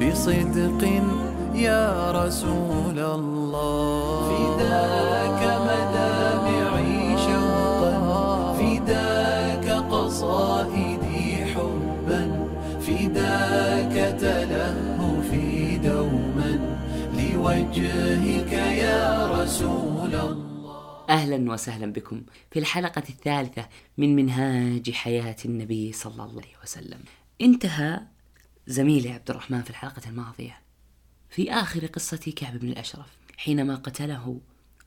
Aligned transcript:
بصدق 0.00 0.82
يا 1.54 2.10
رسول 2.10 2.98
الله. 2.98 4.28
فداك 4.30 5.40
مدامعي 5.68 7.18
شوقا 7.18 7.94
فداك 8.58 9.66
قصائدي 9.92 11.44
حبا 11.52 12.22
فداك 12.80 13.94
تلهفي 14.20 15.78
دوما. 15.78 16.52
لوجهك 17.14 18.52
يا 18.52 19.26
رسول 19.32 20.14
الله. 20.14 21.04
أهلا 21.10 21.52
وسهلا 21.52 21.92
بكم 21.92 22.22
في 22.50 22.58
الحلقة 22.58 23.02
الثالثة 23.08 23.68
من 23.98 24.16
منهاج 24.16 24.90
حياة 24.90 25.36
النبي 25.44 25.92
صلى 25.92 26.12
الله 26.12 26.30
عليه 26.42 26.56
وسلم. 26.62 27.00
انتهى 27.40 28.00
زميلي 28.66 29.10
عبد 29.10 29.30
الرحمن 29.30 29.62
في 29.62 29.70
الحلقة 29.70 30.08
الماضية. 30.08 30.60
في 31.30 31.52
آخر 31.52 31.86
قصة 31.86 32.32
كعب 32.36 32.56
بن 32.56 32.68
الأشرف 32.68 33.06
حينما 33.36 33.74
قتله 33.74 34.40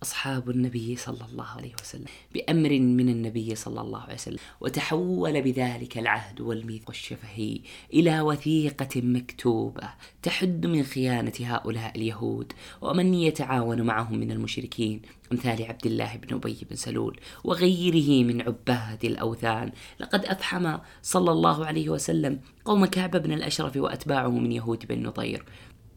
أصحاب 0.03 0.49
النبي 0.49 0.95
صلى 0.95 1.25
الله 1.31 1.45
عليه 1.45 1.71
وسلم 1.81 2.05
بأمر 2.33 2.69
من 2.79 3.09
النبي 3.09 3.55
صلى 3.55 3.81
الله 3.81 3.99
عليه 3.99 4.13
وسلم. 4.13 4.37
وتحول 4.61 5.41
بذلك 5.41 5.97
العهد 5.97 6.41
والميثاق 6.41 6.89
الشفهي 6.89 7.59
إلى 7.93 8.21
وثيقة 8.21 9.01
مكتوبة 9.01 9.89
تحد 10.23 10.65
من 10.65 10.83
خيانة 10.83 11.33
هؤلاء 11.41 11.95
اليهود 11.95 12.53
ومن 12.81 13.13
يتعاون 13.13 13.81
معهم 13.81 14.17
من 14.19 14.31
المشركين 14.31 15.01
أمثال 15.31 15.63
عبد 15.63 15.85
الله 15.85 16.15
بن 16.15 16.35
أبي 16.35 16.57
بن 16.69 16.75
سلول 16.75 17.19
وغيره 17.43 18.23
من 18.23 18.41
عباد 18.41 19.05
الأوثان. 19.05 19.71
لقد 19.99 20.25
أفحم 20.25 20.77
صلى 21.01 21.31
الله 21.31 21.65
عليه 21.65 21.89
وسلم 21.89 22.39
قوم 22.65 22.85
كعب 22.85 23.17
بن 23.17 23.31
الأشرف 23.31 23.77
وأتباعه 23.77 24.29
من 24.29 24.51
يهود 24.51 24.85
بن 24.85 25.03
نضير 25.03 25.45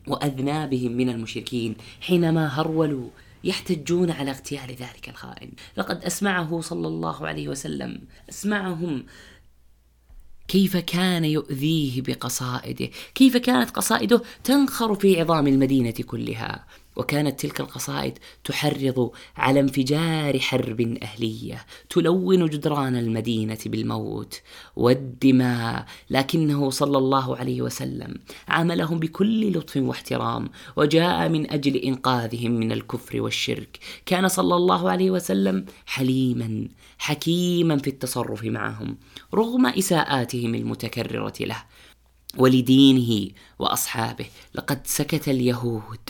وأذنابهم 0.07 0.92
من 0.92 1.09
المشركين 1.09 1.77
حينما 2.01 2.61
هرولوا 2.61 3.08
يحتجون 3.45 4.11
على 4.11 4.30
اغتيال 4.30 4.68
ذلك 4.70 5.08
الخائن. 5.08 5.52
لقد 5.77 6.05
أسمعه 6.05 6.61
صلى 6.61 6.89
الله 6.89 7.27
عليه 7.27 7.48
وسلم. 7.48 8.01
أسمعهم. 8.30 9.06
كيف 10.48 10.77
كان 10.77 11.24
يؤذيه 11.24 12.02
بقصائده؟ 12.02 12.90
كيف 13.14 13.36
كانت 13.36 13.70
قصائده 13.70 14.23
تنخر 14.45 14.95
في 14.95 15.20
عظام 15.20 15.46
المدينة 15.46 15.90
كلها؟ 16.06 16.67
وكانت 16.96 17.40
تلك 17.40 17.61
القصائد 17.61 18.18
تحرض 18.45 19.11
على 19.36 19.61
انفجار 19.61 20.39
حرب 20.39 20.98
أهلية 21.02 21.67
تلون 21.90 22.46
جدران 22.46 22.96
المدينة 22.96 23.58
بالموت 23.67 24.40
والدماء 24.77 25.86
لكنه 26.11 26.70
صلى 26.70 26.98
الله 26.98 27.36
عليه 27.36 27.62
وسلم 27.62 28.14
عاملهم 28.48 28.98
بكل 28.98 29.58
لطف 29.58 29.77
واحترام 29.77 30.48
وجاء 30.77 31.29
من 31.29 31.50
أجل 31.50 31.77
إنقاذهم 31.77 32.50
من 32.50 32.73
الكفر 32.73 33.20
والشرك. 33.20 33.79
كان 34.06 34.29
صلى 34.29 34.56
الله 34.56 34.90
عليه 34.90 35.11
وسلم 35.11 35.64
حليما 35.86 36.68
حكيما 36.98 37.79
في 37.79 37.90
التصرف 37.90 38.45
معهم 38.45 38.96
رغم 39.34 39.67
إساءاتهم 39.67 40.55
المتكررة 40.55 41.34
له 41.40 41.62
ولدينه 42.39 43.30
وأصحابه. 43.58 44.27
لقد 44.55 44.86
سكت 44.86 45.29
اليهود 45.29 46.00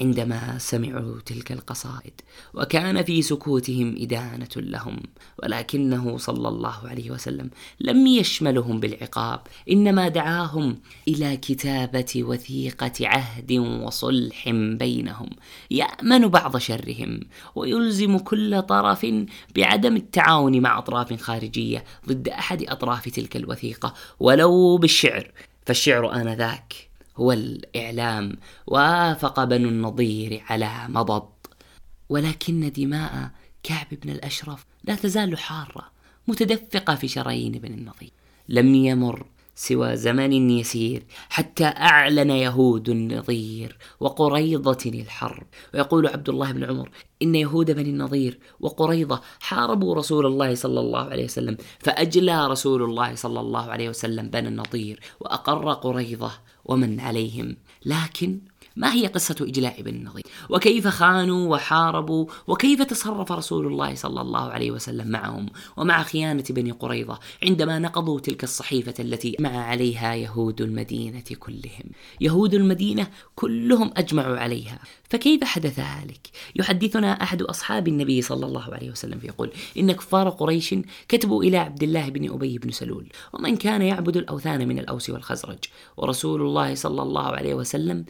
عندما 0.00 0.58
سمعوا 0.58 1.20
تلك 1.26 1.52
القصائد 1.52 2.12
وكان 2.54 3.02
في 3.02 3.22
سكوتهم 3.22 3.94
إدانة 3.98 4.48
لهم 4.56 4.96
ولكنه 5.42 6.18
صلى 6.18 6.48
الله 6.48 6.88
عليه 6.88 7.10
وسلم 7.10 7.50
لم 7.80 8.06
يشملهم 8.06 8.80
بالعقاب 8.80 9.40
إنما 9.70 10.08
دعاهم 10.08 10.78
إلى 11.08 11.36
كتابة 11.36 12.12
وثيقة 12.16 12.92
عهد 13.08 13.52
وصلح 13.52 14.50
بينهم 14.50 15.30
يأمن 15.70 16.28
بعض 16.28 16.56
شرهم 16.56 17.20
ويلزم 17.54 18.18
كل 18.18 18.62
طرف 18.62 19.06
بعدم 19.56 19.96
التعاون 19.96 20.60
مع 20.60 20.78
أطراف 20.78 21.22
خارجية 21.22 21.84
ضد 22.08 22.28
أحد 22.28 22.62
أطراف 22.62 23.08
تلك 23.08 23.36
الوثيقة 23.36 23.94
ولو 24.20 24.76
بالشعر 24.76 25.30
فالشعر 25.66 26.14
آنذاك 26.14 26.91
هو 27.16 27.32
الإعلام. 27.32 28.36
وافق 28.66 29.44
بنو 29.44 29.68
النضير 29.68 30.42
على 30.48 30.70
مضض. 30.88 31.28
ولكن 32.08 32.72
دماء 32.76 33.30
كعب 33.62 33.86
بن 33.92 34.10
الأشرف 34.10 34.64
لا 34.84 34.94
تزال 34.94 35.38
حارة 35.38 35.90
متدفقة 36.28 36.94
في 36.94 37.08
شرايين 37.08 37.52
بن 37.52 37.74
النضير. 37.74 38.10
لم 38.48 38.74
يمر 38.74 39.26
سوى 39.54 39.96
زمن 39.96 40.50
يسير 40.50 41.02
حتى 41.28 41.64
أعلن 41.64 42.30
يهود 42.30 42.88
النظير 42.88 43.76
وقريضة 44.00 44.78
الحرب. 44.86 45.46
ويقول 45.74 46.06
عبد 46.06 46.28
الله 46.28 46.52
بن 46.52 46.64
عمر 46.64 46.90
إن 47.22 47.34
يهود 47.34 47.70
بني 47.70 47.90
النظير 47.90 48.38
وقريضة 48.60 49.20
حاربوا 49.40 49.94
رسول 49.94 50.26
الله 50.26 50.54
صلى 50.54 50.80
الله 50.80 51.00
عليه 51.00 51.24
وسلم 51.24 51.56
فأجلى 51.78 52.46
رسول 52.46 52.82
الله 52.82 53.14
صلى 53.14 53.40
الله 53.40 53.70
عليه 53.70 53.88
وسلم 53.88 54.30
بني 54.30 54.48
النظير 54.48 55.00
وأقر 55.20 55.72
قريضة. 55.72 56.32
ومن 56.64 57.00
عليهم. 57.00 57.56
لكن 57.84 58.40
ما 58.76 58.94
هي 58.94 59.06
قصة 59.06 59.36
إجلاء 59.40 59.82
بن 59.82 59.94
النضير 59.94 60.24
وكيف 60.50 60.88
خانوا 60.88 61.54
وحاربوا؟ 61.54 62.26
وكيف 62.46 62.82
تصرف 62.82 63.32
رسول 63.32 63.66
الله 63.66 63.94
صلى 63.94 64.20
الله 64.20 64.50
عليه 64.50 64.70
وسلم 64.70 65.08
معهم؟ 65.08 65.46
ومع 65.76 66.02
خيانة 66.02 66.44
بني 66.50 66.70
قريظة 66.70 67.18
عندما 67.42 67.78
نقضوا 67.78 68.20
تلك 68.20 68.44
الصحيفة 68.44 68.94
التي 69.00 69.36
مع 69.40 69.56
عليها 69.56 70.14
يهود 70.14 70.60
المدينة 70.60 71.24
كلهم. 71.38 71.90
يهود 72.20 72.54
المدينة 72.54 73.06
كلهم 73.34 73.90
أجمعوا 73.96 74.38
عليها. 74.38 74.78
فكيف 75.10 75.44
حدث 75.44 75.78
ذلك؟ 75.78 76.30
يحدثنا 76.56 77.22
أحد 77.22 77.42
أصحاب 77.42 77.88
النبي 77.88 78.22
صلى 78.22 78.46
الله 78.46 78.74
عليه 78.74 78.90
وسلم 78.90 79.18
فيقول 79.18 79.50
إن 79.78 79.92
كفار 79.92 80.28
قريش 80.28 80.74
كتبوا 81.08 81.42
إلى 81.42 81.56
عبد 81.56 81.82
الله 81.82 82.08
بن 82.08 82.30
أبي 82.30 82.58
بن 82.58 82.70
سلول 82.70 83.06
ومن 83.32 83.56
كان 83.56 83.82
يعبد 83.82 84.16
الأوثان 84.16 84.68
من 84.68 84.78
الأوس 84.78 85.10
والخزرج. 85.10 85.58
ورسول 85.96 86.40
الله 86.40 86.74
صلى 86.74 87.02
الله 87.02 87.26
عليه 87.26 87.54
وسلم 87.54 88.04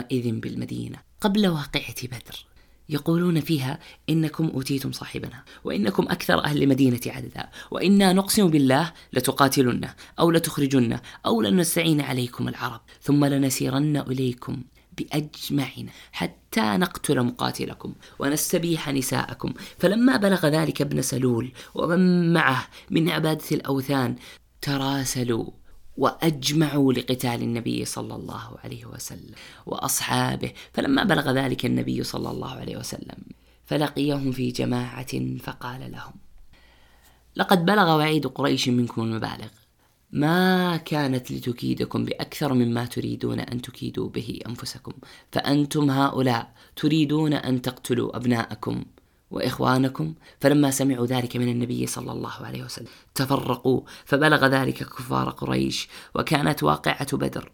يومئذ 0.00 0.40
بالمدينة 0.40 0.98
قبل 1.20 1.48
واقعة 1.48 1.94
بدر. 2.02 2.46
يقولون 2.88 3.40
فيها 3.40 3.78
إنكم 4.08 4.46
أوتيتم 4.54 4.92
صاحبنا 4.92 5.44
وإنكم 5.64 6.02
أكثر 6.02 6.44
أهل 6.44 6.62
المدينة 6.62 7.00
عددا 7.06 7.48
وإنا 7.70 8.12
نقسم 8.12 8.48
بالله 8.48 8.92
لتقاتلن 9.12 9.88
أو 10.18 10.30
لتخرجن 10.30 10.98
أو 11.26 11.42
لنستعين 11.42 12.00
عليكم 12.00 12.48
العرب 12.48 12.80
ثم 13.02 13.24
لنسيرن 13.24 13.96
إليكم 13.96 14.62
بأجمعنا 14.98 15.90
حتى 16.12 16.60
نقتل 16.60 17.22
مقاتلكم 17.22 17.94
ونستبيح 18.18 18.88
نساءكم. 18.88 19.52
فلما 19.78 20.16
بلغ 20.16 20.46
ذلك 20.46 20.80
ابن 20.80 21.02
سلول 21.02 21.52
ومن 21.74 22.32
معه 22.32 22.66
من 22.90 23.08
عبادة 23.08 23.44
الأوثان 23.52 24.16
تراسلوا 24.62 25.50
وأجمعوا 26.00 26.92
لقتال 26.92 27.42
النبي 27.42 27.84
صلى 27.84 28.14
الله 28.14 28.58
عليه 28.64 28.84
وسلم 28.86 29.34
وأصحابه. 29.66 30.52
فلما 30.72 31.04
بلغ 31.04 31.30
ذلك 31.32 31.66
النبي 31.66 32.02
صلى 32.02 32.30
الله 32.30 32.50
عليه 32.50 32.76
وسلم 32.76 33.18
فلقيهم 33.64 34.32
في 34.32 34.50
جماعة 34.50 35.38
فقال 35.38 35.92
لهم 35.92 36.12
لقد 37.36 37.64
بلغ 37.64 37.96
وعيد 37.96 38.26
قريش 38.26 38.68
منكم 38.68 39.02
المبالغ. 39.02 39.52
ما 40.12 40.76
كانت 40.76 41.30
لتكيدكم 41.32 42.04
بأكثر 42.04 42.54
مما 42.54 42.84
تريدون 42.84 43.40
أن 43.40 43.62
تكيدوا 43.62 44.08
به 44.08 44.40
أنفسكم. 44.48 44.92
فأنتم 45.32 45.90
هؤلاء 45.90 46.52
تريدون 46.76 47.32
أن 47.32 47.62
تقتلوا 47.62 48.16
أبناءكم 48.16 48.84
وإخوانكم 49.30 50.14
فلما 50.40 50.70
سمعوا 50.70 51.06
ذلك 51.06 51.36
من 51.36 51.48
النبي 51.48 51.86
صلى 51.86 52.12
الله 52.12 52.32
عليه 52.40 52.62
وسلم 52.62 52.88
تفرقوا 53.14 53.80
فبلغ 54.04 54.46
ذلك 54.46 54.74
كفار 54.74 55.30
قريش 55.30 55.88
وكانت 56.14 56.62
واقعة 56.62 57.16
بدر. 57.16 57.52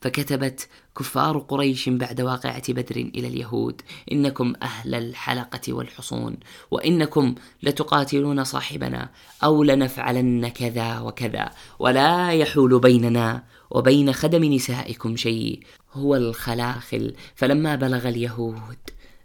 فكتبت 0.00 0.68
كفار 0.98 1.38
قريش 1.38 1.88
بعد 1.88 2.20
واقعة 2.20 2.72
بدر 2.72 2.96
إلى 2.96 3.28
اليهود 3.28 3.82
إنكم 4.12 4.52
أهل 4.62 4.94
الحلقة 4.94 5.72
والحصون 5.72 6.36
وإنكم 6.70 7.34
لتقاتلون 7.62 8.44
صاحبنا 8.44 9.10
أو 9.44 9.62
لنفعلن 9.62 10.48
كذا 10.48 11.00
وكذا 11.00 11.50
ولا 11.78 12.32
يحول 12.32 12.80
بيننا 12.80 13.44
وبين 13.70 14.12
خدم 14.12 14.44
نسائكم 14.44 15.16
شيء. 15.16 15.60
هو 15.92 16.16
الخلاخل. 16.16 17.14
فلما 17.34 17.74
بلغ 17.74 18.08
اليهود 18.08 18.78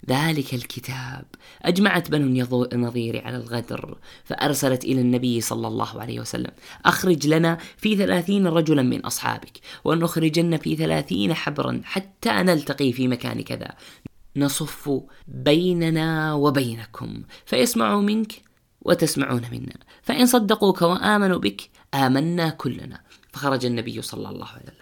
ذلك 0.08 0.54
الكتاب. 0.54 1.24
أجمعت 1.62 2.10
بنو 2.10 2.64
النظير 2.72 3.24
على 3.26 3.36
الغدر 3.36 3.98
فأرسلت 4.24 4.84
إلى 4.84 5.00
النبي 5.00 5.40
صلى 5.40 5.68
الله 5.68 6.00
عليه 6.00 6.20
وسلم. 6.20 6.50
أخرج 6.84 7.26
لنا 7.26 7.58
في 7.76 7.96
ثلاثين 7.96 8.46
رجلا 8.46 8.82
من 8.82 9.00
أصحابك 9.00 9.60
ونخرجن 9.84 10.56
في 10.56 10.76
ثلاثين 10.76 11.34
حبرا 11.34 11.80
حتى 11.84 12.30
نلتقي 12.30 12.92
في 12.92 13.08
مكان 13.08 13.42
كذا. 13.42 13.70
نصف 14.36 14.90
بيننا 15.28 16.34
وبينكم 16.34 17.22
فيسمعوا 17.46 18.02
منك 18.02 18.32
وتسمعون 18.82 19.42
منا. 19.52 19.76
فإن 20.02 20.26
صدقوك 20.26 20.82
وآمنوا 20.82 21.38
بك 21.38 21.70
آمنا 21.94 22.50
كلنا. 22.50 23.00
فخرج 23.32 23.66
النبي 23.66 24.02
صلى 24.02 24.28
الله 24.28 24.46
عليه 24.46 24.62
وسلم. 24.62 24.77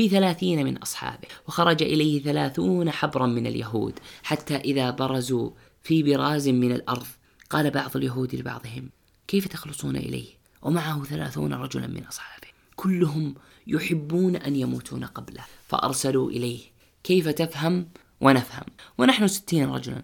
في 0.00 0.08
ثلاثين 0.08 0.64
من 0.64 0.76
أصحابه 0.76 1.28
وخرج 1.48 1.82
إليه 1.82 2.22
ثلاثون 2.22 2.90
حبرا 2.90 3.26
من 3.26 3.46
اليهود 3.46 3.98
حتى 4.22 4.56
إذا 4.56 4.90
برزوا 4.90 5.50
في 5.82 6.02
براز 6.02 6.48
من 6.48 6.72
الأرض 6.72 7.06
قال 7.50 7.70
بعض 7.70 7.96
اليهود 7.96 8.34
لبعضهم 8.34 8.90
كيف 9.28 9.48
تخلصون 9.48 9.96
إليه؟ 9.96 10.26
ومعه 10.62 11.04
ثلاثون 11.04 11.54
رجلا 11.54 11.86
من 11.86 12.04
أصحابه. 12.04 12.46
كلهم 12.76 13.34
يحبون 13.66 14.36
أن 14.36 14.56
يموتون 14.56 15.04
قبله 15.04 15.44
فأرسلوا 15.68 16.30
إليه 16.30 16.60
كيف 17.04 17.28
تفهم؟ 17.28 17.88
ونفهم. 18.20 18.66
ونحن 18.98 19.28
ستين 19.28 19.70
رجلا. 19.70 20.02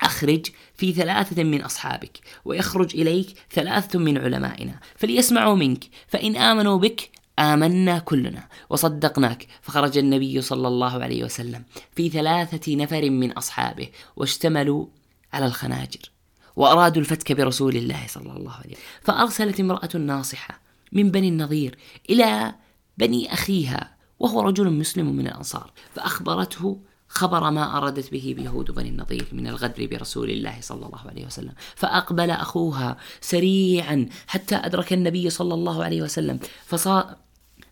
أخرج 0.00 0.46
في 0.76 0.92
ثلاثة 0.92 1.44
من 1.44 1.62
أصحابك 1.62 2.20
ويخرج 2.44 2.96
إليك 2.96 3.26
ثلاثة 3.50 3.98
من 3.98 4.18
علمائنا 4.18 4.80
فليسمعوا 4.96 5.54
منك 5.54 5.84
فإن 6.08 6.36
آمنوا 6.36 6.78
بك 6.78 7.13
آمنا 7.38 7.98
كلنا 7.98 8.48
وصدقناك 8.70 9.46
فخرج 9.62 9.98
النبي 9.98 10.40
صلى 10.40 10.68
الله 10.68 11.02
عليه 11.02 11.24
وسلم 11.24 11.64
في 11.96 12.08
ثلاثة 12.08 12.76
نفر 12.76 13.10
من 13.10 13.32
أصحابه 13.32 13.88
واشتملوا 14.16 14.86
على 15.32 15.46
الخناجر 15.46 16.10
وأرادوا 16.56 17.02
الفتك 17.02 17.32
برسول 17.32 17.76
الله 17.76 18.06
صلى 18.06 18.32
الله 18.32 18.52
عليه 18.52 18.70
وسلم. 18.70 18.84
فأرسلت 19.02 19.60
امرأة 19.60 19.96
ناصحة 19.96 20.60
من 20.92 21.10
بني 21.10 21.28
النظير 21.28 21.78
إلى 22.10 22.54
بني 22.98 23.32
أخيها 23.32 23.94
وهو 24.18 24.40
رجل 24.40 24.70
مسلم 24.70 25.16
من 25.16 25.26
الأنصار 25.26 25.72
فأخبرته 25.94 26.80
خبر 27.08 27.50
ما 27.50 27.76
أرادت 27.76 28.12
به 28.12 28.34
بيهود 28.38 28.70
بني 28.70 28.88
النضير 28.88 29.26
من 29.32 29.46
الغدر 29.46 29.86
برسول 29.86 30.30
الله 30.30 30.56
صلى 30.60 30.86
الله 30.86 31.00
عليه 31.08 31.26
وسلم. 31.26 31.52
فأقبل 31.74 32.30
أخوها 32.30 32.96
سريعا 33.20 34.08
حتى 34.26 34.56
أدرك 34.56 34.92
النبي 34.92 35.30
صلى 35.30 35.54
الله 35.54 35.84
عليه 35.84 36.02
وسلم 36.02 36.38
فصار 36.66 37.23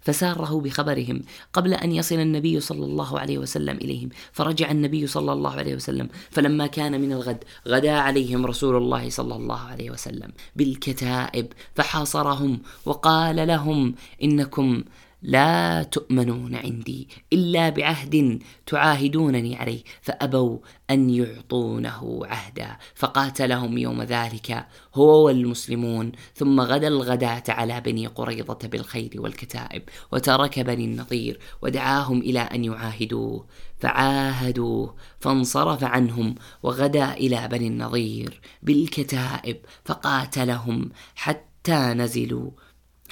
فساره 0.02 0.60
بخبرهم 0.60 1.22
قبل 1.52 1.74
أن 1.74 1.92
يصل 1.92 2.14
النبي 2.14 2.60
صلى 2.60 2.84
الله 2.84 3.18
عليه 3.18 3.38
وسلم 3.38 3.76
إليهم. 3.76 4.08
فرجع 4.32 4.70
النبي 4.70 5.06
صلى 5.06 5.32
الله 5.32 5.52
عليه 5.52 5.74
وسلم 5.74 6.08
فلما 6.30 6.66
كان 6.66 7.00
من 7.00 7.12
الغد 7.12 7.44
غدا 7.68 7.92
عليهم 7.92 8.46
رسول 8.46 8.76
الله 8.76 9.10
صلى 9.10 9.36
الله 9.36 9.60
عليه 9.60 9.90
وسلم 9.90 10.32
بالكتائب 10.56 11.46
فحاصرهم 11.74 12.60
وقال 12.86 13.48
لهم 13.48 13.94
إنكم 14.22 14.82
لا 15.22 15.82
تؤمنون 15.82 16.54
عندي 16.54 17.08
إلا 17.32 17.68
بعهد 17.68 18.42
تعاهدونني 18.66 19.56
عليه 19.56 19.82
فأبوا 20.02 20.58
أن 20.90 21.10
يعطونه 21.10 22.20
عهدا 22.24 22.76
فقاتلهم 22.94 23.78
يوم 23.78 24.02
ذلك 24.02 24.66
هو 24.94 25.26
والمسلمون 25.26 26.12
ثم 26.34 26.60
غدا 26.60 26.88
الغداة 26.88 27.42
على 27.48 27.80
بني 27.80 28.06
قريظة 28.06 28.58
بالخير 28.64 29.10
والكتائب 29.14 29.82
وترك 30.12 30.58
بني 30.60 30.84
النضير 30.84 31.38
ودعاهم 31.62 32.20
إلى 32.20 32.40
أن 32.40 32.64
يعاهدوه 32.64 33.46
فعاهدوه 33.78 34.94
فانصرف 35.20 35.84
عنهم 35.84 36.34
وغدا 36.62 37.12
إلى 37.12 37.48
بني 37.48 37.66
النضير 37.66 38.40
بالكتائب 38.62 39.56
فقاتلهم 39.84 40.90
حتى 41.14 41.94
نزلوا 41.94 42.50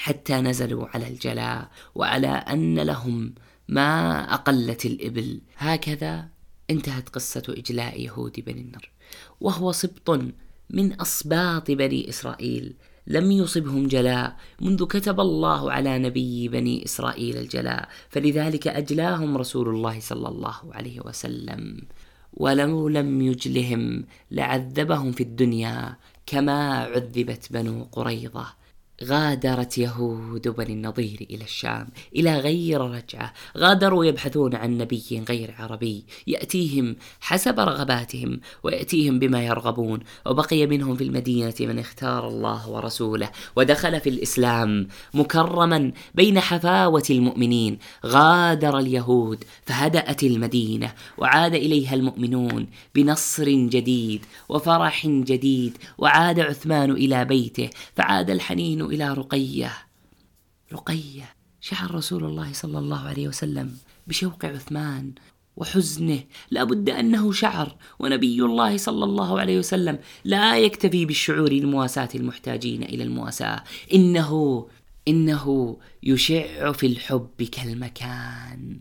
حتى 0.01 0.41
نزلوا 0.41 0.87
على 0.95 1.09
الجلاء 1.09 1.69
وعلى 1.95 2.29
أن 2.29 2.79
لهم 2.79 3.35
ما 3.69 4.21
أقلت 4.35 4.87
الإبل. 4.87 5.41
هكذا 5.57 6.29
انتهت 6.71 7.09
قصة 7.09 7.43
إجلاء 7.49 8.01
يهود 8.01 8.41
بني 8.47 8.61
النر 8.61 8.91
وهو 9.41 9.73
سبط 9.73 10.21
من 10.71 10.93
أصباط 10.93 11.71
بني 11.71 12.09
إسرائيل. 12.09 12.75
لم 13.07 13.33
يصبهم 13.33 13.89
جلاء 13.89 14.37
منذ 14.61 14.87
كتب 14.87 15.21
الله 15.21 15.73
على 15.73 15.99
نبي 15.99 16.49
بني 16.49 16.85
إسرائيل 16.85 17.37
الجلاء 17.37 17.89
فلذلك 18.09 18.69
أجلاهم 18.69 19.37
رسول 19.37 19.69
الله 19.69 20.01
صلى 20.01 20.29
الله 20.29 20.59
عليه 20.73 21.01
وسلم. 21.01 21.83
ولو 22.33 22.89
لم 22.89 23.23
يجلهم 23.23 24.05
لعذبهم 24.31 25.13
في 25.13 25.23
الدنيا 25.23 25.97
كما 26.27 26.79
عذبت 26.79 27.53
بنو 27.53 27.89
قريظة. 27.93 28.60
غادرت 29.05 29.79
يهود 29.79 30.49
بني 30.49 30.73
النضير 30.73 31.27
إلى 31.31 31.45
الشام 31.45 31.89
إلى 32.17 32.39
غير 32.39 32.81
رجعة. 32.81 33.33
غادروا 33.59 34.05
يبحثون 34.05 34.55
عن 34.55 34.79
نبي 34.79 35.25
غير 35.29 35.55
عربي. 35.59 36.05
يأتيهم 36.27 36.97
حسب 37.21 37.61
رغباتهم 37.61 38.41
ويأتيهم 38.63 39.19
بما 39.19 39.45
يرغبون. 39.45 40.01
وبقي 40.27 40.67
منهم 40.67 40.97
في 40.97 41.05
المدينة 41.05 41.55
من 41.61 41.79
اختار 41.79 42.29
الله 42.29 42.71
ورسوله. 42.71 43.31
ودخل 43.57 44.01
في 44.01 44.09
الإسلام 44.11 44.89
مكرما 45.15 45.93
بين 46.15 46.41
حفاوة 46.41 47.05
المؤمنين. 47.11 47.79
غادر 48.07 48.79
اليهود 48.79 49.45
فهدأت 49.63 50.23
المدينة. 50.23 50.93
وعاد 51.19 51.55
إليها 51.55 51.95
المؤمنون 51.95 52.67
بنصر 52.95 53.49
جديد 53.49 54.25
وفرح 54.49 55.07
جديد. 55.07 55.79
وعاد 55.99 56.41
عثمان 56.41 56.91
إلى 56.91 57.25
بيته. 57.25 57.71
فعاد 57.97 58.31
الحنين 58.31 58.90
إلى 58.91 59.13
رقية. 59.13 59.73
رقية. 60.73 61.35
شعر 61.61 61.95
رسول 61.95 62.25
الله 62.25 62.53
صلى 62.53 62.79
الله 62.79 63.01
عليه 63.09 63.29
وسلم 63.29 63.77
بشوق 64.07 64.45
عثمان 64.45 65.13
وحزنه. 65.57 66.21
لا 66.51 66.65
بد 66.65 66.91
أنه 66.91 67.33
شعر 67.33 67.77
ونبي 67.99 68.43
الله 68.43 68.77
صلى 68.77 69.05
الله 69.05 69.41
عليه 69.41 69.59
وسلم 69.59 69.99
لا 70.25 70.59
يكتفي 70.59 71.07
بالشعور 71.07 71.53
لمواساة 71.53 72.09
المحتاجين 72.15 72.83
إلى 72.83 73.03
المواساة. 73.03 73.65
إنه 73.95 74.67
إنه 75.09 75.77
يشع 76.03 76.73
في 76.73 76.87
الحب 76.87 77.43
كالمكان. 77.53 78.81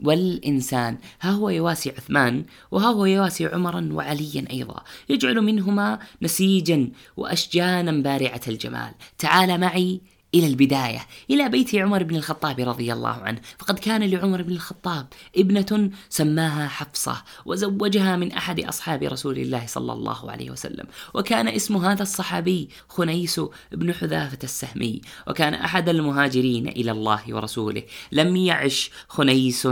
والإنسان. 0.00 0.98
ها 1.20 1.30
هو 1.30 1.50
يواسي 1.50 1.90
عثمان 1.90 2.44
وها 2.70 2.86
هو 2.86 3.04
يواسي 3.04 3.46
عمرا 3.46 3.88
وعليا 3.92 4.44
أيضا. 4.50 4.82
يجعل 5.08 5.40
منهما 5.40 5.98
نسيجا 6.22 6.90
وأشجانا 7.16 8.02
بارعة 8.02 8.40
الجمال. 8.48 8.92
تعال 9.18 9.60
معي 9.60 10.00
إلى 10.34 10.46
البداية 10.46 11.06
إلى 11.30 11.48
بيت 11.48 11.74
عمر 11.74 12.02
بن 12.02 12.16
الخطاب 12.16 12.60
رضي 12.60 12.92
الله 12.92 13.08
عنه. 13.08 13.40
فقد 13.58 13.78
كان 13.78 14.02
لعمر 14.02 14.42
بن 14.42 14.52
الخطاب 14.52 15.06
ابنة 15.36 15.90
سماها 16.08 16.68
حفصة 16.68 17.24
وزوجها 17.46 18.16
من 18.16 18.32
أحد 18.32 18.60
أصحاب 18.60 19.02
رسول 19.02 19.38
الله 19.38 19.66
صلى 19.66 19.92
الله 19.92 20.30
عليه 20.30 20.50
وسلم. 20.50 20.86
وكان 21.14 21.48
اسم 21.48 21.76
هذا 21.76 22.02
الصحابي 22.02 22.68
خنيس 22.88 23.40
بن 23.72 23.94
حذافة 23.94 24.38
السهمي. 24.44 25.00
وكان 25.26 25.54
أحد 25.54 25.88
المهاجرين 25.88 26.68
إلى 26.68 26.90
الله 26.90 27.22
ورسوله. 27.28 27.82
لم 28.12 28.36
يعش 28.36 28.90
خنيس 29.08 29.68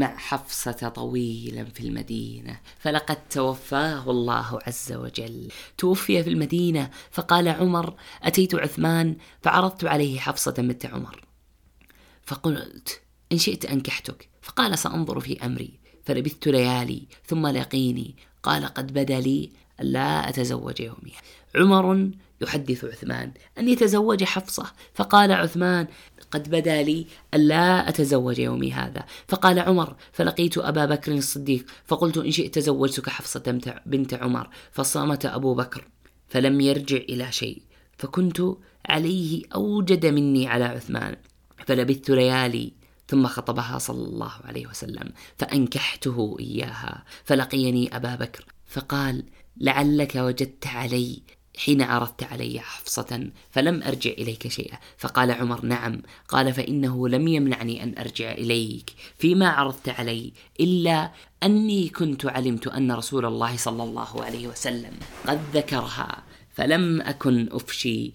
مع 0.00 0.16
حفصة 0.16 0.88
طويلا 0.88 1.64
في 1.64 1.80
المدينة 1.80 2.60
فلقد 2.78 3.28
توفاه 3.28 4.10
الله 4.10 4.58
عز 4.66 4.92
وجل. 4.92 5.48
توفي 5.78 6.22
في 6.22 6.30
المدينة 6.30 6.90
فقال 7.10 7.48
عمر 7.48 7.94
أتيت 8.22 8.54
عثمان 8.54 9.16
فعرضت 9.42 9.84
عليه 9.84 10.18
حفصة 10.18 10.52
بنت 10.52 10.86
عمر. 10.86 11.20
فقلت 12.22 13.00
إن 13.32 13.38
شئت 13.38 13.64
أنكحتك. 13.64 14.28
فقال 14.42 14.78
سأنظر 14.78 15.20
في 15.20 15.46
أمري. 15.46 15.78
فلبثت 16.04 16.48
ليالي 16.48 17.02
ثم 17.26 17.46
لقيني. 17.46 18.14
قال 18.42 18.66
قد 18.66 18.92
بدا 18.92 19.20
لي 19.20 19.50
لا 19.80 20.28
أتزوج 20.28 20.80
يومها 20.80 21.20
عمر 21.54 22.10
يحدث 22.40 22.84
عثمان 22.84 23.32
أن 23.58 23.68
يتزوج 23.68 24.24
حفصة 24.24 24.72
فقال 24.94 25.32
عثمان 25.32 25.86
قد 26.30 26.50
بدا 26.50 26.82
لي 26.82 27.06
ألا 27.34 27.88
أتزوج 27.88 28.38
يومي 28.38 28.72
هذا. 28.72 29.04
فقال 29.28 29.58
عمر 29.58 29.96
فلقيت 30.12 30.58
أبا 30.58 30.86
بكر 30.86 31.12
الصديق 31.12 31.66
فقلت 31.86 32.16
إن 32.16 32.30
شئت 32.30 32.58
زوجتك 32.58 33.08
حفصة 33.08 33.60
بنت 33.86 34.14
عمر. 34.14 34.48
فصامت 34.72 35.26
أبو 35.26 35.54
بكر 35.54 35.88
فلم 36.28 36.60
يرجع 36.60 36.96
إلى 36.96 37.32
شيء 37.32 37.62
فكنت 37.98 38.42
عليه 38.88 39.42
أوجد 39.54 40.06
مني 40.06 40.48
على 40.48 40.64
عثمان 40.64 41.16
فلبثت 41.66 42.10
ليالي 42.10 42.72
ثم 43.08 43.26
خطبها 43.26 43.78
صلى 43.78 44.04
الله 44.04 44.32
عليه 44.44 44.66
وسلم 44.66 45.12
فأنكحته 45.36 46.36
إياها 46.40 47.04
فلقيني 47.24 47.96
أبا 47.96 48.14
بكر 48.14 48.44
فقال 48.66 49.24
لعلك 49.56 50.16
وجدت 50.16 50.66
علي 50.66 51.22
حين 51.64 51.82
عرضت 51.82 52.22
علي 52.22 52.60
حفصة 52.60 53.30
فلم 53.50 53.82
أرجع 53.82 54.10
إليك 54.10 54.48
شيئا. 54.48 54.78
فقال 54.98 55.30
عمر 55.30 55.64
نعم. 55.64 56.02
قال 56.28 56.52
فإنه 56.52 57.08
لم 57.08 57.28
يمنعني 57.28 57.82
أن 57.82 57.94
أرجع 57.98 58.32
إليك. 58.32 58.90
فيما 59.18 59.48
عرضت 59.48 59.88
علي 59.88 60.32
إلا 60.60 61.12
أني 61.42 61.88
كنت 61.88 62.26
علمت 62.26 62.66
أن 62.66 62.92
رسول 62.92 63.24
الله 63.26 63.56
صلى 63.56 63.82
الله 63.82 64.24
عليه 64.24 64.48
وسلم 64.48 64.92
قد 65.26 65.40
ذكرها 65.54 66.22
فلم 66.54 67.00
أكن 67.00 67.48
أفشي 67.52 68.12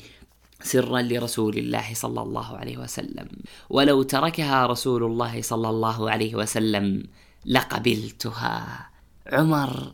سرا 0.61 1.01
لرسول 1.01 1.57
الله 1.57 1.93
صلى 1.93 2.21
الله 2.21 2.57
عليه 2.57 2.77
وسلم. 2.77 3.27
ولو 3.69 4.03
تركها 4.03 4.67
رسول 4.67 5.03
الله 5.03 5.41
صلى 5.41 5.69
الله 5.69 6.11
عليه 6.11 6.35
وسلم 6.35 7.03
لقبلتها. 7.45 8.89
عمر 9.27 9.93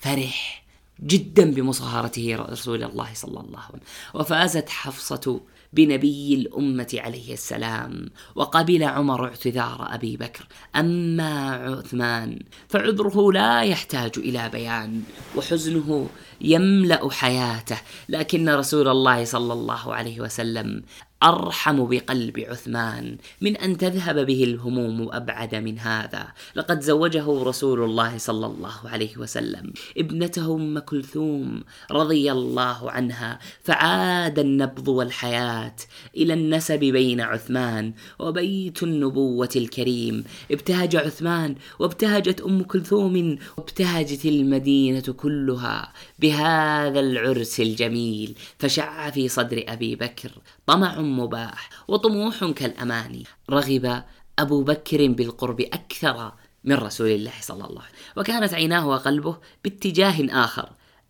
فرح. 0.00 0.63
جدا 1.00 1.50
بمصاهرته 1.50 2.36
رسول 2.36 2.84
الله 2.84 3.08
صلى 3.14 3.40
الله 3.40 3.58
عليه 3.58 3.68
وسلم. 3.68 3.80
وفازت 4.14 4.68
حفصة 4.68 5.40
بنبي 5.72 6.34
الأمة 6.34 6.94
عليه 6.94 7.32
السلام 7.32 8.10
وقبل 8.34 8.82
عمر 8.82 9.24
اعتذار 9.24 9.88
أبي 9.94 10.16
بكر. 10.16 10.46
أما 10.76 11.50
عثمان 11.50 12.38
فعذره 12.68 13.32
لا 13.32 13.62
يحتاج 13.62 14.12
إلى 14.18 14.48
بيان 14.48 15.02
وحزنه 15.36 16.08
يملأ 16.40 17.10
حياته. 17.10 17.78
لكن 18.08 18.48
رسول 18.48 18.88
الله 18.88 19.24
صلى 19.24 19.52
الله 19.52 19.94
عليه 19.94 20.20
وسلم 20.20 20.82
أرحم 21.24 21.86
بقلب 21.86 22.38
عثمان 22.38 23.16
من 23.40 23.56
أن 23.56 23.76
تذهب 23.76 24.26
به 24.26 24.44
الهموم 24.44 25.08
أبعد 25.12 25.54
من 25.54 25.78
هذا. 25.78 26.26
لقد 26.56 26.80
زوجه 26.80 27.42
رسول 27.42 27.84
الله 27.84 28.18
صلى 28.18 28.46
الله 28.46 28.80
عليه 28.84 29.16
وسلم 29.16 29.72
ابنته 29.98 30.54
أم 30.54 30.78
كلثوم 30.78 31.64
رضي 31.90 32.32
الله 32.32 32.90
عنها 32.90 33.38
فعاد 33.62 34.38
النبض 34.38 34.88
والحياة 34.88 35.76
إلى 36.16 36.32
النسب 36.34 36.78
بين 36.78 37.20
عثمان 37.20 37.92
وبيت 38.18 38.82
النبوة 38.82 39.48
الكريم. 39.56 40.24
ابتهج 40.50 40.96
عثمان 40.96 41.54
وابتهجت 41.78 42.40
أم 42.40 42.62
كلثوم 42.62 43.38
وابتهجت 43.58 44.24
المدينة 44.24 45.00
كلها 45.16 45.92
بهذا 46.18 47.00
العرس 47.00 47.60
الجميل 47.60 48.34
فشع 48.58 49.10
في 49.10 49.28
صدر 49.28 49.64
أبي 49.68 49.96
بكر 49.96 50.30
طمع 50.66 51.00
مباح 51.00 51.70
وطموح 51.88 52.44
كالأماني. 52.44 53.24
رغب 53.50 54.04
أبو 54.38 54.62
بكر 54.62 55.06
بالقرب 55.08 55.60
أكثر 55.60 56.32
من 56.64 56.76
رسول 56.76 57.10
الله 57.10 57.32
صلى 57.40 57.64
الله 57.64 57.82
عليه 57.82 57.92
وسلم. 57.92 58.12
وكانت 58.16 58.54
عيناه 58.54 58.88
وقلبه 58.88 59.36
باتجاه 59.64 60.44
آخر. 60.44 60.68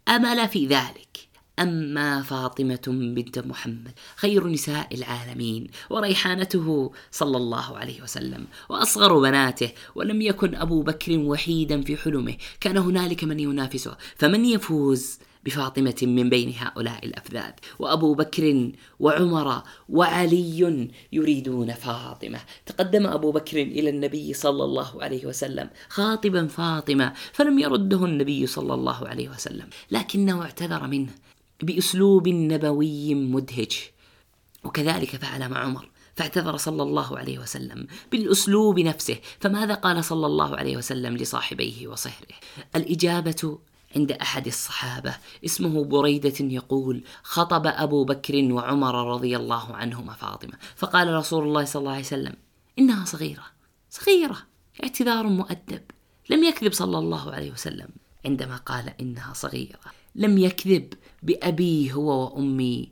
أمل 0.08 0.48
في 0.48 0.66
ذلك. 0.66 1.28
أما 1.58 2.22
فاطمة 2.22 2.82
بنت 2.86 3.38
محمد 3.38 3.92
خير 4.16 4.48
نساء 4.48 4.94
العالمين 4.94 5.66
وريحانته 5.90 6.92
صلى 7.10 7.36
الله 7.36 7.78
عليه 7.78 8.02
وسلم 8.02 8.46
وأصغر 8.68 9.20
بناته 9.20 9.72
ولم 9.94 10.22
يكن 10.22 10.54
أبو 10.54 10.82
بكر 10.82 11.18
وحيدا 11.18 11.82
في 11.82 11.96
حلمه. 11.96 12.36
كان 12.60 12.76
هنالك 12.76 13.24
من 13.24 13.40
ينافسه 13.40 13.96
فمن 14.16 14.44
يفوز؟ 14.44 15.18
بفاطمة 15.44 15.94
من 16.02 16.28
بين 16.30 16.54
هؤلاء 16.58 17.04
الأفذاذ 17.04 17.52
وأبو 17.78 18.14
بكر 18.14 18.72
وعمر 19.00 19.62
وعلي 19.88 20.90
يريدون 21.12 21.72
فاطمة. 21.72 22.40
تقدم 22.66 23.06
أبو 23.06 23.32
بكر 23.32 23.62
إلى 23.62 23.90
النبي 23.90 24.32
صلى 24.32 24.64
الله 24.64 25.02
عليه 25.02 25.26
وسلم 25.26 25.70
خاطبا 25.88 26.46
فاطمة 26.46 27.12
فلم 27.32 27.58
يرده 27.58 28.04
النبي 28.04 28.46
صلى 28.46 28.74
الله 28.74 29.08
عليه 29.08 29.28
وسلم 29.28 29.68
لكنه 29.90 30.42
اعتذر 30.42 30.86
منه 30.86 31.10
بأسلوب 31.62 32.28
نبوي 32.28 33.14
مدهج 33.14 33.72
وكذلك 34.64 35.16
فعل 35.16 35.48
مع 35.48 35.58
عمر 35.58 35.88
فاعتذر 36.14 36.56
صلى 36.56 36.82
الله 36.82 37.18
عليه 37.18 37.38
وسلم 37.38 37.86
بالأسلوب 38.12 38.80
نفسه. 38.80 39.16
فماذا 39.40 39.74
قال 39.74 40.04
صلى 40.04 40.26
الله 40.26 40.56
عليه 40.56 40.76
وسلم 40.76 41.16
لصاحبيه 41.16 41.88
وصهره؟ 41.88 42.36
الإجابة 42.76 43.58
عند 43.96 44.12
أحد 44.12 44.46
الصحابة 44.46 45.16
اسمه 45.44 45.84
بريدة 45.84 46.34
يقول 46.40 47.04
خطب 47.22 47.66
أبو 47.66 48.04
بكر 48.04 48.52
وعمر 48.52 49.14
رضي 49.14 49.36
الله 49.36 49.76
عنهما 49.76 50.12
فاطمة 50.12 50.54
فقال 50.76 51.14
رسول 51.14 51.44
الله 51.44 51.64
صلى 51.64 51.80
الله 51.80 51.92
عليه 51.92 52.00
وسلم 52.00 52.34
إنها 52.78 53.04
صغيرة 53.04 53.44
صغيرة 53.90 54.38
اعتذار 54.82 55.26
مؤدب 55.26 55.82
لم 56.30 56.44
يكذب 56.44 56.72
صلى 56.72 56.98
الله 56.98 57.32
عليه 57.32 57.52
وسلم 57.52 57.88
عندما 58.26 58.56
قال 58.56 58.92
إنها 59.00 59.32
صغيرة 59.32 59.78
لم 60.14 60.38
يكذب 60.38 60.94
بابي 61.22 61.92
هو 61.92 62.24
وأمي 62.24 62.88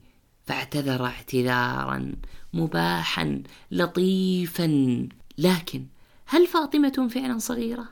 فاعتذر 0.46 1.06
اعتذارا 1.06 2.12
مباحا 2.52 3.42
لطيفا 3.70 5.08
لكن 5.38 5.86
هل 6.26 6.46
فاطمة 6.46 7.08
فعلا 7.14 7.38
صغيرة؟ 7.38 7.88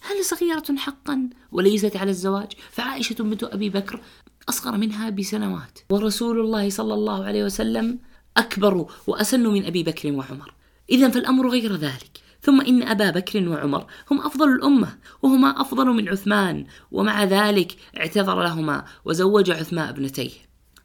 هل 0.00 0.24
صغيرة 0.24 0.76
حقا 0.76 1.30
وليست 1.52 1.96
على 1.96 2.10
الزواج؟ 2.10 2.52
فعائشة 2.70 3.14
بنت 3.20 3.44
أبي 3.44 3.70
بكر 3.70 4.00
أصغر 4.48 4.76
منها 4.76 5.10
بسنوات. 5.10 5.78
ورسول 5.90 6.40
الله 6.40 6.70
صلى 6.70 6.94
الله 6.94 7.24
عليه 7.24 7.44
وسلم 7.44 7.98
أكبر 8.36 8.86
وأسن 9.06 9.46
من 9.46 9.64
أبي 9.64 9.82
بكر 9.82 10.12
وعمر. 10.12 10.54
إذا 10.90 11.08
فالأمر 11.08 11.48
غير 11.48 11.76
ذلك. 11.76 12.20
ثم 12.42 12.60
إن 12.60 12.82
أبا 12.82 13.10
بكر 13.10 13.48
وعمر 13.48 13.86
هم 14.10 14.20
أفضل 14.20 14.48
الأمة 14.48 14.98
وهما 15.22 15.60
أفضل 15.60 15.86
من 15.86 16.08
عثمان 16.08 16.66
ومع 16.90 17.24
ذلك 17.24 17.76
اعتذر 17.96 18.42
لهما 18.42 18.84
وزوج 19.04 19.50
عثمان 19.50 19.88
ابنتيه. 19.88 20.30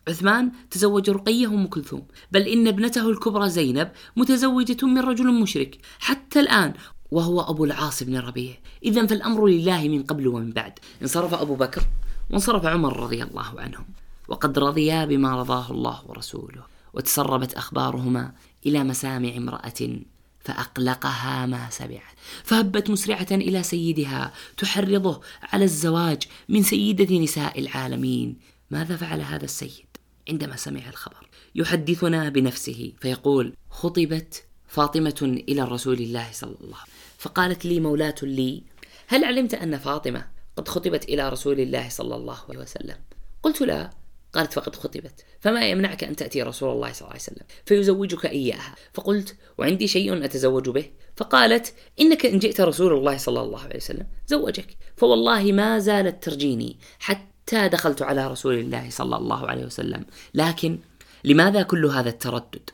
عثمان 0.07 0.51
تزوج 0.71 1.09
رقية 1.09 1.47
أم 1.47 1.67
كلثوم. 1.67 2.07
بل 2.31 2.41
إن 2.41 2.67
ابنته 2.67 3.09
الكبرى 3.09 3.49
زينب 3.49 3.91
متزوجة 4.15 4.85
من 4.85 4.99
رجل 4.99 5.33
مشرك. 5.33 5.77
حتى 5.99 6.39
الآن 6.39 6.73
وهو 7.15 7.41
أبو 7.41 7.65
العاص 7.65 8.03
بن 8.03 8.15
الربيع 8.15 8.53
إذا 8.83 9.05
فالأمر 9.05 9.47
لله 9.47 9.87
من 9.87 10.03
قبل 10.03 10.27
ومن 10.27 10.51
بعد. 10.51 10.79
انصرف 11.01 11.33
أبو 11.33 11.55
بكر 11.55 11.83
وانصرف 12.29 12.65
عمر 12.65 12.99
رضي 12.99 13.23
الله 13.23 13.59
عنهم. 13.59 13.85
وقد 14.27 14.59
رضيا 14.59 15.05
بما 15.05 15.35
رضاه 15.35 15.71
الله 15.71 16.01
ورسوله. 16.07 16.63
وتسربت 16.93 17.53
أخبارهما 17.53 18.31
إلى 18.65 18.83
مسامع 18.83 19.35
امرأة 19.37 19.99
فأقلقها 20.39 21.45
ما 21.45 21.69
سمعت. 21.69 22.15
فهبت 22.43 22.89
مسرعة 22.89 23.31
إلى 23.31 23.63
سيدها 23.63 24.33
تحرضه 24.57 25.21
على 25.43 25.63
الزواج 25.63 26.23
من 26.49 26.63
سيدة 26.63 27.19
نساء 27.19 27.59
العالمين. 27.59 28.37
ماذا 28.71 28.95
فعل 28.95 29.21
هذا 29.21 29.45
السيد؟ 29.45 29.85
عندما 30.29 30.55
سمع 30.55 30.89
الخبر 30.89 31.29
يحدثنا 31.55 32.29
بنفسه. 32.29 32.93
فيقول 33.01 33.53
خطبت 33.69 34.43
فاطمة 34.67 35.41
إلى 35.49 35.63
رسول 35.63 35.99
الله 35.99 36.27
صلى 36.31 36.55
الله 36.61 36.77
عليه 36.77 36.83
وسلم. 36.83 36.94
فقالت 37.25 37.65
لي 37.65 37.79
مولاة 37.79 38.15
لي 38.21 38.63
هل 39.07 39.23
علمت 39.23 39.53
أن 39.53 39.77
فاطمة 39.77 40.27
قد 40.57 40.67
خطبت 40.67 41.03
إلى 41.03 41.29
رسول 41.29 41.59
الله 41.59 41.89
صلى 41.89 42.15
الله 42.15 42.37
عليه 42.49 42.59
وسلم؟ 42.59 42.95
قلت 43.43 43.61
لا. 43.61 43.89
قالت 44.33 44.53
فقد 44.53 44.75
خطبت 44.75 45.25
فما 45.39 45.69
يمنعك 45.69 46.03
أن 46.03 46.15
تأتي 46.15 46.41
رسول 46.41 46.69
الله 46.71 46.91
صلى 46.91 47.01
الله 47.01 47.09
عليه 47.09 47.21
وسلم؟ 47.21 47.45
فيزوجك 47.65 48.25
إياها. 48.25 48.75
فقلت 48.93 49.35
وعندي 49.57 49.87
شيء 49.87 50.25
أتزوج 50.25 50.69
به. 50.69 50.91
فقالت 51.15 51.73
إنك 51.99 52.25
إن 52.25 52.39
جئت 52.39 52.61
رسول 52.61 52.93
الله 52.93 53.17
صلى 53.17 53.41
الله 53.41 53.61
عليه 53.63 53.75
وسلم 53.75 54.07
زوجك. 54.27 54.77
فوالله 54.97 55.51
ما 55.51 55.79
زالت 55.79 56.23
ترجيني 56.23 56.77
حتى 56.99 57.67
دخلت 57.67 58.01
على 58.01 58.27
رسول 58.27 58.59
الله 58.59 58.89
صلى 58.89 59.15
الله 59.15 59.47
عليه 59.47 59.65
وسلم 59.65 60.05
لكن 60.33 60.79
لماذا 61.23 61.61
كل 61.61 61.85
هذا 61.85 62.09
التردد 62.09 62.69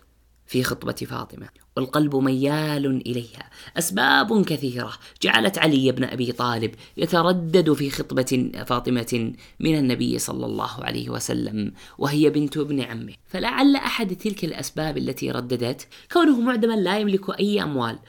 في 0.46 0.64
خطبة 0.64 0.94
فاطمة؟ 0.94 1.61
والقلب 1.78 2.16
ميال 2.16 2.86
إليها. 3.08 3.50
أسباب 3.78 4.46
كثيرة. 4.46 4.94
جعلت 5.22 5.58
علي 5.58 5.92
بن 5.92 6.04
أبي 6.04 6.32
طالب 6.32 6.72
يتردد 6.98 7.74
في 7.74 7.90
خطبة 7.90 8.52
فاطمة 8.66 9.34
من 9.60 9.78
النبي 9.78 10.20
صلى 10.20 10.46
الله 10.46 10.84
عليه 10.84 11.10
وسلم 11.10 11.72
وهي 11.98 12.30
بنت 12.30 12.58
ابن 12.58 12.82
عمه. 12.82 13.14
فلعل 13.28 13.76
أحد 13.76 14.16
تلك 14.16 14.46
الأسباب 14.46 14.98
التي 14.98 15.32
رددت 15.32 15.88
كونه 16.12 16.42
معدما 16.42 16.74
لا 16.74 17.00
يملك 17.00 17.40
أي 17.40 17.64
أموال 17.64 18.00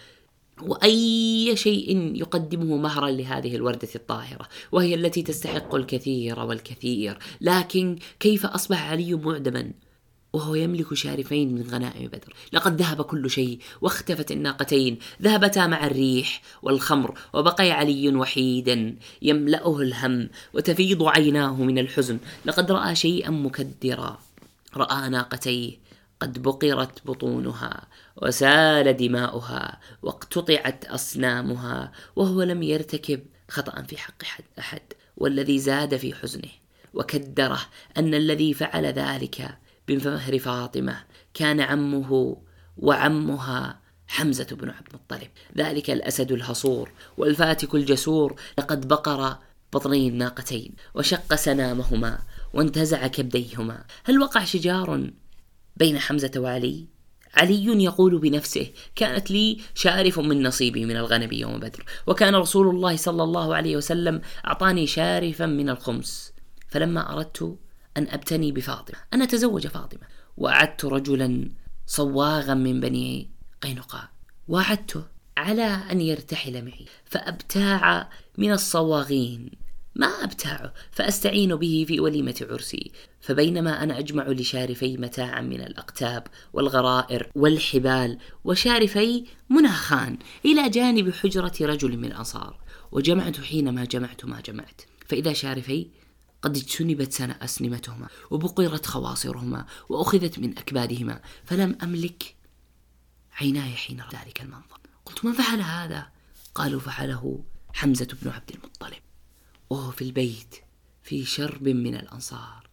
وأي 0.63 1.57
شيء 1.57 2.13
يقدمه 2.15 2.77
مهرا 2.77 3.11
لهذه 3.11 3.57
الوردة 3.57 3.89
الطاهرة 3.95 4.49
وهي 4.73 4.95
التي 4.95 5.23
تستحق 5.23 5.75
الكثير 5.75 6.41
والكثير. 6.41 7.19
لكن 7.41 7.99
كيف 8.21 8.47
أصبح 8.47 8.91
علي 8.91 9.15
معدما؟ 9.15 9.73
وهو 10.33 10.55
يملك 10.55 10.95
شارفين 10.95 11.55
من 11.55 11.63
غنائم 11.63 12.07
بدر. 12.07 12.35
لقد 12.53 12.83
ذهب 12.83 13.03
كل 13.03 13.31
شيء 13.31 13.59
واختفت 13.81 14.31
الناقتين. 14.31 14.99
ذهبتا 15.23 15.67
مع 15.67 15.87
الريح 15.87 16.43
والخمر 16.63 17.19
وبقي 17.33 17.71
علي 17.71 18.17
وحيدا 18.17 18.97
يملأه 19.23 19.81
الهم 19.81 20.29
وتفيض 20.55 21.03
عيناه 21.03 21.55
من 21.63 21.79
الحزن. 21.79 22.19
لقد 22.45 22.73
رأى 22.73 22.95
شيئا 22.95 23.31
مكدرا 23.31 24.19
رأى 24.77 25.09
ناقتيه 25.09 25.83
قد 26.21 26.43
بقرت 26.43 27.07
بطونها 27.07 27.87
وسال 28.23 28.97
دماؤها 28.97 29.81
واقتطعت 30.03 30.85
أصنامها 30.85 31.93
وهو 32.17 32.43
لم 32.43 32.63
يرتكب 32.63 33.21
خطأ 33.49 33.83
في 33.83 33.97
حق 33.97 34.23
أحد 34.59 34.83
والذي 35.17 35.59
زاد 35.59 35.97
في 35.97 36.15
حزنه. 36.15 36.51
وكدره 36.95 37.61
أن 37.97 38.15
الذي 38.15 38.55
فعل 38.55 38.87
ذلك 38.87 39.59
بمهر 39.99 40.39
فاطمة 40.39 40.97
كان 41.35 41.61
عمه 41.61 42.37
وعمها 42.77 43.81
حمزة 44.07 44.47
بن 44.51 44.71
عبد 44.71 44.89
المطلب 44.91 45.31
ذلك 45.59 45.91
الأسد 45.91 46.33
الهصور 46.33 46.91
والفاتك 47.17 47.75
الجسور 47.75 48.41
لقد 48.59 48.89
بقر 48.89 49.37
بطني 49.73 50.09
الناقتين 50.09 50.75
وشق 50.95 51.35
سنامهما 51.35 52.19
وانتزع 52.55 53.07
كبديهما 53.07 53.85
هل 54.05 54.21
وقع 54.21 54.45
شجار 54.45 55.11
بين 55.77 55.99
حمزة 55.99 56.31
وعلي؟ 56.37 56.87
علي 57.35 57.85
يقول 57.85 58.19
بنفسه 58.19 58.71
كانت 58.97 59.31
لي 59.31 59.59
شارف 59.75 60.19
من 60.19 60.43
نصيبي 60.43 60.85
من 60.85 60.97
الغنم 60.97 61.33
يوم 61.33 61.61
بدر 61.61 61.85
وكان 62.07 62.35
رسول 62.35 62.69
الله 62.69 62.97
صلى 62.97 63.23
الله 63.23 63.55
عليه 63.55 63.77
وسلم 63.77 64.21
أعطاني 64.47 64.87
شارفا 64.87 65.47
من 65.47 65.71
الخمس 65.71 66.33
فلما 66.69 67.13
أردت 67.13 67.57
أن 67.97 68.09
أبتني 68.09 68.53
بفاطمة 68.53 68.99
أن 69.15 69.23
أتزوج 69.23 69.67
فاطمة. 69.67 70.01
وأعدت 70.37 70.85
رجلا 70.85 71.51
صواغا 71.87 72.55
من 72.55 72.81
بني 72.81 73.31
قينقاع. 73.63 74.09
وعدته 74.49 75.05
على 75.37 75.79
أن 75.91 76.01
يرتحل 76.01 76.65
معي. 76.65 76.87
فأبتاع 77.05 78.11
من 78.39 78.53
الصواغين. 78.53 79.51
ما 79.95 80.07
أبتاعه 80.07 80.73
فأستعين 80.91 81.57
به 81.57 81.85
في 81.89 82.01
وليمة 82.01 82.47
عرسي. 82.51 82.93
فبينما 83.21 83.83
أنا 83.83 83.99
أجمع 83.99 84.29
لشارفي 84.29 84.97
متاعا 84.97 85.41
من 85.41 85.61
الأقتاب 85.61 86.27
والغرائر 86.53 87.31
والحبال 87.35 88.19
وشارفي 88.45 89.25
مناخان 89.51 90.19
إلى 90.45 90.69
جانب 90.69 91.13
حجرة 91.15 91.53
رجل 91.61 91.97
من 91.97 92.05
الأنصار. 92.05 92.59
وجمعت 92.93 93.41
حينما 93.41 93.85
جمعت 93.85 94.25
ما 94.25 94.41
جمعت. 94.41 94.81
فإذا 95.07 95.33
شارفي 95.33 95.87
قد 96.43 96.57
اجتنبت 96.57 97.21
أسنمتهما 97.21 98.09
وبقرت 98.31 98.87
خواصرهما 98.87 99.67
وأخذت 99.89 100.39
من 100.39 100.59
أكبادهما 100.59 101.23
فلم 101.45 101.79
أملك 101.83 102.37
عيناي 103.33 103.73
حين 103.73 104.03
ذلك 104.15 104.41
المنظر. 104.41 104.79
قلت 105.05 105.25
من 105.25 105.33
فعل 105.33 105.61
هذا؟ 105.61 106.09
قالوا 106.55 106.81
فعله 106.81 107.45
حمزة 107.75 108.09
بن 108.23 108.31
عبد 108.31 108.51
المطلب. 108.51 109.03
وهو 109.71 109.91
في 109.91 110.03
البيت 110.03 110.55
في 111.03 111.25
شرب 111.25 111.69
من 111.69 111.95
الأنصار 111.95 112.69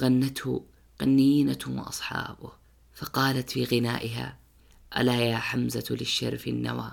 غنته 0.00 0.66
قنينة 1.00 1.58
وأصحابه 1.68 2.52
فقالت 2.94 3.50
في 3.50 3.64
غنائها 3.64 4.38
ألا 4.96 5.20
يا 5.20 5.36
حمزة 5.36 5.84
للشرف 5.90 6.46
النوى؟ 6.48 6.92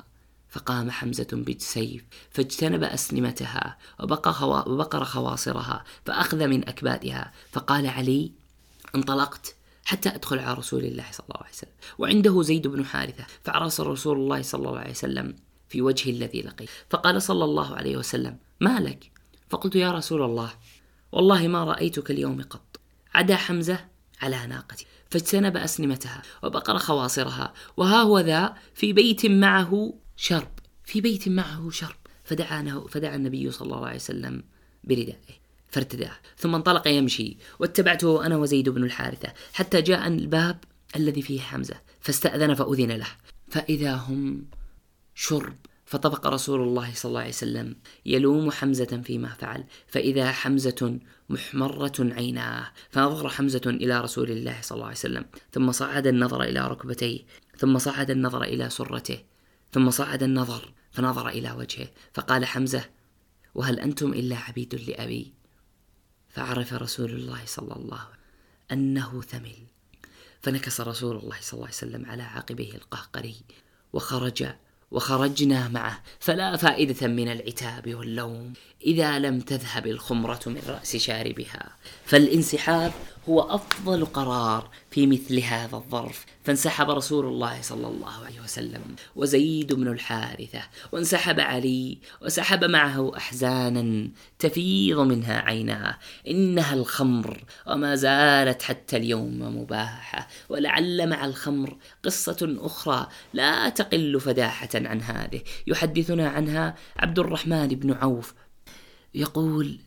فقام 0.54 0.92
حمزة 0.92 1.28
بالسيف 1.32 2.04
فاجتنب 2.32 2.84
أسنمتها 2.84 3.78
وبقر 4.00 5.04
خواصرها 5.04 5.84
فأخذ 6.06 6.48
من 6.48 6.70
أكبادها 6.70 7.32
فقال 7.52 7.88
علي 7.88 8.32
انطلقت 8.96 9.56
حتى 9.86 10.10
أدخل 10.10 10.40
على 10.40 10.54
رسول 10.54 10.86
الله 10.86 11.06
صلى 11.12 11.26
الله 11.30 11.42
عليه 11.42 11.54
وسلم. 11.54 11.72
وعنده 12.00 12.42
زيد 12.42 12.68
بن 12.68 12.86
حارثة 12.86 13.26
فعرس 13.44 13.80
رسول 13.80 14.18
الله 14.18 14.42
صلى 14.42 14.68
الله 14.70 14.80
عليه 14.80 14.92
وسلم 14.92 15.36
في 15.70 15.82
وجه 15.82 16.10
الذي 16.10 16.42
لقي 16.42 16.66
فقال 16.90 17.22
صلى 17.22 17.44
الله 17.44 17.76
عليه 17.76 17.98
وسلم 17.98 18.38
ما 18.60 18.80
لك؟ 18.80 19.12
فقلت 19.50 19.76
يا 19.76 19.92
رسول 19.92 20.22
الله 20.22 20.54
والله 21.12 21.48
ما 21.48 21.64
رأيتك 21.64 22.12
اليوم 22.12 22.42
قط. 22.42 22.80
عدا 23.14 23.36
حمزة 23.36 23.86
على 24.22 24.48
ناقتي 24.48 24.86
فاجتنب 25.10 25.58
أسنمتها 25.58 26.22
وبقر 26.44 26.78
خواصرها 26.78 27.54
وها 27.78 28.02
هو 28.02 28.20
ذا 28.20 28.54
في 28.74 28.94
بيت 28.94 29.26
معه 29.26 29.94
شرب. 30.16 30.52
في 30.86 31.02
بيت 31.02 31.30
معه 31.30 31.70
شرب. 31.70 31.96
فدعا 32.24 32.84
فدعا 32.90 33.16
النبي 33.16 33.52
صلى 33.52 33.66
الله 33.66 33.86
عليه 33.86 33.96
وسلم 33.96 34.44
بردائه 34.84 35.44
فارتداه. 35.68 36.12
ثم 36.38 36.56
انطلق 36.56 36.88
يمشي. 36.88 37.38
واتبعته 37.60 38.26
أنا 38.26 38.38
وزيد 38.38 38.70
بن 38.70 38.84
الحارثة 38.84 39.34
حتى 39.54 39.82
جاء 39.82 40.08
الباب 40.08 40.64
الذي 40.96 41.22
فيه 41.22 41.42
حمزة 41.42 41.76
فاستأذن 42.02 42.54
فأذن 42.54 42.92
له. 42.92 43.08
فإذا 43.50 43.94
هم 43.94 44.46
شرب 45.16 45.56
فطبق 45.86 46.28
رسول 46.28 46.62
الله 46.62 46.94
صلى 46.94 47.10
الله 47.10 47.20
عليه 47.20 47.30
وسلم 47.30 47.76
يلوم 48.06 48.52
حمزة 48.52 49.02
فيما 49.06 49.30
فعل. 49.30 49.64
فإذا 49.88 50.32
حمزة 50.32 51.00
محمرة 51.30 51.94
عيناه 52.00 52.72
فنظر 52.90 53.30
حمزة 53.30 53.62
إلى 53.66 54.02
رسول 54.02 54.32
الله 54.32 54.58
صلى 54.62 54.76
الله 54.76 54.86
عليه 54.86 54.98
وسلم 54.98 55.26
ثم 55.52 55.72
صعد 55.72 56.08
النظر 56.08 56.44
إلى 56.44 56.68
ركبتيه 56.68 57.20
ثم 57.58 57.78
صعد 57.78 58.12
النظر 58.12 58.44
إلى 58.44 58.70
سرته. 58.70 59.33
ثم 59.74 59.90
صعد 59.90 60.24
النظر 60.24 60.74
فنظر 60.92 61.30
إلى 61.30 61.52
وجهه 61.52 61.88
فقال 62.14 62.46
حمزة 62.46 62.90
وهل 63.56 63.80
أنتم 63.80 64.14
إلا 64.14 64.38
عبيد 64.38 64.76
لأبي؟ 64.76 65.34
فعرف 66.30 66.74
رسول 66.74 67.12
الله 67.12 67.46
صلى 67.46 67.76
الله 67.76 67.98
عليه 67.98 68.08
وسلم 68.08 68.24
أنه 68.72 69.22
ثمل. 69.22 69.56
فنكس 70.42 70.82
رسول 70.82 71.18
الله 71.18 71.38
صلى 71.42 71.54
الله 71.54 71.66
عليه 71.66 71.76
وسلم 71.76 72.06
على 72.06 72.24
عقبه 72.24 72.72
القهقري 72.76 73.36
وخرج 73.94 74.46
وخرجنا 74.92 75.68
معه 75.68 76.04
فلا 76.20 76.58
فائدة 76.58 77.08
من 77.08 77.32
العتاب 77.32 77.96
واللوم. 77.96 78.54
إذا 78.86 79.20
لم 79.20 79.40
تذهب 79.40 79.88
الخمرة 79.88 80.42
من 80.46 80.62
رأس 80.68 80.96
شاربها 80.96 81.70
فالانسحاب 82.06 82.92
هو 83.30 83.42
أفضل 83.42 84.06
قرار 84.06 84.70
في 84.92 85.08
مثل 85.08 85.40
هذا 85.40 85.76
الظرف. 85.76 86.26
فانسحب 86.44 86.90
رسول 86.90 87.26
الله 87.26 87.62
صلى 87.62 87.88
الله 87.88 88.26
عليه 88.26 88.42
وسلم 88.44 88.82
وزيد 89.16 89.74
بن 89.74 89.88
الحارثة 89.88 90.62
وانسحب 90.92 91.40
علي 91.40 91.98
وسحب 92.22 92.64
معه 92.64 93.18
أحزانا 93.18 94.10
تفيض 94.40 95.00
منها 95.00 95.40
عيناه. 95.40 95.98
إنها 96.28 96.74
الخمر 96.74 97.44
وما 97.68 97.96
زالت 97.96 98.62
حتى 98.62 98.98
اليوم 98.98 99.58
مباحة. 99.62 100.28
ولعل 100.50 101.10
مع 101.10 101.26
الخمر 101.26 101.78
قصة 102.04 102.58
أخرى 102.60 103.08
لا 103.34 103.70
تقل 103.70 104.20
فداحة 104.20 104.70
عن 104.76 105.02
هذه. 105.02 105.42
يحدثنا 105.68 106.30
عنها 106.30 106.76
عبد 106.98 107.20
الرحمن 107.20 107.68
بن 107.68 107.94
عوف 107.94 108.34
يقول 109.16 109.80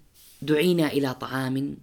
دعينا 0.43 0.87
إلى 0.87 1.15
طعام 1.15 1.77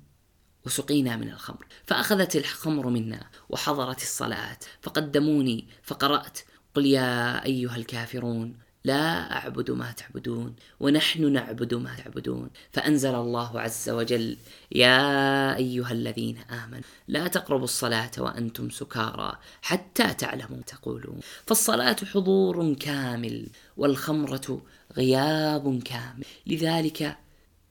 وسقينا 0.66 1.16
من 1.16 1.30
الخمر. 1.30 1.66
فأخذت 1.86 2.36
الخمر 2.36 2.90
منا 2.90 3.30
وحضرت 3.50 4.02
الصلاة 4.02 4.58
فقدموني 4.82 5.68
فقرأت 5.84 6.40
قل 6.76 6.86
يا 6.86 7.46
أيها 7.46 7.76
الكافرون 7.76 8.58
لا 8.86 9.36
أعبد 9.38 9.72
ما 9.72 9.92
تعبدون 9.92 10.56
ونحن 10.80 11.32
نعبد 11.32 11.74
ما 11.74 11.96
تعبدون. 11.96 12.50
فأنزل 12.72 13.16
الله 13.16 13.60
عز 13.60 13.90
وجل 13.90 14.38
يا 14.72 15.56
أيها 15.56 15.92
الذين 15.92 16.38
آمنوا 16.38 16.84
لا 17.08 17.28
تقربوا 17.28 17.64
الصلاة 17.64 18.12
وأنتم 18.18 18.70
سكارى 18.70 19.38
حتى 19.62 20.14
تعلموا 20.14 20.62
تقولون. 20.68 21.20
فالصلاة 21.48 21.96
حضور 22.14 22.74
كامل 22.74 23.48
والخمرة 23.78 24.62
غياب 24.98 25.84
كامل. 25.84 26.26
لذلك 26.48 27.18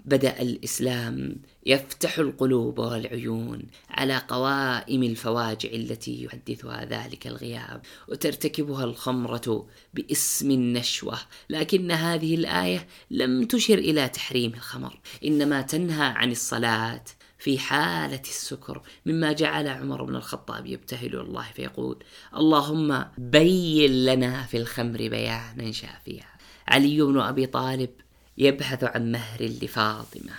بدأ 0.04 0.42
الإسلام 0.42 1.36
يفتح 1.66 2.18
القلوب 2.18 2.78
والعيون 2.78 3.62
على 3.90 4.22
قوائم 4.28 5.02
الفواجع 5.02 5.68
التي 5.68 6.24
يحدثها 6.24 6.84
ذلك 6.84 7.26
الغياب. 7.26 7.82
وترتكبها 8.08 8.84
الخمرة 8.84 9.66
باسم 9.94 10.50
النشوة 10.50 11.18
لكن 11.50 11.90
هذه 11.90 12.34
الآية 12.34 12.86
لم 13.10 13.44
تشر 13.44 13.78
إلى 13.78 14.08
تحريم 14.08 14.54
الخمر 14.54 15.00
إنما 15.24 15.62
تنهى 15.62 16.06
عن 16.06 16.30
الصلاة 16.30 17.04
في 17.38 17.58
حالة 17.58 18.20
السكر 18.20 18.82
مما 19.06 19.32
جعل 19.32 19.68
عمر 19.68 20.04
بن 20.04 20.16
الخطاب 20.16 20.66
يبتهل 20.66 21.16
الله 21.16 21.46
فيقول 21.54 22.04
اللهم 22.36 23.04
بين 23.18 24.04
لنا 24.04 24.42
في 24.42 24.56
الخمر 24.56 25.08
بيانا 25.08 25.72
شافيا 25.72 26.24
علي 26.68 27.02
بن 27.02 27.20
أبي 27.20 27.46
طالب 27.46 27.90
يبحث 28.38 28.84
عن 28.84 29.12
مهر 29.12 29.42
لفاطمة 29.42 30.32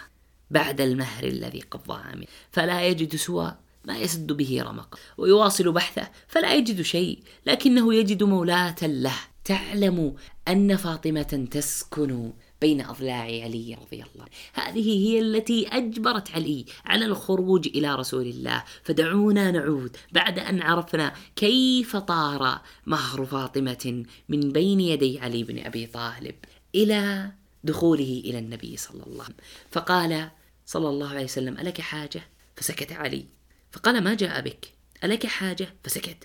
بعد 0.52 0.82
المهر 0.82 1.24
الذي 1.24 1.62
قضاها 1.62 2.16
منه 2.16 2.28
فلا 2.52 2.88
يجد 2.88 3.16
سوى 3.16 3.56
ما 3.86 3.98
يسد 3.98 4.32
به 4.32 4.64
رمق. 4.64 5.00
ويواصل 5.18 5.72
بحثه 5.72 6.10
فلا 6.28 6.56
يجد 6.56 6.82
شيء 6.82 7.20
لكنه 7.46 7.94
يجد 7.94 8.24
مولاة 8.24 8.76
له. 8.82 9.16
تعلم 9.46 10.16
أن 10.48 10.76
فاطمة 10.76 11.48
تسكن 11.52 12.34
بين 12.62 12.82
أضلاع 12.82 13.22
علي 13.22 13.78
رضي 13.82 14.04
الله. 14.04 14.26
هذه 14.54 15.08
هي 15.08 15.20
التي 15.20 15.68
أجبرت 15.68 16.32
علي 16.32 16.66
على 16.86 17.06
الخروج 17.06 17.68
إلى 17.68 17.96
رسول 17.96 18.28
الله. 18.28 18.64
فدعونا 18.84 19.52
نعود 19.52 19.98
بعد 20.12 20.40
أن 20.40 20.62
عرفنا 20.62 21.14
كيف 21.36 21.96
طار 21.96 22.62
مهر 22.86 23.26
فاطمة 23.26 24.04
من 24.30 24.52
بين 24.52 24.80
يدي 24.80 25.20
علي 25.20 25.44
بن 25.44 25.60
أبي 25.60 25.86
طالب 25.86 26.36
إلى 26.76 27.32
دخوله 27.64 28.22
إلى 28.26 28.40
النبي 28.40 28.78
صلى 28.78 29.04
الله 29.04 29.24
عليه 29.24 29.34
وسلم. 29.34 29.36
فقال 29.72 30.32
صلى 30.66 30.90
الله 30.90 31.10
عليه 31.10 31.24
وسلم 31.24 31.58
ألك 31.58 31.82
حاجة؟ 31.82 32.22
فسكت 32.56 32.92
علي. 32.92 33.26
فقال 33.72 34.04
ما 34.04 34.14
جاء 34.14 34.42
بك؟ 34.42 34.74
ألك 35.04 35.26
حاجة؟ 35.26 35.76
فسكت. 35.84 36.24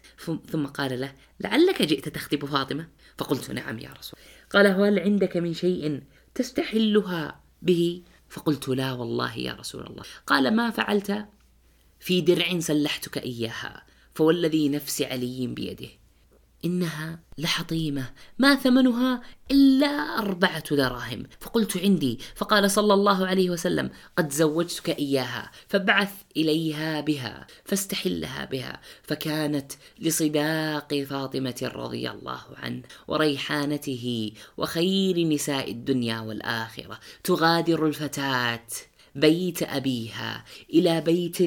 ثم 0.51 0.66
قال 0.66 1.01
له 1.01 1.12
لعلك 1.40 1.83
جئت 1.83 2.09
تخطب 2.09 2.44
فاطمة؟ 2.44 2.88
فقلت 3.18 3.51
نعم 3.51 3.79
يا 3.79 3.92
رسول 3.98 4.20
قال 4.51 4.66
هل 4.66 4.98
عندك 4.98 5.37
من 5.37 5.55
شيء 5.55 6.03
تستحلها 6.35 7.40
به؟ 7.62 8.03
فقلت 8.29 8.68
لا 8.68 8.92
والله 8.92 9.38
يا 9.38 9.53
رسول 9.53 9.87
الله. 9.87 10.03
قال 10.27 10.57
ما 10.57 10.70
فعلت؟ 10.70 11.27
في 12.01 12.20
درع 12.20 12.61
سلحتك 12.61 13.18
إياها 13.18 13.87
فوالذي 14.14 14.68
نفس 14.68 15.03
علي 15.03 15.46
بيده. 15.46 15.88
إنها 16.64 17.18
لحطيمة 17.38 18.11
ما 18.38 18.55
ثمنها 18.55 19.23
إلا 19.51 19.87
أربعة 20.18 20.77
دراهم. 20.77 21.27
فقلت 21.40 21.77
عندي 21.77 22.18
فقال 22.37 22.71
صلى 22.71 22.94
الله 22.94 23.27
عليه 23.27 23.51
وسلم 23.51 23.90
قد 24.18 24.33
زوجتك 24.33 24.99
إياها 24.99 25.51
فبعث 25.68 26.12
إليها 26.37 27.01
بها 27.01 27.47
فاستحلها 27.64 28.44
بها. 28.44 28.81
فكانت 29.03 29.73
لصداق 30.01 30.94
فاطمة 30.94 31.71
رضي 31.75 32.11
الله 32.11 32.42
عنه 32.57 32.83
وريحانته 33.09 34.33
وخير 34.57 35.29
نساء 35.29 35.71
الدنيا 35.71 36.21
والآخرة. 36.21 37.01
تغادر 37.25 37.87
الفتاة 37.87 38.66
بيت 39.14 39.62
أبيها 39.62 40.44
إلى 40.75 41.01
بيت 41.01 41.38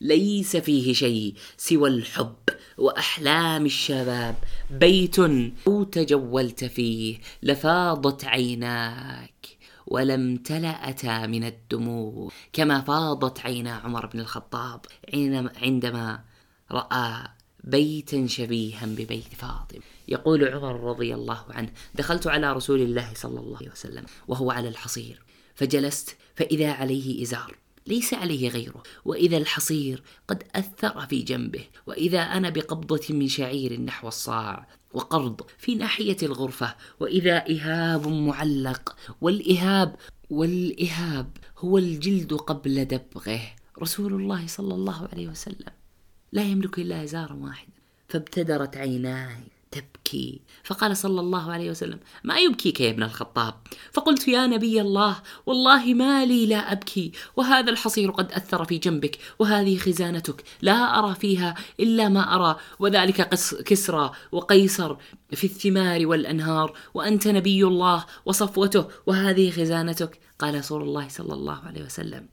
ليس 0.00 0.56
فيه 0.56 0.92
شيء 0.92 1.34
سوى 1.56 1.88
الحب. 1.88 2.36
وأحلام 2.78 3.66
الشباب. 3.66 4.34
بيت 4.70 5.18
لو 5.18 5.84
تجولت 5.84 6.64
فيه 6.64 7.18
لفاضت 7.42 8.24
عيناك 8.24 9.46
ولم 9.86 10.36
تلأتا 10.36 11.26
من 11.26 11.44
الدموع. 11.44 12.30
كما 12.52 12.80
فاضت 12.80 13.40
عينا 13.40 13.74
عمر 13.74 14.06
بن 14.06 14.20
الخطاب 14.20 14.80
عندما 15.62 16.24
رأى 16.72 17.28
بيتا 17.64 18.26
شبيها 18.26 18.86
ببيت 18.86 19.34
فاطمة 19.34 19.82
يقول 20.08 20.48
عمر 20.48 20.80
رضي 20.80 21.14
الله 21.14 21.44
عنه 21.50 21.72
دخلت 21.94 22.26
على 22.26 22.52
رسول 22.52 22.80
الله 22.80 23.10
صلى 23.14 23.40
الله 23.40 23.56
عليه 23.56 23.70
وسلم 23.70 24.04
وهو 24.28 24.50
على 24.50 24.68
الحصير. 24.68 25.22
فجلست 25.54 26.16
فإذا 26.34 26.72
عليه 26.72 27.22
إزار 27.22 27.56
ليس 27.86 28.14
عليه 28.14 28.48
غيره. 28.48 28.82
وإذا 29.04 29.36
الحصير 29.36 30.02
قد 30.28 30.42
أثر 30.54 31.06
في 31.06 31.22
جنبه 31.22 31.64
وإذا 31.86 32.20
أنا 32.20 32.50
بقبضة 32.50 33.02
من 33.10 33.28
شعير 33.28 33.80
نحو 33.80 34.08
الصاع 34.08 34.68
وقرض 34.92 35.40
في 35.58 35.74
ناحية 35.74 36.16
الغرفة 36.22 36.74
وإذا 37.00 37.44
إهاب 37.50 38.08
معلق 38.08 38.96
والإهاب 39.20 39.96
والإهاب 40.30 41.36
هو 41.58 41.78
الجلد 41.78 42.32
قبل 42.32 42.84
دبغه. 42.84 43.40
رسول 43.82 44.14
الله 44.14 44.46
صلى 44.46 44.74
الله 44.74 45.08
عليه 45.12 45.28
وسلم 45.28 45.72
لا 46.32 46.42
يملك 46.42 46.78
إلا 46.78 47.04
ازارا 47.04 47.34
واحدا. 47.34 47.72
فابتدرت 48.08 48.76
عيناي 48.76 49.53
تبكي. 49.74 50.40
فقال 50.64 50.96
صلى 50.96 51.20
الله 51.20 51.52
عليه 51.52 51.70
وسلم 51.70 52.00
ما 52.24 52.38
يبكيك 52.38 52.80
يا 52.80 52.90
ابن 52.90 53.02
الخطاب؟ 53.02 53.54
فقلت 53.92 54.28
يا 54.28 54.46
نبي 54.46 54.80
الله 54.80 55.16
والله 55.46 55.94
ما 55.94 56.24
لي 56.24 56.46
لا 56.46 56.72
أبكي 56.72 57.12
وهذا 57.36 57.70
الحصير 57.70 58.10
قد 58.10 58.32
أثر 58.32 58.64
في 58.64 58.78
جنبك 58.78 59.18
وهذه 59.38 59.78
خزانتك 59.78 60.44
لا 60.62 60.98
أرى 60.98 61.14
فيها 61.14 61.54
إلا 61.80 62.08
ما 62.08 62.34
أرى 62.34 62.56
وذلك 62.78 63.28
كسرى 63.64 64.10
وقيصر 64.32 64.96
في 65.32 65.44
الثمار 65.44 66.06
والأنهار 66.06 66.78
وأنت 66.94 67.28
نبي 67.28 67.64
الله 67.64 68.04
وصفوته 68.26 68.88
وهذه 69.06 69.50
خزانتك. 69.50 70.20
قال 70.38 70.54
رسول 70.54 70.82
الله 70.82 71.08
صلى 71.08 71.34
الله 71.34 71.58
عليه 71.66 71.84
وسلم 71.84 72.28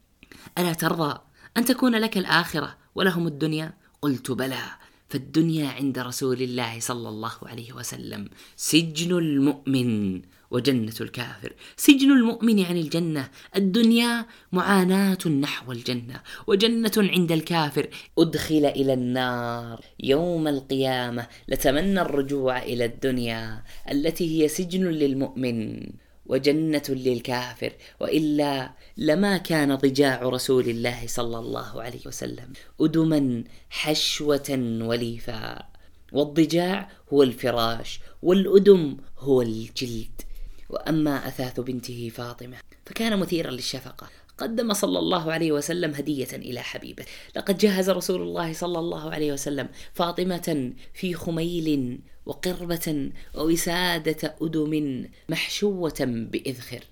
ألا 0.58 0.74
ترضى 0.74 1.20
أن 1.58 1.66
تكون 1.66 1.96
لك 1.96 2.18
الآخرة 2.18 2.78
ولهم 2.96 3.28
الدنيا؟ 3.28 3.74
قلت 4.02 4.32
بلى. 4.32 4.81
فالدنيا 5.12 5.68
عند 5.68 6.00
رسول 6.00 6.40
الله 6.42 6.80
صلى 6.80 7.10
الله 7.10 7.38
عليه 7.52 7.70
وسلم. 7.74 8.30
سجن 8.56 9.12
المؤمن 9.18 10.22
وجنة 10.52 10.98
الكافر. 11.02 11.52
سجن 11.78 12.12
المؤمن 12.12 12.58
عن 12.64 12.78
الجنة. 12.78 13.24
الدنيا 13.56 14.26
معاناة 14.52 15.24
نحو 15.28 15.72
الجنة. 15.72 16.18
وجنة 16.48 16.96
عند 16.98 17.32
الكافر. 17.32 17.86
أدخل 18.20 18.66
إلى 18.80 18.94
النار. 18.94 19.78
يوم 20.00 20.48
القيامة 20.48 21.28
لتمنى 21.48 22.02
الرجوع 22.02 22.64
إلى 22.64 22.86
الدنيا 22.86 23.64
التي 23.92 24.26
هي 24.34 24.48
سجن 24.48 24.84
للمؤمن. 25.02 25.84
وجنة 26.32 26.84
للكافر 26.90 27.74
وإلا 28.00 28.72
لما 28.98 29.38
كان 29.38 29.76
ضجاع 29.76 30.22
رسول 30.22 30.70
الله 30.70 31.08
صلى 31.08 31.40
الله 31.40 31.82
عليه 31.82 32.00
وسلم. 32.06 32.54
أدما 32.82 33.44
حشوة 33.70 34.80
وليفا 34.82 35.64
والضجاع 36.12 36.90
هو 37.14 37.24
الفراش 37.24 38.00
والأدم 38.22 38.98
هو 39.20 39.42
الجلد. 39.42 40.22
وأما 40.70 41.28
أثاث 41.28 41.60
بنته 41.60 42.12
فاطمة 42.16 42.58
فكان 42.86 43.20
مثيرا 43.20 43.52
للشفقة. 43.52 44.10
قدم 44.38 44.74
صلى 44.74 45.00
الله 45.00 45.32
عليه 45.32 45.52
وسلم 45.52 45.94
هدية 45.94 46.28
إلى 46.34 46.62
حبيبه. 46.62 47.06
لقد 47.36 47.58
جهز 47.58 47.90
رسول 47.90 48.22
الله 48.22 48.54
صلى 48.54 48.80
الله 48.80 49.12
عليه 49.12 49.34
وسلم 49.34 49.70
فاطمة 49.94 50.74
في 50.94 51.14
خميل 51.14 52.00
وقربة 52.26 53.12
ووسادة 53.36 54.36
أدم 54.42 55.06
محشوة 55.30 55.98
بإذخر. 56.00 56.84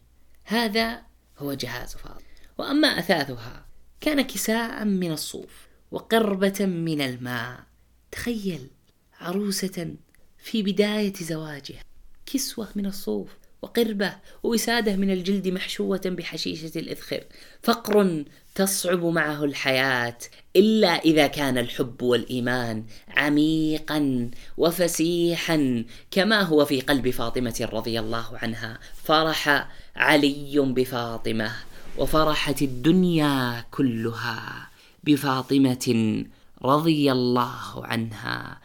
هذا 0.43 1.01
هو 1.37 1.53
جهاز 1.53 1.95
فاطمة 1.95 2.23
وأما 2.57 2.87
أثاثها 2.87 3.65
كان 4.01 4.21
كساء 4.21 4.85
من 4.85 5.11
الصوف 5.11 5.67
وقربة 5.91 6.65
من 6.65 7.01
الماء. 7.01 7.63
تخيل 8.11 8.67
عروسة 9.19 9.95
في 10.37 10.63
بداية 10.63 11.13
زواجها 11.13 11.83
كسوة 12.25 12.67
من 12.75 12.85
الصوف 12.85 13.29
وقربة 13.61 14.15
ووسادة 14.43 14.95
من 14.95 15.11
الجلد 15.11 15.47
محشوة 15.47 16.01
بحشيشة 16.05 16.79
الإذخر. 16.79 17.23
فقر 17.63 18.23
تصعب 18.55 19.05
معه 19.05 19.43
الحياة 19.43 20.17
إلا 20.55 20.87
إذا 20.87 21.27
كان 21.27 21.57
الحب 21.57 22.01
والإيمان 22.01 22.83
عميقا 23.07 24.31
وفسيحا 24.57 25.85
كما 26.11 26.41
هو 26.41 26.65
في 26.65 26.81
قلب 26.81 27.09
فاطمة 27.09 27.69
رضي 27.73 27.99
الله 27.99 28.37
عنها. 28.37 28.79
فرح 29.03 29.69
علي 29.95 30.59
بفاطمة 30.59 31.51
وفرحت 31.97 32.61
الدنيا 32.61 33.65
كلها 33.71 34.69
بفاطمة 35.03 36.25
رضي 36.63 37.11
الله 37.11 37.85
عنها. 37.85 38.59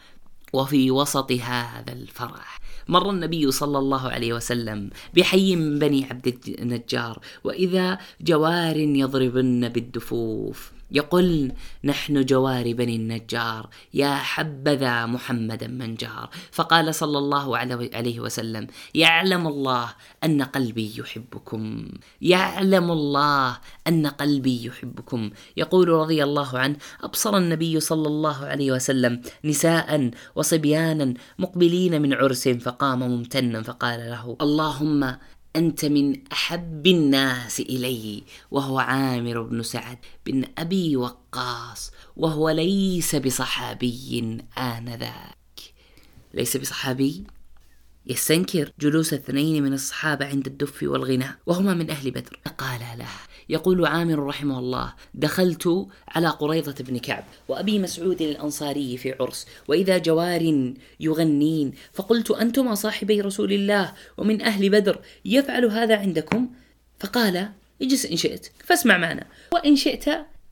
وفي 0.53 0.91
وسط 0.91 1.31
هذا 1.31 1.93
الفرح 1.93 2.59
مر 2.87 3.09
النبي 3.09 3.51
صلى 3.51 3.77
الله 3.77 4.09
عليه 4.09 4.33
وسلم 4.33 4.89
بحي 5.13 5.55
من 5.55 5.79
بني 5.79 6.05
عبد 6.05 6.55
النجار 6.59 7.19
وإذا 7.43 7.97
جوار 8.21 8.77
يضربن 8.77 9.69
بالدفوف. 9.69 10.74
يقول 10.95 11.51
نحن 11.83 12.25
جوار 12.25 12.73
بني 12.73 12.95
النجار 12.95 13.69
يا 13.93 14.15
حبذا 14.15 15.05
محمدا 15.05 15.67
من 15.67 15.95
جار. 15.95 16.29
فقال 16.51 16.95
صلى 16.95 17.17
الله 17.17 17.57
عليه 17.57 18.19
وسلم 18.19 18.67
يعلم 18.95 19.47
الله 19.47 19.93
أن 20.23 20.41
قلبي 20.41 20.93
يحبكم. 20.97 21.87
يعلم 22.21 22.91
الله 22.91 23.57
أن 23.87 24.07
قلبي 24.07 24.65
يحبكم. 24.65 25.29
يقول 25.57 25.87
رضي 25.89 26.23
الله 26.23 26.59
عنه 26.59 26.75
أبصر 27.03 27.37
النبي 27.37 27.79
صلى 27.79 28.07
الله 28.07 28.45
عليه 28.45 28.71
وسلم 28.71 29.21
نساء 29.43 30.11
وصبيانا 30.35 31.13
مقبلين 31.39 32.01
من 32.01 32.13
عرس 32.13 32.47
فقام 32.47 32.99
ممتنا 32.99 33.61
فقال 33.61 33.99
له 33.99 34.37
اللهم 34.41 35.15
أنت 35.55 35.85
من 35.85 36.27
أحب 36.31 36.87
الناس 36.87 37.59
إلي 37.59 38.23
وهو 38.51 38.79
عامر 38.79 39.41
بن 39.41 39.63
سعد 39.63 39.97
بن 40.25 40.45
أبي 40.57 40.97
وقاص 40.97 41.91
وهو 42.17 42.49
ليس 42.49 43.15
بصحابي 43.15 44.39
آنذاك. 44.57 45.61
ليس 46.33 46.57
بصحابي؟ 46.57 47.23
يستنكر 48.05 48.71
جلوس 48.79 49.13
اثنين 49.13 49.63
من 49.63 49.73
الصحابة 49.73 50.25
عند 50.25 50.47
الدف 50.47 50.83
والغناء 50.83 51.35
وهما 51.45 51.73
من 51.73 51.89
أهل 51.89 52.11
بدر. 52.11 52.39
قال 52.57 52.79
له 52.97 53.07
يقول 53.49 53.85
عامر 53.85 54.25
رحمه 54.25 54.59
الله 54.59 54.93
دخلت 55.13 55.87
على 56.07 56.27
قريضة 56.27 56.83
بن 56.83 56.97
كعب 56.97 57.23
وأبي 57.47 57.79
مسعود 57.79 58.21
الأنصاري 58.21 58.97
في 58.97 59.15
عرس 59.19 59.47
وإذا 59.67 59.97
جوار 59.97 60.73
يغنين 60.99 61.73
فقلت 61.93 62.31
أنتما 62.31 62.75
صاحبي 62.75 63.21
رسول 63.21 63.53
الله 63.53 63.93
ومن 64.17 64.41
أهل 64.41 64.69
بدر 64.69 64.99
يفعل 65.25 65.65
هذا 65.65 65.97
عندكم؟ 65.97 66.49
فقال 66.99 67.49
اجلس 67.81 68.05
إن 68.05 68.15
شئت 68.15 68.51
فاسمع 68.63 68.97
معنا 68.97 69.27
وإن 69.53 69.75
شئت 69.75 70.05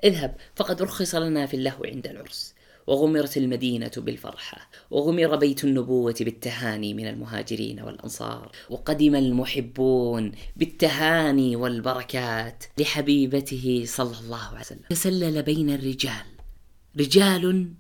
اذهب 0.03 0.36
فقد 0.56 0.82
رخص 0.82 1.15
لنا 1.15 1.45
في 1.45 1.53
اللهو 1.53 1.84
عند 1.86 2.08
العرس. 2.08 2.53
وغمرت 2.88 3.38
المدينة 3.38 3.91
بالفرحة 3.98 4.69
وغمر 4.91 5.36
بيت 5.36 5.63
النبوة 5.63 6.15
بالتهاني 6.19 6.93
من 6.93 7.08
المهاجرين 7.08 7.82
والأنصار 7.82 8.52
وقدم 8.69 9.15
المحبون 9.15 10.32
بالتهاني 10.56 11.56
والبركات 11.56 12.63
لحبيبته 12.78 13.84
صلى 13.88 14.19
الله 14.19 14.46
عليه 14.46 14.60
وسلم. 14.60 14.84
تسلل 14.89 15.43
بين 15.43 15.69
الرجال. 15.69 16.26
رجال 17.00 17.74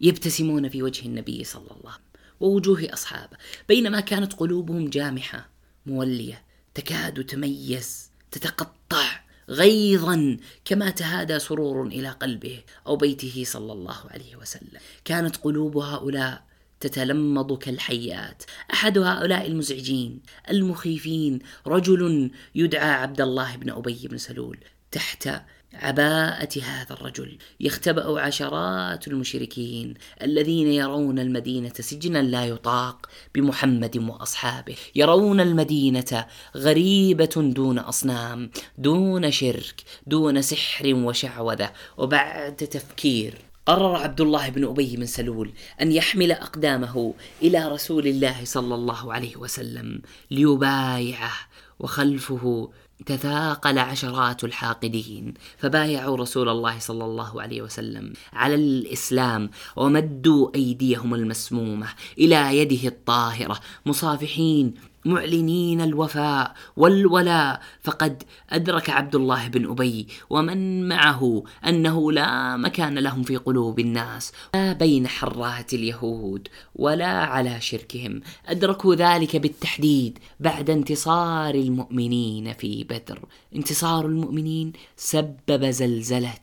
يبتسمون 0.00 0.68
في 0.68 0.82
وجه 0.82 1.06
النبي 1.06 1.44
صلى 1.44 1.62
الله 1.62 1.74
عليه 1.74 1.88
وسلم 1.88 2.04
ووجوه 2.40 2.88
أصحابه. 2.92 3.36
بينما 3.68 4.00
كانت 4.00 4.32
قلوبهم 4.32 4.90
جامحة 4.90 5.48
مولية 5.86 6.42
تكاد 6.74 7.24
تميز 7.24 8.10
تتقطع. 8.30 9.23
غيظا 9.48 10.36
كما 10.64 10.90
تهادى 10.90 11.38
سرور 11.38 11.86
إلى 11.86 12.08
قلبه 12.08 12.62
أو 12.86 12.96
بيته 12.96 13.44
صلى 13.46 13.72
الله 13.72 14.00
عليه 14.10 14.36
وسلم. 14.36 14.80
كانت 15.04 15.36
قلوب 15.36 15.76
هؤلاء 15.76 16.44
تتلمض 16.80 17.58
كالحيات. 17.58 18.42
أحد 18.72 18.98
هؤلاء 18.98 19.46
المزعجين 19.46 20.20
المخيفين 20.50 21.38
رجل 21.66 22.30
يدعى 22.54 22.90
عبد 22.90 23.20
الله 23.20 23.56
بن 23.56 23.70
أبي 23.70 24.08
بن 24.08 24.18
سلول 24.18 24.58
تحت 24.90 25.28
عباءة 25.74 26.60
هذا 26.62 26.92
الرجل. 26.92 27.38
يختبأ 27.60 28.20
عشرات 28.20 29.08
المشركين 29.08 29.94
الذين 30.22 30.72
يرون 30.72 31.18
المدينة 31.18 31.72
سجنا 31.80 32.18
لا 32.22 32.44
يطاق 32.44 33.06
بمحمد 33.34 33.96
وأصحابه. 33.96 34.76
يرون 34.94 35.40
المدينة 35.40 36.26
غريبة 36.56 37.34
دون 37.36 37.78
أصنام 37.78 38.50
دون 38.78 39.30
شرك 39.30 39.82
دون 40.06 40.42
سحر 40.42 40.94
وشعوذة. 40.94 41.70
وبعد 41.98 42.56
تفكير 42.56 43.34
قرر 43.66 43.96
عبد 43.96 44.20
الله 44.20 44.48
بن 44.48 44.64
أبي 44.64 44.96
بن 44.96 45.06
سلول 45.06 45.52
أن 45.80 45.92
يحمل 45.92 46.32
أقدامه 46.32 47.14
إلى 47.42 47.68
رسول 47.68 48.06
الله 48.06 48.44
صلى 48.44 48.74
الله 48.74 49.12
عليه 49.12 49.36
وسلم 49.36 50.02
ليبايعه 50.30 51.32
وخلفه 51.78 52.70
تثاقل 53.06 53.78
عشرات 53.78 54.44
الحاقدين 54.44 55.34
فبايعوا 55.58 56.16
رسول 56.16 56.48
الله 56.48 56.78
صلى 56.78 57.04
الله 57.04 57.42
عليه 57.42 57.62
وسلم 57.62 58.12
على 58.32 58.54
الإسلام 58.54 59.50
ومدوا 59.76 60.54
أيديهم 60.54 61.14
المسمومة 61.14 61.86
إلى 62.18 62.58
يده 62.58 62.88
الطاهرة 62.88 63.60
مصافحين 63.86 64.74
معلنين 65.04 65.80
الوفاء 65.80 66.54
والولاء 66.76 67.60
فقد 67.82 68.22
أدرك 68.50 68.90
عبد 68.90 69.14
الله 69.14 69.48
بن 69.48 69.70
أبي 69.70 70.08
ومن 70.30 70.88
معه 70.88 71.44
أنه 71.66 72.12
لا 72.12 72.56
مكان 72.56 72.98
لهم 72.98 73.22
في 73.22 73.36
قلوب 73.36 73.78
الناس 73.80 74.32
لا 74.54 74.72
بين 74.72 75.08
حرات 75.08 75.74
اليهود 75.74 76.48
ولا 76.76 77.06
على 77.06 77.60
شركهم. 77.60 78.20
أدركوا 78.46 78.94
ذلك 78.94 79.36
بالتحديد 79.36 80.18
بعد 80.40 80.70
انتصار 80.70 81.54
المؤمنين 81.54 82.52
في 82.52 82.84
بدر. 82.84 83.18
انتصار 83.56 84.06
المؤمنين 84.06 84.72
سبب 84.96 85.64
زلزلة. 85.64 86.34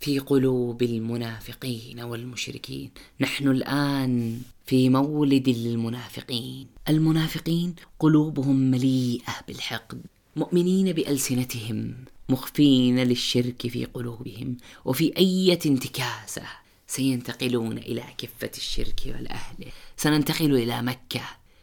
في 0.00 0.18
قلوب 0.18 0.82
المنافقين 0.82 2.00
والمشركين. 2.00 2.90
نحن 3.20 3.48
الآن 3.48 4.42
في 4.66 4.88
مولد 4.88 5.48
المنافقين 5.48 6.66
المنافقين 6.88 7.74
قلوبهم 7.98 8.56
مليئة 8.56 9.32
بالحقد 9.48 10.00
مؤمنين 10.36 10.92
بألسنتهم 10.92 11.94
مخفين 12.28 12.98
للشرك 12.98 13.66
في 13.66 13.84
قلوبهم 13.84 14.56
وفي 14.84 15.16
إيه 15.16 15.58
انتكاسة 15.66 16.42
سينتقلون 16.86 17.78
إلى 17.78 18.04
كفة 18.18 18.50
الشرك 18.56 19.00
والاهله 19.06 19.72
سننتقل 19.96 20.54
إلى 20.54 20.82
مكة 20.82 21.22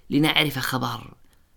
لنعرف 0.09 0.59
خبر 0.59 1.13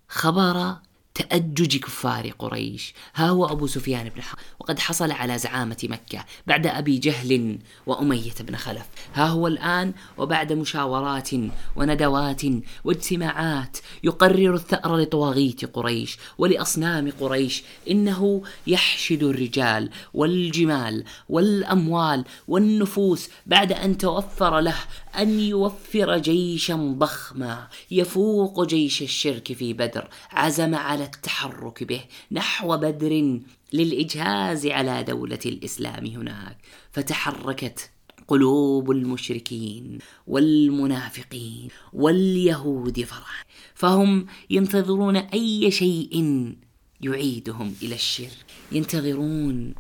خبر 0.08 0.76
تأجج 1.20 1.76
كفار 1.76 2.30
قريش. 2.38 2.94
ها 3.14 3.28
هو 3.28 3.46
أبو 3.46 3.66
سفيان 3.66 4.08
بن 4.08 4.22
حرب. 4.22 4.38
وقد 4.60 4.78
حصل 4.78 5.10
على 5.10 5.38
زعامة 5.38 5.76
مكة 5.82 6.24
بعد 6.46 6.66
أبي 6.66 6.98
جهل 6.98 7.58
وأمية 7.86 8.32
بن 8.40 8.56
خلف. 8.56 8.86
ها 9.14 9.26
هو 9.26 9.46
الآن 9.46 9.92
وبعد 10.18 10.52
مشاورات 10.52 11.30
وندوات 11.76 12.42
واجتماعات 12.84 13.78
يقرر 14.04 14.54
الثأر 14.54 14.96
لطواغيت 14.96 15.64
قريش 15.64 16.18
ولأصنام 16.38 17.12
قريش. 17.20 17.62
إنه 17.90 18.42
يحشد 18.66 19.22
الرجال 19.22 19.90
والجمال 20.14 21.04
والأموال 21.28 22.24
والنفوس 22.48 23.28
بعد 23.46 23.72
أن 23.72 23.98
توفر 23.98 24.60
له 24.60 24.76
أن 25.18 25.40
يوفر 25.40 26.18
جيشا 26.18 26.94
ضخما 26.98 27.68
يفوق 27.90 28.66
جيش 28.66 29.02
الشرك 29.02 29.52
في 29.52 29.72
بدر 29.72 30.08
عزم 30.30 30.74
على 30.74 31.04
التحرك 31.04 31.84
به 31.84 32.00
نحو 32.32 32.76
بدر 32.76 33.40
للإجهاز 33.72 34.66
على 34.66 35.02
دولة 35.02 35.38
الإسلام 35.46 36.06
هناك. 36.06 36.56
فتحركت 36.92 37.90
قلوب 38.28 38.90
المشركين 38.90 39.98
والمنافقين 40.26 41.68
واليهود 41.92 43.02
فرح. 43.02 43.46
فهم 43.74 44.26
ينتظرون 44.50 45.16
أي 45.16 45.70
شيء 45.70 46.54
يعيدهم 47.00 47.74
إلى 47.82 47.94
الشرك. 47.94 48.36
ينتظرون 48.72 49.74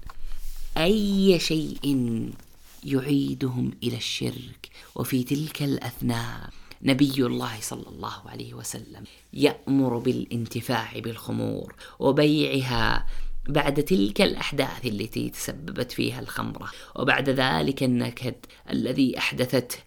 أي 0.76 1.38
شيء 1.38 2.30
يعيدهم 2.84 3.70
إلى 3.82 3.96
الشرك. 3.96 4.68
وفي 4.94 5.24
تلك 5.24 5.62
الأثناء 5.62 6.50
نبي 6.82 7.26
الله 7.26 7.60
صلى 7.60 7.86
الله 7.86 8.22
عليه 8.26 8.54
وسلم 8.54 9.04
يأمر 9.32 9.98
بالانتفاع 9.98 10.98
بالخمور 10.98 11.74
وبيعها 11.98 13.06
بعد 13.48 13.82
تلك 13.84 14.20
الأحداث 14.20 14.86
التي 14.86 15.30
تسببت 15.30 15.92
فيها 15.92 16.20
الخمرة. 16.20 16.70
وبعد 16.96 17.28
ذلك 17.28 17.82
النكد 17.82 18.34
الذي 18.70 19.18
أحدثته 19.18 19.78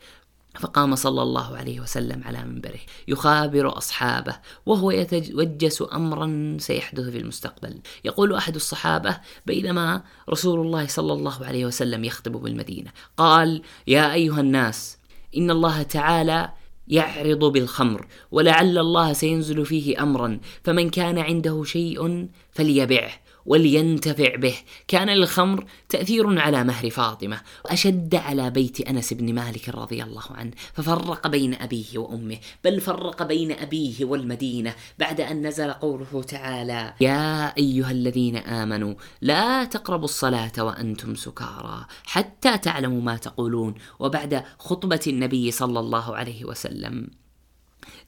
فقام 0.60 0.96
صلى 0.96 1.22
الله 1.22 1.58
عليه 1.58 1.80
وسلم 1.80 2.24
على 2.24 2.44
منبره 2.46 2.80
يخابر 3.08 3.78
أصحابه 3.78 4.36
وهو 4.66 4.92
يتوجس 4.92 5.84
أمرا 5.94 6.58
سيحدث 6.60 7.10
في 7.10 7.18
المستقبل. 7.18 7.80
يقول 8.06 8.34
أحد 8.34 8.56
الصحابة 8.56 9.18
بينما 9.46 10.04
رسول 10.30 10.60
الله 10.60 10.88
صلى 10.88 11.14
الله 11.14 11.46
عليه 11.46 11.66
وسلم 11.66 12.04
يخطب 12.04 12.32
بالمدينة 12.32 12.92
قال 13.18 13.62
يا 13.88 14.14
أيها 14.14 14.40
الناس 14.40 14.98
إن 15.38 15.52
الله 15.52 15.82
تعالى 15.82 16.52
يعرض 16.88 17.46
بالخمر 17.46 18.08
ولعل 18.32 18.78
الله 18.78 19.14
سينزل 19.14 19.66
فيه 19.66 20.04
أمرا 20.04 20.40
فمن 20.64 20.90
كان 20.90 21.18
عنده 21.20 21.64
شيء 21.64 22.28
فليبعه. 22.52 23.23
ولينتفع 23.46 24.36
به. 24.36 24.56
كان 24.88 25.10
للخمر 25.10 25.66
تأثير 25.90 26.40
على 26.40 26.64
مهر 26.64 26.90
فاطمة 26.90 27.42
وأشد 27.66 28.16
على 28.16 28.50
بيت 28.50 28.82
أنس 28.82 29.14
بن 29.14 29.34
مالك 29.34 29.70
رضي 29.70 30.04
الله 30.04 30.24
عنه 30.32 30.52
ففرق 30.74 31.28
بين 31.28 31.54
أبيه 31.54 31.98
وأمه 31.98 32.38
بل 32.64 32.82
فرق 32.82 33.24
بين 33.24 33.52
أبيه 33.52 34.06
والمدينة 34.06 34.76
بعد 35.00 35.22
أن 35.22 35.48
نزل 35.48 35.74
قوله 35.74 36.24
تعالى 36.28 36.94
يا 37.02 37.58
أيها 37.58 37.92
الذين 37.92 38.38
آمنوا 38.38 38.94
لا 39.22 39.64
تقربوا 39.64 40.06
الصلاة 40.06 40.52
وأنتم 40.58 41.16
سكارى 41.16 41.86
حتى 42.04 42.58
تعلموا 42.58 43.02
ما 43.02 43.18
تقولون. 43.18 43.76
وبعد 44.00 44.44
خطبة 44.60 45.00
النبي 45.08 45.52
صلى 45.52 45.80
الله 45.80 46.16
عليه 46.16 46.46
وسلم 46.46 47.08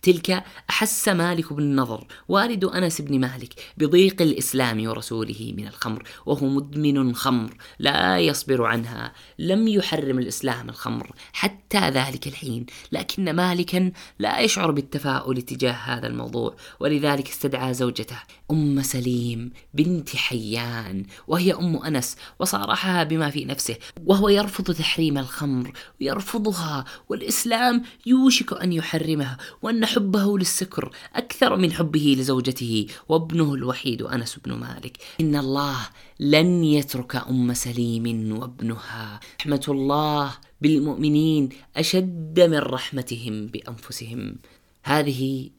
تلك 0.05 0.43
أحس 0.69 1.07
مالك 1.07 1.53
بن 1.53 1.63
النضر 1.63 2.07
والد 2.27 2.65
أنس 2.65 3.01
بن 3.01 3.19
مالك 3.19 3.53
بضيق 3.77 4.21
الإسلام 4.21 4.87
ورسوله 4.87 5.53
من 5.57 5.67
الخمر 5.67 6.03
وهو 6.25 6.47
مدمن 6.47 7.15
خمر 7.15 7.53
لا 7.79 8.19
يصبر 8.19 8.63
عنها 8.63 9.13
لم 9.39 9.67
يحرم 9.67 10.19
الإسلام 10.19 10.69
الخمر 10.69 11.11
حتى 11.33 11.89
ذلك 11.89 12.27
الحين 12.27 12.65
لكن 12.91 13.35
مالكا 13.35 13.91
لا 14.19 14.39
يشعر 14.39 14.71
بالتفاؤل 14.71 15.41
تجاه 15.41 15.71
هذا 15.71 16.07
الموضوع 16.07 16.55
ولذلك 16.79 17.29
استدعى 17.29 17.73
زوجته 17.73 18.17
أم 18.51 18.81
سليم 18.81 19.51
بنت 19.73 20.15
حيان 20.15 21.05
وهي 21.27 21.53
أم 21.53 21.83
أنس 21.83 22.15
وصارحها 22.39 23.03
بما 23.03 23.29
في 23.29 23.45
نفسه 23.45 23.75
وهو 24.05 24.29
يرفض 24.29 24.73
تحريم 24.73 25.17
الخمر 25.17 25.71
ويرفضها 26.01 26.85
والإسلام 27.09 27.83
يوشك 28.05 28.53
أن 28.53 28.73
يحرمها 28.73 29.37
وأن 29.61 29.85
حبه 29.95 30.37
للسكر 30.37 30.91
أكثر 31.15 31.55
من 31.55 31.71
حبه 31.71 32.15
لزوجته 32.19 32.87
وابنه 33.09 33.53
الوحيد 33.53 34.01
أنس 34.01 34.39
بن 34.45 34.53
مالك. 34.53 34.97
إن 35.19 35.35
الله 35.35 35.77
لن 36.19 36.63
يترك 36.63 37.15
أم 37.15 37.53
سليم 37.53 38.37
وابنها. 38.37 39.19
رحمة 39.39 39.65
الله 39.67 40.37
بالمؤمنين 40.61 41.49
أشد 41.75 42.39
من 42.39 42.57
رحمتهم 42.57 43.47
بأنفسهم. 43.47 44.35
هذه 44.83 45.49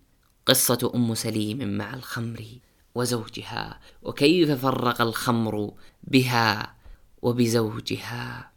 قصة 0.47 0.93
أم 0.95 1.15
سليم 1.15 1.79
مع 1.79 1.95
الخمر 1.95 2.45
وزوجها. 2.95 3.81
وكيف 4.03 4.51
فرق 4.51 5.01
الخمر 5.01 5.73
بها 6.05 6.77
وبزوجها؟ 7.23 8.53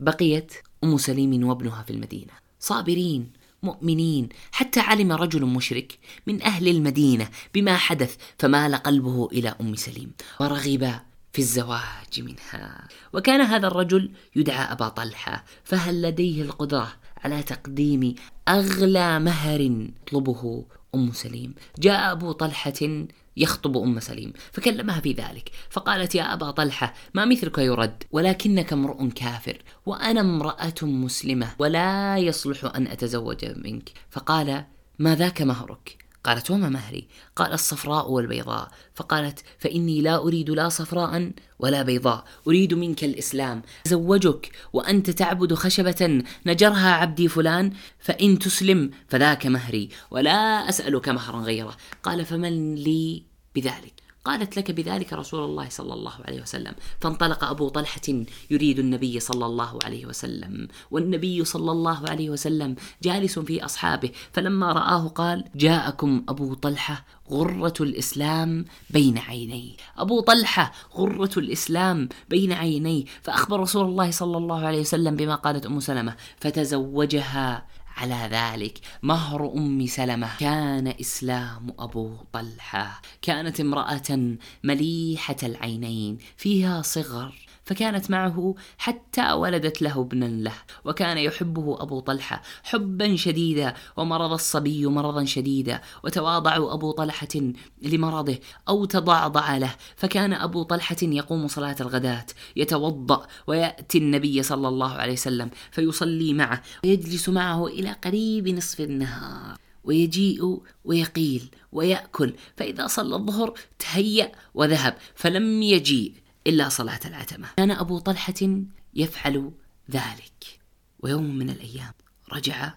بقيت 0.00 0.52
أم 0.84 0.96
سليم 0.96 1.46
وابنها 1.46 1.82
في 1.82 1.90
المدينة. 1.92 2.32
صابرين. 2.60 3.41
مؤمنين. 3.62 4.28
حتى 4.52 4.80
علم 4.80 5.12
رجل 5.12 5.46
مشرك 5.46 5.98
من 6.26 6.42
أهل 6.42 6.68
المدينة 6.68 7.28
بما 7.54 7.76
حدث 7.76 8.16
فمال 8.38 8.74
قلبه 8.74 9.28
إلى 9.32 9.54
أم 9.60 9.74
سليم. 9.74 10.12
ورغب 10.40 11.00
في 11.32 11.38
الزواج 11.38 12.14
منها. 12.18 12.88
وكان 13.12 13.40
هذا 13.40 13.66
الرجل 13.66 14.10
يدعى 14.36 14.72
أبا 14.72 14.88
طلحة 14.88 15.44
فهل 15.64 16.02
لديه 16.02 16.42
القدرة 16.42 16.92
على 17.24 17.42
تقديم 17.42 18.14
أغلى 18.48 19.18
مهر 19.20 19.60
يطلبه 19.60 20.64
أم 20.94 21.12
سليم؟ 21.12 21.54
جاء 21.78 22.12
أبو 22.12 22.32
طلحة 22.32 23.06
يخطب 23.36 23.76
أم 23.76 24.00
سليم 24.00 24.32
فكلمها 24.52 25.00
في 25.00 25.12
ذلك 25.12 25.50
فقالت 25.70 26.14
يا 26.14 26.32
أبا 26.32 26.50
طلحة 26.50 26.94
ما 27.14 27.24
مثلك 27.24 27.58
يرد 27.58 28.02
ولكنك 28.10 28.72
امرؤ 28.72 29.08
كافر 29.08 29.62
وأنا 29.86 30.20
امرأة 30.20 30.74
مسلمة 30.82 31.52
ولا 31.58 32.18
يصلح 32.18 32.64
أن 32.64 32.86
أتزوج 32.86 33.44
منك. 33.44 33.90
فقال 34.10 34.64
ما 34.98 35.14
ذاك 35.14 35.42
مهرك؟ 35.42 36.01
قالت 36.24 36.50
وما 36.50 36.68
مهري؟ 36.68 37.08
قال 37.36 37.52
الصفراء 37.52 38.10
والبيضاء. 38.10 38.68
فقالت 38.94 39.44
فإني 39.58 40.00
لا 40.00 40.16
أريد 40.16 40.50
لا 40.50 40.68
صفراء 40.68 41.30
ولا 41.58 41.82
بيضاء. 41.82 42.24
أريد 42.48 42.74
منك 42.74 43.04
الإسلام. 43.04 43.62
زوجك 43.86 44.52
وأنت 44.72 45.10
تعبد 45.10 45.54
خشبة 45.54 46.22
نجرها 46.46 46.92
عبدي 46.92 47.28
فلان 47.28 47.72
فإن 47.98 48.38
تسلم 48.38 48.90
فذاك 49.08 49.46
مهري. 49.46 49.88
ولا 50.10 50.68
أسألك 50.68 51.08
مهرا 51.08 51.40
غيره. 51.40 51.76
قال 52.02 52.24
فمن 52.24 52.74
لي 52.74 53.22
بذلك؟ 53.54 54.01
قالت 54.24 54.56
لك 54.56 54.70
بذلك 54.70 55.12
رسول 55.12 55.44
الله 55.44 55.68
صلى 55.68 55.94
الله 55.94 56.12
عليه 56.24 56.42
وسلم. 56.42 56.74
فانطلق 57.00 57.44
أبو 57.44 57.68
طلحة 57.68 58.24
يريد 58.50 58.78
النبي 58.78 59.20
صلى 59.20 59.46
الله 59.46 59.78
عليه 59.84 60.06
وسلم. 60.06 60.68
والنبي 60.90 61.44
صلى 61.44 61.72
الله 61.72 62.08
عليه 62.08 62.30
وسلم 62.30 62.76
جالس 63.02 63.38
في 63.38 63.64
أصحابه. 63.64 64.10
فلما 64.32 64.72
رآه 64.72 65.08
قال 65.08 65.44
جاءكم 65.54 66.24
أبو 66.28 66.54
طلحة 66.54 67.04
غرة 67.30 67.74
الإسلام 67.80 68.64
بين 68.90 69.18
عيني. 69.18 69.76
أبو 69.98 70.20
طلحة 70.20 70.72
غرة 70.96 71.30
الإسلام 71.36 72.08
بين 72.30 72.52
عيني. 72.52 73.06
فأخبر 73.22 73.60
رسول 73.60 73.86
الله 73.86 74.10
صلى 74.10 74.36
الله 74.36 74.66
عليه 74.66 74.80
وسلم 74.80 75.16
بما 75.16 75.34
قالت 75.34 75.66
أم 75.66 75.80
سلمة. 75.80 76.16
فتزوجها 76.36 77.66
على 78.02 78.28
ذلك. 78.32 78.78
مهر 79.02 79.52
أم 79.54 79.86
سلمة. 79.86 80.36
كان 80.40 80.94
إسلام 81.00 81.74
أبو 81.78 82.16
طلحة. 82.32 83.02
كانت 83.22 83.60
امرأة 83.60 84.36
مليحة 84.64 85.36
العينين 85.42 86.18
فيها 86.36 86.82
صغر 86.82 87.34
فكانت 87.72 88.10
معه 88.10 88.54
حتى 88.78 89.32
ولدت 89.32 89.82
له 89.82 90.00
ابنا 90.00 90.24
له 90.24 90.52
وكان 90.84 91.18
يحبه 91.18 91.82
أبو 91.82 92.00
طلحة 92.00 92.42
حبا 92.62 93.16
شديدا 93.16 93.74
ومرض 93.96 94.32
الصبي 94.32 94.86
مرضا 94.86 95.24
شديدا 95.24 95.80
وتواضع 96.04 96.56
أبو 96.56 96.92
طلحة 96.92 97.52
لمرضه 97.82 98.38
أو 98.68 98.84
تضعضع 98.84 99.56
له. 99.56 99.74
فكان 99.96 100.32
أبو 100.32 100.62
طلحة 100.62 100.96
يقوم 101.02 101.48
صلاة 101.48 101.76
الغداة 101.80 102.26
يتوضأ 102.56 103.26
ويأتي 103.46 103.98
النبي 103.98 104.42
صلى 104.42 104.68
الله 104.68 104.92
عليه 104.92 105.12
وسلم 105.12 105.50
فيصلي 105.70 106.32
معه 106.32 106.62
ويجلس 106.84 107.28
معه 107.28 107.66
إلى 107.66 107.96
قريب 108.04 108.48
نصف 108.48 108.80
النهار 108.80 109.56
ويجيء 109.84 110.60
ويقيل 110.84 111.50
ويأكل. 111.72 112.34
فإذا 112.56 112.86
صلى 112.86 113.16
الظهر 113.16 113.54
تهيأ 113.78 114.32
وذهب 114.54 114.96
فلم 115.14 115.62
يجيء. 115.62 116.21
إلا 116.46 116.68
صلاة 116.68 117.00
العتمة. 117.04 117.48
كان 117.56 117.70
أبو 117.70 117.98
طلحة 117.98 118.62
يفعل 118.94 119.52
ذلك 119.90 120.60
ويوم 121.00 121.38
من 121.38 121.50
الأيام 121.50 121.92
رجع 122.32 122.74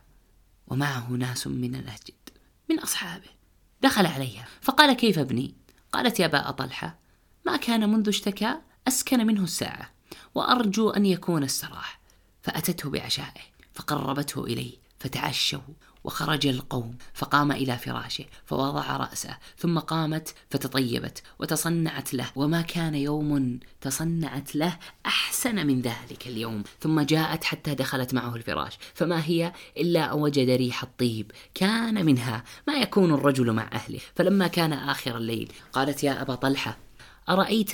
ومعه 0.67 1.09
ناس 1.09 1.47
من 1.47 1.75
الأسجد 1.75 2.29
من 2.69 2.79
أصحابه 2.79 3.29
دخل 3.81 4.05
عليها. 4.05 4.47
فقال 4.61 4.93
كيف 4.93 5.19
ابني؟ 5.19 5.55
قالت 5.91 6.19
يا 6.19 6.27
باء 6.27 6.51
طلحة 6.51 6.99
ما 7.45 7.57
كان 7.57 7.89
منذ 7.89 8.07
اشتكى 8.07 8.55
أسكن 8.87 9.27
منه 9.27 9.43
الساعة 9.43 9.91
وأرجو 10.35 10.89
أن 10.89 11.05
يكون 11.05 11.43
استراح 11.43 11.99
فأتته 12.41 12.89
بعشائه 12.89 13.41
فقربته 13.73 14.43
إليه 14.43 14.77
فتعشوا 14.99 15.59
وخرج 16.05 16.47
القوم 16.47 16.97
فقام 17.13 17.51
إلى 17.51 17.77
فراشه 17.77 18.25
فوضع 18.45 18.97
رأسه 18.97 19.37
ثم 19.57 19.79
قامت 19.79 20.33
فتطيبت 20.49 21.23
وتصنعت 21.39 22.13
له. 22.13 22.27
وما 22.35 22.61
كان 22.61 22.95
يوم 22.95 23.59
تصنعت 23.81 24.55
له 24.55 24.77
أحسن 25.05 25.67
من 25.67 25.81
ذلك 25.81 26.27
اليوم. 26.27 26.63
ثم 26.79 27.01
جاءت 27.01 27.43
حتى 27.43 27.75
دخلت 27.75 28.13
معه 28.13 28.35
الفراش. 28.35 28.77
فما 28.93 29.25
هي 29.25 29.53
إلا 29.77 30.13
أن 30.13 30.19
وجد 30.19 30.49
ريح 30.49 30.83
الطيب 30.83 31.31
كان 31.53 32.05
منها 32.05 32.43
ما 32.67 32.73
يكون 32.73 33.13
الرجل 33.13 33.51
مع 33.51 33.69
أهله. 33.73 33.99
فلما 34.15 34.47
كان 34.47 34.73
آخر 34.73 35.17
الليل 35.17 35.51
قالت 35.73 36.03
يا 36.03 36.21
أبا 36.21 36.35
طلحة 36.35 36.77
أرأيت 37.29 37.71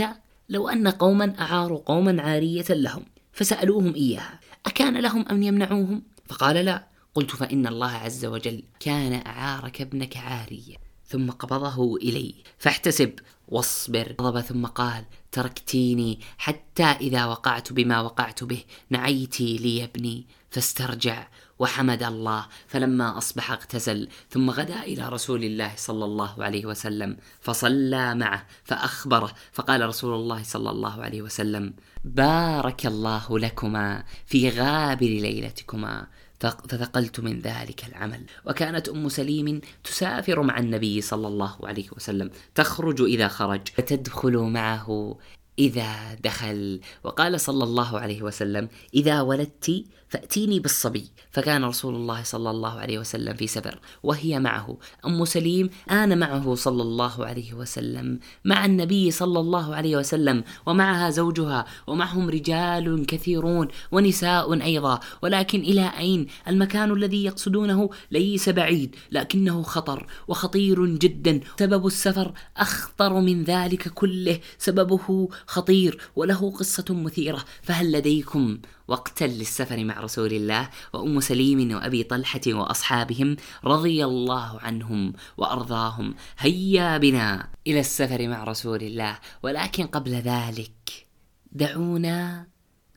لو 0.49 0.69
أن 0.69 0.87
قوما 0.87 1.33
أعاروا 1.39 1.81
قوما 1.85 2.21
عارية 2.21 2.65
لهم 2.69 3.05
فسألوهم 3.33 3.95
إياها 3.95 4.39
أكان 4.65 4.97
لهم 4.97 5.25
أن 5.31 5.43
يمنعوهم؟ 5.43 6.01
فقال 6.29 6.55
لا. 6.55 6.90
قلت 7.15 7.31
فإن 7.31 7.67
الله 7.67 7.91
عز 7.91 8.25
وجل 8.25 8.63
كان 8.79 9.27
أعارك 9.27 9.81
ابنك 9.81 10.17
عاريا 10.17 10.77
ثم 11.05 11.31
قبضه 11.31 11.95
إلي 11.95 12.35
فاحتسب 12.57 13.19
واصبر. 13.47 14.15
غضب 14.21 14.41
ثم 14.41 14.65
قال 14.65 15.05
تركتيني 15.31 16.19
حتى 16.37 16.83
إذا 16.83 17.25
وقعت 17.25 17.73
بما 17.73 18.01
وقعت 18.01 18.43
به 18.43 18.63
نعيتي 18.89 19.57
لي 19.57 19.83
ابني. 19.83 20.27
فاسترجع 20.49 21.27
وحمد 21.59 22.03
الله 22.03 22.45
فلما 22.67 23.17
أصبح 23.17 23.51
اغتسل 23.51 24.07
ثم 24.29 24.49
غدا 24.49 24.83
إلى 24.83 25.09
رسول 25.09 25.43
الله 25.43 25.71
صلى 25.75 26.05
الله 26.05 26.43
عليه 26.43 26.65
وسلم 26.65 27.17
فصلى 27.41 28.15
معه 28.15 28.47
فأخبره 28.63 29.31
فقال 29.51 29.87
رسول 29.87 30.13
الله 30.13 30.43
صلى 30.43 30.69
الله 30.69 31.03
عليه 31.03 31.21
وسلم 31.21 31.73
بارك 32.05 32.85
الله 32.85 33.39
لكما 33.39 34.03
في 34.25 34.49
غابر 34.49 35.07
ليلتكما. 35.07 36.07
فثقلت 36.45 37.19
من 37.19 37.39
ذلك 37.39 37.85
العمل. 37.89 38.25
وكانت 38.45 38.89
أم 38.89 39.09
سليم 39.09 39.61
تسافر 39.83 40.41
مع 40.41 40.59
النبي 40.59 41.01
صلى 41.01 41.27
الله 41.27 41.57
عليه 41.63 41.89
وسلم. 41.95 42.31
تخرج 42.55 43.01
إذا 43.01 43.27
خرج. 43.27 43.67
فتدخل 43.67 44.37
معه 44.37 45.17
إذا 45.59 46.13
دخل. 46.13 46.79
وقال 47.03 47.41
صلى 47.41 47.63
الله 47.63 47.99
عليه 47.99 48.21
وسلم 48.21 48.69
إذا 48.93 49.21
ولدت 49.21 49.85
فأتيني 50.11 50.59
بالصبي. 50.59 51.11
فكان 51.31 51.63
رسول 51.65 51.95
الله 51.95 52.23
صلى 52.23 52.49
الله 52.49 52.79
عليه 52.79 52.99
وسلم 52.99 53.33
في 53.33 53.47
سفر 53.47 53.79
وهي 54.03 54.39
معه. 54.39 54.77
أم 55.05 55.25
سليم 55.25 55.69
آن 55.91 56.17
معه 56.19 56.55
صلى 56.55 56.81
الله 56.81 57.25
عليه 57.25 57.53
وسلم. 57.53 58.19
مع 58.45 58.65
النبي 58.65 59.11
صلى 59.11 59.39
الله 59.39 59.75
عليه 59.75 59.97
وسلم 59.97 60.43
ومعها 60.65 61.09
زوجها 61.09 61.65
ومعهم 61.87 62.29
رجال 62.29 63.05
كثيرون 63.05 63.67
ونساء 63.91 64.61
أيضا. 64.63 64.99
ولكن 65.21 65.59
إلى 65.59 65.91
أين؟ 65.97 66.27
المكان 66.47 66.91
الذي 66.91 67.23
يقصدونه 67.23 67.89
ليس 68.11 68.49
بعيد 68.49 68.95
لكنه 69.11 69.61
خطر 69.63 70.07
وخطير 70.27 70.85
جدا. 70.85 71.39
سبب 71.59 71.87
السفر 71.87 72.33
أخطر 72.57 73.13
من 73.13 73.43
ذلك 73.43 73.87
كله. 73.87 74.39
سببه 74.57 75.29
خطير 75.47 76.01
وله 76.15 76.51
قصة 76.51 76.85
مثيرة. 76.89 77.45
فهل 77.61 77.91
لديكم 77.91 78.57
وقتا 78.91 79.25
للسفر 79.25 79.83
مع 79.83 79.99
رسول 79.99 80.33
الله 80.33 80.69
وأم 80.93 81.19
سليم 81.19 81.75
وأبي 81.75 82.03
طلحة 82.03 82.41
وأصحابهم 82.47 83.35
رضي 83.65 84.05
الله 84.05 84.59
عنهم 84.59 85.13
وأرضاهم. 85.37 86.15
هيا 86.39 86.97
بنا 86.97 87.49
إلى 87.67 87.79
السفر 87.79 88.27
مع 88.27 88.43
رسول 88.43 88.83
الله. 88.83 89.19
ولكن 89.43 89.87
قبل 89.87 90.11
ذلك 90.11 91.07
دعونا 91.51 92.47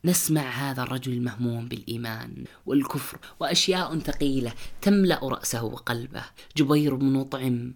نسمع 0.05 0.43
هذا 0.43 0.83
الرجل 0.83 1.13
المهموم 1.13 1.69
بالإيمان 1.69 2.45
والكفر 2.67 3.19
وأشياء 3.41 3.99
ثقيلة 3.99 4.53
تملأ 4.83 5.21
رأسه 5.23 5.65
وقلبه. 5.65 6.25
جبير 6.57 6.95
بن 6.95 7.13
مطعم 7.13 7.75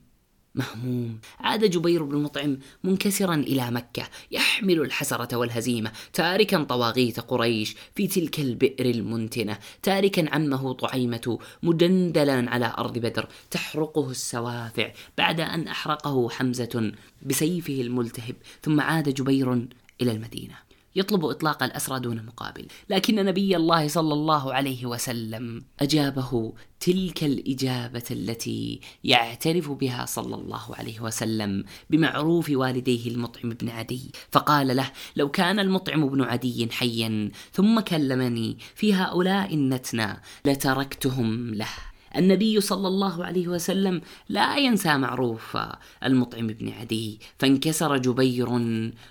مهموم. 0.59 1.19
عاد 1.41 1.65
جبير 1.65 2.03
بن 2.03 2.17
مطعم 2.23 2.59
منكسرا 2.85 3.35
إلى 3.35 3.71
مكة 3.71 4.09
يحمل 4.31 4.81
الحسرة 4.81 5.37
والهزيمة 5.37 5.93
تاركا 6.13 6.63
طواغيت 6.63 7.21
قريش 7.21 7.77
في 7.95 8.07
تلك 8.07 8.41
البئر 8.41 8.87
المنتنة. 8.87 9.59
تاركا 9.83 10.35
عمه 10.35 10.73
طعيمة 10.73 11.39
مدندلا 11.63 12.51
على 12.51 12.75
أرض 12.79 12.99
بدر 12.99 13.29
تحرقه 13.51 14.11
السوافع. 14.11 14.93
بعد 15.19 15.41
أن 15.41 15.69
أحرقه 15.69 16.29
حمزة 16.31 16.93
بسيفه 17.23 17.81
الملتهب 17.81 18.37
ثم 18.63 18.81
عاد 18.81 19.09
جبير 19.09 19.53
إلى 20.01 20.13
المدينة. 20.13 20.68
يطلب 20.97 21.25
إطلاق 21.25 21.63
الأسرى 21.63 22.01
دون 22.01 22.27
مقابل. 22.27 22.67
لكن 22.91 23.15
نبي 23.15 23.57
الله 23.57 23.89
صلى 23.89 24.15
الله 24.15 24.55
عليه 24.55 24.87
وسلم 24.87 25.63
أجابه 25.81 26.53
تلك 26.81 27.25
الإجابة 27.25 28.05
التي 28.11 28.81
يعترف 29.05 29.71
بها 29.71 30.07
صلى 30.07 30.35
الله 30.35 30.75
عليه 30.75 31.01
وسلم 31.01 31.65
بمعروف 31.91 32.51
والديه 32.51 33.11
المطعم 33.11 33.49
بن 33.51 33.69
عدي. 33.69 34.11
فقال 34.31 34.77
له 34.77 34.91
لو 35.17 35.31
كان 35.31 35.59
المطعم 35.59 36.09
بن 36.09 36.23
عدي 36.23 36.69
حيا 36.71 37.31
ثم 37.53 37.81
كلمني 37.81 38.59
في 38.75 38.95
هؤلاء 38.95 39.55
النتنى 39.55 40.23
لتركتهم 40.45 41.55
له. 41.55 41.69
النبي 42.17 42.61
صلى 42.61 42.89
الله 42.89 43.25
عليه 43.25 43.49
وسلم 43.49 44.01
لا 44.29 44.57
ينسى 44.57 44.99
معروف 44.99 45.59
المطعم 46.05 46.47
بن 46.47 46.69
عدي 46.69 47.21
فانكسر 47.39 47.97
جبير 47.97 48.49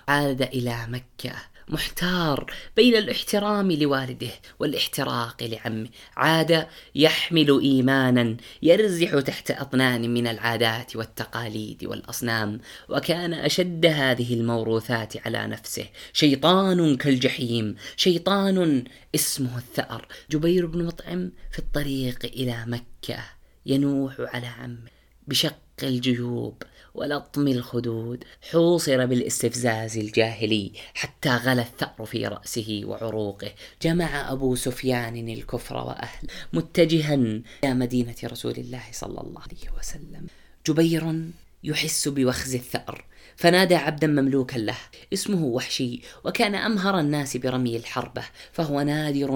عاد 0.08 0.42
إلى 0.42 0.86
مكة. 0.88 1.32
محتار 1.70 2.52
بين 2.76 2.96
الاحترام 2.96 3.72
لوالده 3.72 4.30
والاحتراق 4.58 5.42
لعمه. 5.42 5.88
عاد 6.16 6.66
يحمل 6.94 7.60
إيمانا 7.60 8.36
يرزح 8.62 9.20
تحت 9.20 9.50
أطنان 9.50 10.14
من 10.14 10.26
العادات 10.26 10.96
والتقاليد 10.96 11.84
والأصنام 11.84 12.60
وكان 12.88 13.34
أشد 13.34 13.86
هذه 13.86 14.34
الموروثات 14.34 15.26
على 15.26 15.46
نفسه. 15.46 15.86
شيطان 16.12 16.96
كالجحيم 16.96 17.76
شيطان 17.96 18.84
اسمه 19.14 19.58
الثأر. 19.58 20.08
جبير 20.30 20.66
بن 20.66 20.84
مطعم 20.84 21.32
في 21.52 21.58
الطريق 21.58 22.24
إلى 22.24 22.64
مكة 22.66 23.24
ينوح 23.66 24.14
على 24.18 24.46
عمه 24.46 24.90
بشق 25.28 25.58
الجيوب. 25.82 26.62
ولطم 26.98 27.48
الخدود. 27.48 28.24
حوصر 28.50 29.06
بالاستفزاز 29.06 29.98
الجاهلي 29.98 30.72
حتى 30.94 31.28
غلى 31.28 31.62
الثأر 31.62 32.04
في 32.06 32.26
رأسه 32.26 32.80
وعروقه. 32.84 33.50
جمع 33.82 34.32
أبو 34.32 34.54
سفيان 34.54 35.28
الكفر 35.28 35.76
وأهل 35.76 36.28
متجها 36.52 37.14
إلى 37.14 37.74
مدينة 37.74 38.16
رسول 38.24 38.52
الله 38.52 38.82
صلى 38.92 39.20
الله 39.20 39.42
عليه 39.42 39.78
وسلم. 39.78 40.26
جبير 40.66 41.24
يحس 41.64 42.08
بوخز 42.08 42.54
الثأر. 42.54 43.04
فنادى 43.36 43.74
عبدا 43.74 44.06
مملوكا 44.06 44.58
له. 44.58 44.78
اسمه 45.12 45.44
وحشي 45.44 46.00
وكان 46.24 46.54
أمهر 46.54 47.00
الناس 47.00 47.36
برمي 47.36 47.76
الحربة 47.76 48.24
فهو 48.52 48.80
نادر 48.80 49.30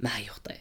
ما 0.00 0.18
يخطئ. 0.26 0.56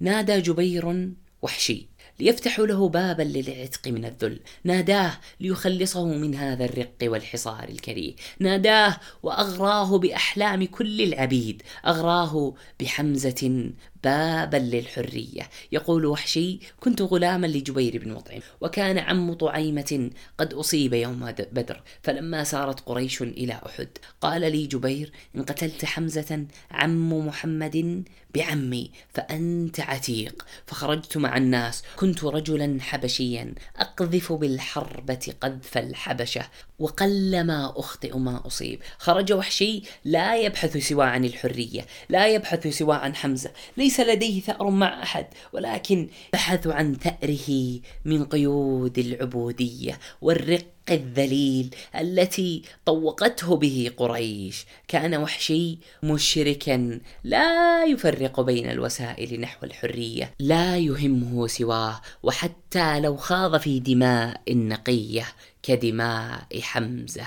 نادى 0.00 0.40
جبير 0.40 1.12
وحشي 1.42 1.91
ليفتحوا 2.22 2.66
له 2.66 2.88
بابا 2.88 3.22
للعتق 3.22 3.88
من 3.88 4.04
الذل. 4.04 4.40
ناداه 4.64 5.12
ليخلصه 5.40 6.04
من 6.04 6.34
هذا 6.34 6.64
الرق 6.64 6.98
والحصار 7.02 7.68
الكريه. 7.68 8.14
ناداه 8.38 8.96
وأغراه 9.22 9.98
بأحلام 9.98 10.66
كل 10.66 11.00
العبيد. 11.02 11.62
أغراه 11.86 12.54
بحمزة 12.80 13.70
بابا 14.04 14.56
للحرية. 14.56 15.48
يقول 15.72 16.06
وحشي 16.06 16.58
كنت 16.80 17.02
غلاما 17.02 17.46
لجبير 17.46 17.98
بن 17.98 18.12
مطعم 18.12 18.40
وكان 18.60 18.98
عم 18.98 19.32
طعيمة 19.32 20.10
قد 20.38 20.54
أصيب 20.54 20.92
يوم 20.94 21.32
بدر 21.32 21.82
فلما 22.02 22.44
سارت 22.44 22.80
قريش 22.80 23.22
إلى 23.22 23.60
أحد 23.66 23.88
قال 24.20 24.40
لي 24.40 24.66
جبير 24.66 25.12
إن 25.36 25.42
قتلت 25.42 25.84
حمزة 25.84 26.46
عم 26.70 27.26
محمد 27.26 28.04
بعمي 28.34 28.90
فأنت 29.14 29.80
عتيق 29.80 30.46
فخرجت 30.66 31.16
مع 31.16 31.36
الناس 31.36 31.82
كنت 31.96 32.24
رجلا 32.24 32.78
حبشيا 32.80 33.54
أقذف 33.76 34.32
بالحربة 34.32 35.32
قذف 35.40 35.78
الحبشة 35.78 36.42
وقلما 36.78 37.72
أخطئ 37.76 38.16
ما 38.16 38.46
أصيب. 38.46 38.80
خرج 38.98 39.32
وحشي 39.32 39.82
لا 40.04 40.36
يبحث 40.36 40.76
سوى 40.76 41.04
عن 41.04 41.24
الحرية 41.24 41.86
لا 42.08 42.26
يبحث 42.26 42.66
سوى 42.66 42.96
عن 42.96 43.14
حمزة 43.14 43.50
ليس 43.76 43.91
لديه 44.00 44.40
ثأر 44.40 44.70
مع 44.70 45.02
أحد 45.02 45.26
ولكن 45.52 46.08
بحث 46.32 46.66
عن 46.66 46.94
ثأره 46.94 47.80
من 48.04 48.24
قيود 48.24 48.98
العبودية 48.98 49.98
والرق 50.20 50.66
الذليل 50.90 51.74
التي 52.00 52.62
طوقته 52.86 53.56
به 53.56 53.90
قريش. 53.96 54.66
كان 54.88 55.14
وحشي 55.14 55.78
مشركا 56.02 57.00
لا 57.24 57.84
يفرق 57.84 58.40
بين 58.40 58.70
الوسائل 58.70 59.40
نحو 59.40 59.66
الحرية 59.66 60.34
لا 60.38 60.78
يهمه 60.78 61.46
سواه 61.46 62.00
وحتى 62.22 63.00
لو 63.00 63.16
خاض 63.16 63.56
في 63.56 63.80
دماء 63.80 64.42
نقيه 64.48 65.26
كدماء 65.62 66.46
حمزة. 66.60 67.26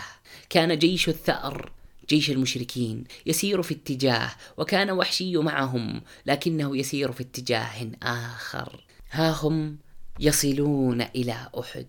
كان 0.49 0.77
جيش 0.77 1.09
الثأر 1.09 1.74
جيش 2.09 2.31
المشركين 2.31 3.03
يسير 3.25 3.61
في 3.61 3.73
اتجاه 3.73 4.31
وكان 4.57 4.91
وحشي 4.91 5.37
معهم 5.37 6.01
لكنه 6.25 6.77
يسير 6.77 7.11
في 7.11 7.23
اتجاه 7.23 7.91
آخر. 8.03 8.83
ها 9.11 9.31
هم 9.31 9.77
يصلون 10.19 11.01
إلى 11.01 11.49
أحد. 11.59 11.87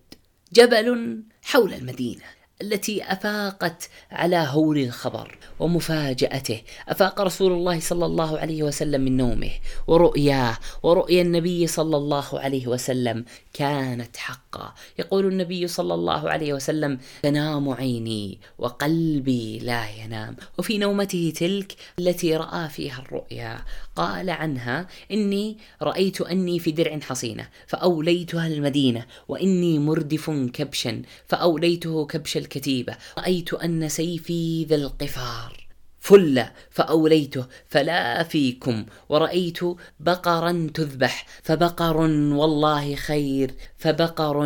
جبل 0.52 1.22
حول 1.42 1.74
المدينة. 1.74 2.35
التي 2.62 3.12
أفاقت 3.12 3.88
على 4.10 4.36
هول 4.36 4.78
الخبر 4.78 5.38
ومفاجأته. 5.60 6.62
أفاق 6.88 7.20
رسول 7.20 7.52
الله 7.52 7.80
صلى 7.80 8.06
الله 8.06 8.38
عليه 8.38 8.62
وسلم 8.62 9.00
من 9.00 9.16
نومه 9.16 9.50
ورؤياه 9.86 10.58
ورؤيا 10.82 11.22
النبي 11.22 11.66
صلى 11.66 11.96
الله 11.96 12.40
عليه 12.40 12.66
وسلم 12.66 13.24
كانت 13.52 14.16
حقا. 14.16 14.74
يقول 14.98 15.26
النبي 15.26 15.66
صلى 15.66 15.94
الله 15.94 16.30
عليه 16.30 16.52
وسلم 16.52 16.98
تنام 17.22 17.68
عيني 17.68 18.38
وقلبي 18.58 19.58
لا 19.58 19.90
ينام. 19.90 20.36
وفي 20.58 20.78
نومته 20.78 21.32
تلك 21.36 21.76
التي 21.98 22.36
رأى 22.36 22.68
فيها 22.68 22.98
الرؤيا 22.98 23.58
قال 23.96 24.30
عنها 24.30 24.86
إني 25.12 25.58
رأيت 25.82 26.20
أني 26.20 26.58
في 26.58 26.70
درع 26.70 26.98
حصينة 26.98 27.48
فأوليتها 27.66 28.46
المدينة 28.46 29.06
وإني 29.28 29.78
مردف 29.78 30.30
كبشا 30.30 31.02
فأوليته 31.26 32.06
كبش 32.06 32.45
الكتيبة. 32.46 32.96
رأيت 33.18 33.54
أن 33.54 33.88
سيفي 33.88 34.64
ذا 34.64 34.76
القفار. 34.76 35.66
فل 36.00 36.44
فأوليته 36.70 37.46
فلا 37.66 38.22
فيكم. 38.22 38.86
ورأيت 39.08 39.58
بقرا 40.00 40.70
تذبح 40.74 41.26
فبقر 41.42 41.96
والله 42.40 42.94
خير 42.94 43.54
فبقر 43.78 44.38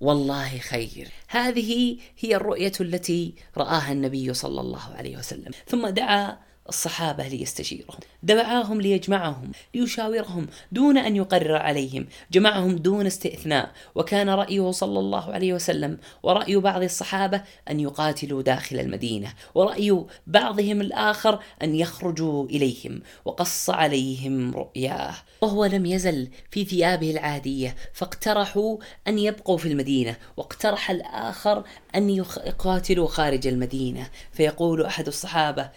والله 0.00 0.58
خير. 0.58 1.08
هذه 1.28 1.96
هي 2.18 2.36
الرؤية 2.36 2.72
التي 2.80 3.34
رآها 3.56 3.92
النبي 3.92 4.34
صلى 4.34 4.60
الله 4.60 4.94
عليه 4.98 5.16
وسلم. 5.16 5.52
ثم 5.66 5.88
دعا 5.88 6.38
الصحابة 6.68 7.28
ليستشيرهم 7.28 7.98
دعاهم 8.22 8.80
ليجمعهم 8.80 9.50
ليشاورهم 9.74 10.46
دون 10.72 10.98
أن 10.98 11.16
يقرر 11.16 11.56
عليهم 11.56 12.06
جمعهم 12.32 12.76
دون 12.76 13.06
استئثناء 13.06 13.72
وكان 13.94 14.28
رأيه 14.30 14.70
صلى 14.70 14.98
الله 14.98 15.32
عليه 15.32 15.54
وسلم 15.54 15.98
ورأي 16.22 16.56
بعض 16.56 16.82
الصحابة 16.82 17.42
أن 17.70 17.80
يقاتلوا 17.80 18.42
داخل 18.42 18.80
المدينة 18.80 19.32
ورأي 19.54 20.04
بعضهم 20.26 20.80
الآخر 20.80 21.38
أن 21.62 21.74
يخرجوا 21.74 22.46
إليهم 22.46 23.02
وقص 23.24 23.70
عليهم 23.70 24.54
رؤياه. 24.54 25.14
وهو 25.40 25.64
لم 25.64 25.86
يزل 25.86 26.28
في 26.50 26.64
ثيابه 26.64 27.10
العادية 27.10 27.76
فاقترحوا 27.92 28.78
أن 29.08 29.18
يبقوا 29.18 29.58
في 29.58 29.68
المدينة 29.68 30.16
واقترح 30.36 30.90
الآخر 30.90 31.64
أن 31.94 32.10
يقاتلوا 32.10 33.08
خارج 33.08 33.46
المدينة. 33.46 34.10
فيقول 34.32 34.84
أحد 34.84 35.06
الصحابة 35.06 35.70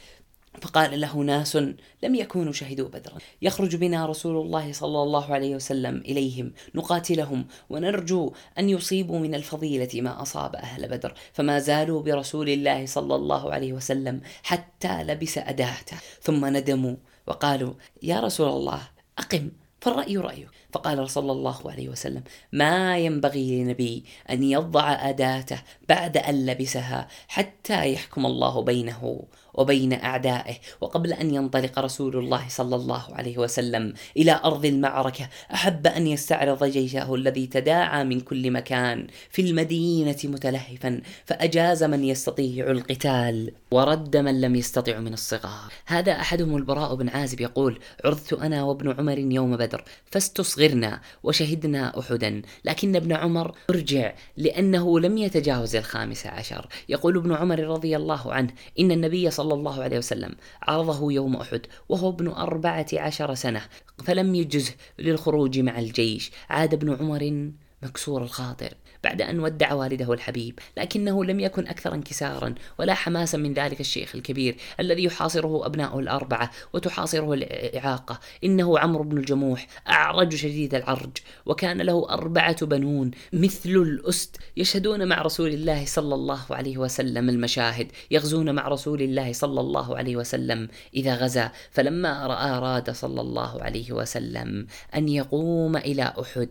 فقال 0.61 1.01
له 1.01 1.17
ناس 1.17 1.55
لم 2.03 2.15
يكونوا 2.15 2.53
شهدوا 2.53 2.89
بدرا. 2.89 3.17
يخرج 3.41 3.75
بنا 3.75 4.05
رسول 4.05 4.45
الله 4.45 4.73
صلى 4.73 5.03
الله 5.03 5.33
عليه 5.33 5.55
وسلم 5.55 5.97
إليهم 5.97 6.53
نقاتلهم 6.75 7.45
ونرجو 7.69 8.33
أن 8.59 8.69
يصيبوا 8.69 9.19
من 9.19 9.35
الفضيلة 9.35 10.01
ما 10.01 10.21
أصاب 10.21 10.55
أهل 10.55 10.87
بدر. 10.89 11.13
فما 11.33 11.59
زالوا 11.59 12.01
برسول 12.01 12.49
الله 12.49 12.85
صلى 12.85 13.15
الله 13.15 13.53
عليه 13.53 13.73
وسلم 13.73 14.21
حتى 14.43 15.03
لبس 15.03 15.37
اداته 15.37 15.97
ثم 16.21 16.45
ندموا 16.45 16.95
وقالوا 17.27 17.73
يا 18.03 18.19
رسول 18.19 18.49
الله 18.49 18.81
أقم 19.17 19.51
فالرأي 19.81 20.17
رأيك. 20.17 20.47
فقال 20.71 21.09
صلى 21.09 21.31
الله 21.31 21.71
عليه 21.71 21.89
وسلم 21.89 22.23
ما 22.51 22.97
ينبغي 22.97 23.63
لنبي 23.63 24.03
أن 24.29 24.43
يضع 24.43 25.09
أداته 25.09 25.59
بعد 25.89 26.17
أن 26.17 26.45
لبسها 26.45 27.07
حتى 27.27 27.93
يحكم 27.93 28.25
الله 28.25 28.61
بينه 28.61 29.23
وبين 29.57 29.93
أعدائه 29.93 30.55
وقبل 30.81 31.13
أن 31.13 31.33
ينطلق 31.35 31.79
رسول 31.79 32.17
الله 32.17 32.43
صلى 32.49 32.75
الله 32.75 33.03
عليه 33.13 33.37
وسلم 33.37 33.93
إلى 34.17 34.39
أرض 34.45 34.65
المعركة 34.65 35.29
أحب 35.53 35.87
أن 35.87 36.07
يستعرض 36.07 36.63
جيشه 36.63 37.15
الذي 37.15 37.47
تداعى 37.47 38.03
من 38.03 38.19
كل 38.19 38.51
مكان 38.51 39.07
في 39.29 39.41
المدينة 39.41 40.17
متلهفا 40.23 41.01
فأجاز 41.25 41.83
من 41.83 42.03
يستطيع 42.03 42.71
القتال 42.71 43.51
ورد 43.71 44.17
من 44.17 44.41
لم 44.41 44.55
يستطع 44.55 44.99
من 44.99 45.13
الصغار. 45.13 45.73
هذا 45.85 46.11
احدهم 46.11 46.57
البراء 46.57 46.95
بن 46.95 47.09
عازب 47.09 47.41
يقول 47.41 47.79
عرضت 48.05 48.33
أنا 48.33 48.63
وابن 48.63 48.91
عمر 48.99 49.17
يوم 49.17 49.57
بدر 49.57 49.83
فاستصغرنا 50.11 51.01
وشهدنا 51.23 51.99
احدا 51.99 52.41
لكن 52.65 52.95
ابن 52.95 53.13
عمر 53.13 53.55
أرجع 53.69 54.13
لأنه 54.37 54.99
لم 54.99 55.17
يتجاوز 55.17 55.75
الخامس 55.75 56.27
عشر 56.27 56.67
يقول 56.89 57.17
ابن 57.17 57.33
عمر 57.33 57.59
رضي 57.59 57.95
الله 57.97 58.33
عنه 58.33 58.49
إن 58.79 58.91
النبي 58.91 59.31
صلى 59.31 59.46
صلى 59.47 59.53
الله 59.53 59.83
عليه 59.83 59.97
وسلم. 59.97 60.35
عرضه 60.61 61.11
يوم 61.11 61.35
أحد 61.35 61.61
وهو 61.89 62.09
ابن 62.09 62.27
أربعة 62.27 62.85
عشر 62.93 63.33
سنة 63.33 63.61
فلم 64.03 64.35
يجزه 64.35 64.73
للخروج 64.99 65.59
مع 65.59 65.79
الجيش. 65.79 66.31
عاد 66.49 66.73
ابن 66.73 66.93
عمر 66.93 67.51
مكسور 67.83 68.23
الخاطر. 68.23 68.73
بعد 69.03 69.21
أن 69.21 69.39
ودع 69.39 69.73
والده 69.73 70.13
الحبيب 70.13 70.59
لكنه 70.77 71.25
لم 71.25 71.39
يكن 71.39 71.67
أكثر 71.67 71.93
انكسارا 71.93 72.55
ولا 72.79 72.93
حماسا 72.93 73.37
من 73.37 73.53
ذلك 73.53 73.79
الشيخ 73.79 74.15
الكبير 74.15 74.55
الذي 74.79 75.03
يحاصره 75.03 75.65
أبناؤه 75.65 75.99
الأربعة 75.99 76.51
وتحاصره 76.73 77.33
الإعاقة. 77.33 78.19
إنه 78.43 78.79
عمرو 78.79 79.03
بن 79.03 79.17
الجموح 79.17 79.67
أعرج 79.89 80.35
شديد 80.35 80.75
العرج 80.75 81.17
وكان 81.45 81.81
له 81.81 82.09
أربعة 82.09 82.65
بنون 82.65 83.11
مثل 83.33 83.69
الأست 83.69 84.37
يشهدون 84.57 85.07
مع 85.07 85.21
رسول 85.21 85.53
الله 85.53 85.85
صلى 85.85 86.15
الله 86.15 86.45
عليه 86.49 86.77
وسلم 86.77 87.29
المشاهد 87.29 87.91
يغزون 88.11 88.55
مع 88.55 88.67
رسول 88.67 89.01
الله 89.01 89.33
صلى 89.33 89.61
الله 89.61 89.97
عليه 89.97 90.15
وسلم 90.15 90.67
إذا 90.93 91.15
غزا. 91.15 91.51
فلما 91.71 92.27
رأى 92.27 92.49
أراد 92.57 92.91
صلى 92.91 93.21
الله 93.21 93.61
عليه 93.61 93.91
وسلم 93.91 94.67
أن 94.95 95.09
يقوم 95.09 95.77
إلى 95.77 96.13
أحد 96.21 96.49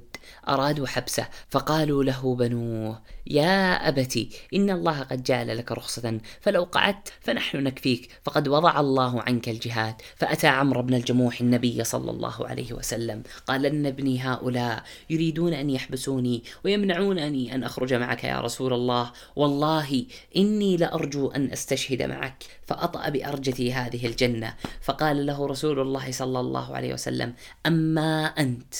أرادوا 0.48 0.86
حبسه 0.86 1.28
فقالوا 1.50 2.04
له 2.04 2.35
بنوه 2.36 3.02
يا 3.26 3.88
أبتي 3.88 4.30
إن 4.54 4.70
الله 4.70 5.00
قد 5.00 5.22
جعل 5.22 5.58
لك 5.58 5.72
رخصة 5.72 6.20
فلو 6.40 6.62
قعدت 6.64 7.12
فنحن 7.20 7.62
نكفيك 7.62 8.08
فقد 8.24 8.48
وضع 8.48 8.80
الله 8.80 9.22
عنك 9.22 9.48
الجهاد 9.48 9.94
فأتى 10.16 10.46
عمرو 10.46 10.82
بن 10.82 10.94
الجموح 10.94 11.40
النبي 11.40 11.84
صلى 11.84 12.10
الله 12.10 12.46
عليه 12.46 12.72
وسلم. 12.72 13.22
قال 13.46 13.66
إن 13.66 13.86
ابني 13.86 14.20
هؤلاء 14.20 14.82
يريدون 15.10 15.52
أن 15.54 15.70
يحبسوني 15.70 16.42
ويمنعونني 16.64 17.54
أن 17.54 17.64
أخرج 17.64 17.94
معك 17.94 18.24
يا 18.24 18.40
رسول 18.40 18.72
الله. 18.72 19.12
والله 19.36 20.06
إني 20.36 20.76
لأرجو 20.76 21.28
أن 21.28 21.52
أستشهد 21.52 22.02
معك 22.02 22.44
فأطأ 22.66 23.08
بأرجتي 23.08 23.72
هذه 23.72 24.06
الجنة. 24.06 24.54
فقال 24.82 25.26
له 25.26 25.46
رسول 25.46 25.80
الله 25.80 26.12
صلى 26.12 26.40
الله 26.40 26.76
عليه 26.76 26.94
وسلم 26.94 27.34
أما 27.66 28.24
أنت 28.26 28.74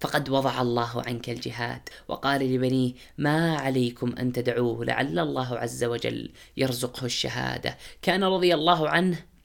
فقد 0.00 0.28
وضع 0.30 0.62
الله 0.62 1.02
عنك 1.06 1.30
الجهاد 1.30 1.88
وقال 2.08 2.54
لبنيه 2.54 2.92
ما 3.18 3.56
عليكم 3.56 4.14
أن 4.18 4.32
تدعوه 4.32 4.84
لعل 4.84 5.18
الله 5.18 5.58
عز 5.58 5.84
وجل 5.84 6.30
يرزقه 6.56 7.04
الشهادة. 7.04 7.76
كان 8.02 8.24
رضي 8.24 8.54
الله 8.54 8.88
عنه 8.88 9.35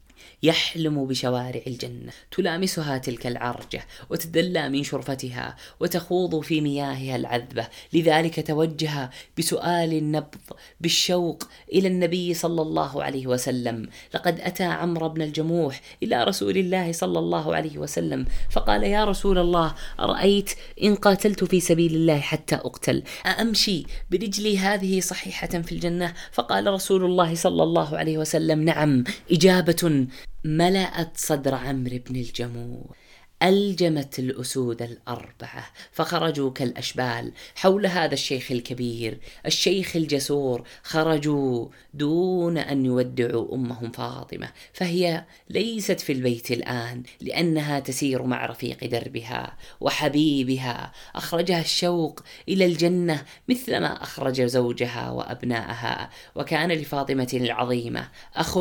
يحلم 0.44 1.06
بشوارع 1.06 1.62
الجنة 1.68 2.12
تلامسها 2.32 2.98
تلك 2.98 3.28
العرجة 3.28 3.86
وتدلى 4.10 4.70
من 4.70 4.84
شرفتها 4.84 5.56
وتخوض 5.80 6.40
في 6.40 6.62
مياهها 6.62 7.16
العذبة. 7.16 7.68
لذلك 7.94 8.48
توجه 8.48 9.10
بسؤال 9.38 9.94
النبض 9.94 10.38
بالشوق 10.82 11.44
إلى 11.74 11.88
النبي 11.88 12.34
صلى 12.34 12.62
الله 12.62 13.04
عليه 13.04 13.28
وسلم. 13.28 13.90
لقد 14.16 14.40
أتى 14.40 14.64
عمرو 14.64 15.10
بن 15.10 15.22
الجموح 15.22 15.82
إلى 16.04 16.24
رسول 16.24 16.58
الله 16.58 16.92
صلى 16.92 17.20
الله 17.20 17.56
عليه 17.56 17.78
وسلم 17.78 18.26
فقال 18.52 18.84
يا 18.84 19.06
رسول 19.06 19.38
الله 19.38 19.76
أرأيت 20.00 20.52
إن 20.84 20.96
قاتلت 20.96 21.44
في 21.44 21.60
سبيل 21.60 21.96
الله 21.96 22.20
حتى 22.20 22.56
أقتل؟ 22.56 23.04
أأمشي 23.26 23.86
برجلي 24.12 24.58
هذه 24.58 25.00
صحيحة 25.00 25.48
في 25.48 25.72
الجنة؟ 25.72 26.14
فقال 26.32 26.68
رسول 26.68 27.06
الله 27.06 27.36
صلى 27.36 27.64
الله 27.64 27.98
عليه 27.98 28.18
وسلم 28.18 28.62
نعم 28.64 29.04
إجابة 29.32 30.08
ملأت 30.44 31.18
صدر 31.18 31.56
عمرو 31.56 31.98
بن 32.10 32.16
الجموح 32.16 32.98
ألجمت 33.44 34.20
الأسود 34.20 34.82
الأربعة 34.82 35.66
فخرجوا 35.92 36.52
كالأشبال 36.52 37.32
حول 37.56 37.86
هذا 37.86 38.14
الشيخ 38.14 38.52
الكبير. 38.52 39.20
الشيخ 39.46 39.96
الجسور 39.96 40.64
خرجوا 40.84 41.68
دون 41.94 42.58
أن 42.58 42.86
يودعوا 42.86 43.56
أمهم 43.56 43.92
فاطمة 43.92 44.50
فهي 44.74 45.26
ليست 45.50 46.00
في 46.00 46.12
البيت 46.12 46.52
الآن 46.52 47.04
لأنها 47.22 47.80
تسير 47.80 48.24
مع 48.24 48.46
رفيق 48.46 48.86
دربها 48.86 49.58
وحبيبها. 49.80 50.92
أخرجها 51.16 51.62
الشوق 51.62 52.24
إلى 52.50 52.66
الجنة 52.66 53.24
مثلما 53.48 54.04
أخرج 54.04 54.42
زوجها 54.42 55.10
وأبنائها 55.10 56.10
وكان 56.36 56.72
لفاطمة 56.72 57.30
العظيمة 57.34 58.10
أخ 58.36 58.58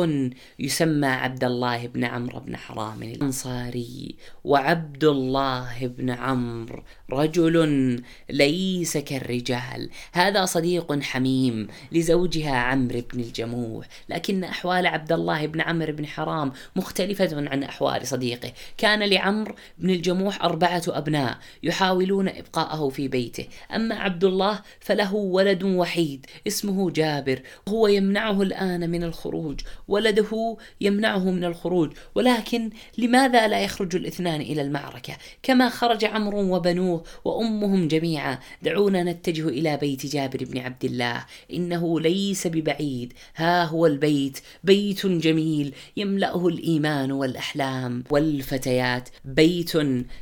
يسمى 0.59 1.07
عبد 1.07 1.43
الله 1.43 1.87
بن 1.87 2.03
عمرو 2.03 2.39
بن 2.39 2.57
حرام 2.57 3.03
الأنصاري 3.03 4.15
وعبد 4.43 4.70
عبد 4.71 5.03
الله 5.03 5.87
بن 5.87 6.09
عمرو 6.09 6.83
رجل 7.13 8.03
ليس 8.29 8.97
كالرجال. 8.97 9.89
هذا 10.11 10.45
صديق 10.45 11.01
حميم 11.01 11.67
لزوجها 11.91 12.55
عمرو 12.55 13.01
بن 13.13 13.19
الجموح. 13.19 13.87
لكن 14.09 14.43
أحوال 14.43 14.87
عبد 14.87 15.11
الله 15.11 15.45
بن 15.45 15.61
عمرو 15.61 15.93
بن 15.93 16.05
حرام 16.05 16.51
مختلفة 16.75 17.49
عن 17.49 17.63
أحوال 17.63 18.07
صديقه. 18.07 18.51
كان 18.77 19.03
لعمرو 19.03 19.55
بن 19.77 19.89
الجموح 19.89 20.43
أربعة 20.43 20.83
أبناء 20.87 21.37
يحاولون 21.63 22.29
إبقاءه 22.29 22.89
في 22.89 23.07
بيته. 23.07 23.45
أما 23.75 23.95
عبد 23.95 24.23
الله 24.23 24.59
فله 24.79 25.13
ولد 25.15 25.63
وحيد 25.63 26.25
اسمه 26.47 26.91
جابر. 26.91 27.41
هو 27.69 27.87
يمنعه 27.87 28.41
الآن 28.41 28.89
من 28.89 29.03
الخروج. 29.03 29.59
ولده 29.87 30.57
يمنعه 30.81 31.31
من 31.31 31.43
الخروج. 31.43 31.93
ولكن 32.15 32.69
لماذا 32.97 33.47
لا 33.47 33.59
يخرج 33.59 33.95
الاثنان 33.95 34.41
إلى 34.41 34.61
المعركة؟ 34.61 35.17
كما 35.43 35.69
خرج 35.69 36.05
عمرو 36.05 36.55
وبنوه 36.55 37.00
وأمهم 37.25 37.87
جميعا 37.87 38.39
دعونا 38.61 39.03
نتجه 39.03 39.47
إلى 39.47 39.77
بيت 39.77 40.05
جابر 40.05 40.45
بن 40.45 40.57
عبد 40.57 40.85
الله. 40.85 41.25
إنه 41.53 41.99
ليس 41.99 42.47
ببعيد. 42.47 43.13
ها 43.35 43.65
هو 43.65 43.85
البيت. 43.85 44.39
بيت 44.63 45.05
جميل 45.05 45.73
يملأه 45.97 46.47
الإيمان 46.47 47.11
والأحلام 47.11 48.03
والفتيات. 48.09 49.09
بيت 49.25 49.71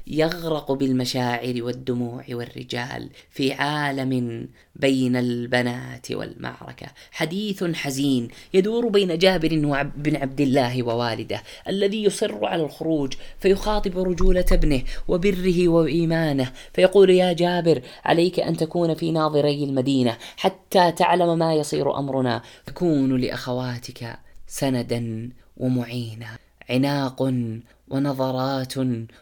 يغرق 0.07 0.71
بالمشاعر 0.71 1.53
والدموع 1.63 2.25
والرجال 2.29 3.09
في 3.29 3.53
عالم 3.53 4.47
بين 4.75 5.15
البنات 5.15 6.11
والمعركة. 6.11 6.87
حديث 7.11 7.63
حزين 7.63 8.27
يدور 8.53 8.87
بين 8.87 9.17
جابر 9.17 9.49
بن 9.95 10.15
عبد 10.15 10.41
الله 10.41 10.83
ووالده 10.83 11.43
الذي 11.67 12.03
يصر 12.03 12.45
على 12.45 12.63
الخروج 12.63 13.13
فيخاطب 13.39 13.97
رجولة 13.97 14.45
ابنه 14.51 14.81
وبره 15.07 15.67
وإيمانه 15.67 16.51
فيقول 16.73 17.09
يا 17.09 17.33
جابر 17.33 17.81
عليك 18.05 18.39
أن 18.39 18.57
تكون 18.57 18.93
في 18.93 19.11
ناظري 19.11 19.63
المدينة 19.63 20.17
حتى 20.37 20.91
تعلم 20.91 21.39
ما 21.39 21.53
يصير 21.53 21.99
أمرنا. 21.99 22.41
تكون 22.65 23.21
لأخواتك 23.21 24.19
سندا 24.47 25.29
ومعينا. 25.57 26.27
عناق 26.69 27.33
ونظرات 27.89 28.73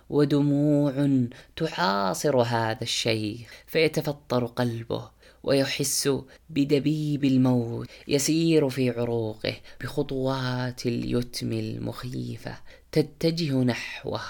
ودموع 0.09 1.09
تعاصر 1.55 2.41
هذا 2.41 2.81
الشيخ. 2.81 3.63
فيتفطر 3.67 4.45
قلبه 4.45 5.17
ويحس 5.43 6.09
بدبيب 6.49 7.25
الموت 7.25 7.87
يسير 8.07 8.69
في 8.69 8.89
عروقه 8.89 9.53
بخطوات 9.81 10.85
اليتم 10.85 11.51
المخيفة 11.51 12.57
تتجه 12.91 13.53
نحوه 13.53 14.21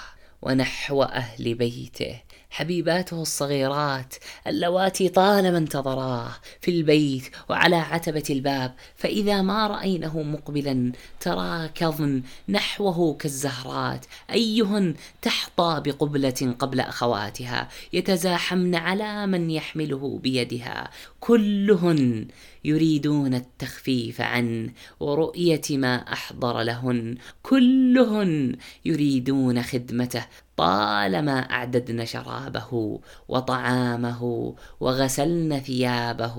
ونحو 0.42 1.02
أهل 1.02 1.54
بيته. 1.54 2.20
حبيباته 2.50 3.22
الصغيرات 3.22 4.14
اللواتي 4.46 5.08
طالما 5.08 5.58
انتظراه 5.58 6.30
في 6.60 6.70
البيت 6.70 7.22
وعلى 7.48 7.76
عتبة 7.76 8.22
الباب 8.30 8.74
فإذا 8.96 9.42
ما 9.42 9.66
رأينه 9.66 10.22
مقبلا 10.22 10.92
تراكضن 11.20 12.22
نحوه 12.48 13.14
كالزهرات. 13.14 14.06
أيهن 14.30 14.94
تحظى 15.22 15.80
بقبلة 15.80 16.54
قبل 16.58 16.80
أخواتها 16.80 17.68
يتزاحمن 17.92 18.74
على 18.74 19.26
من 19.26 19.50
يحمله 19.50 20.18
بيدها. 20.22 20.90
كلهن 21.20 22.26
يريدون 22.64 23.34
التخفيف 23.34 24.20
عنه 24.20 24.72
ورؤية 25.00 25.62
ما 25.70 25.96
أحضر 25.96 26.62
لهن. 26.62 27.16
كلهن 27.42 28.56
يريدون 28.84 29.62
خدمته 29.62 30.26
طالما 30.56 31.38
أعددن 31.38 32.04
شرابه 32.04 33.00
وطعامه 33.28 34.54
وغسلن 34.80 35.58
ثيابه 35.60 36.36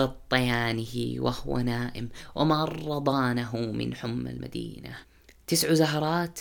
غطيانه 0.00 1.14
وهو 1.18 1.58
نائم 1.58 2.08
ومرضانه 2.34 3.56
من 3.56 3.94
حمى 3.94 4.30
المدينة. 4.30 4.96
تسع 5.46 5.72
زهرات 5.72 6.40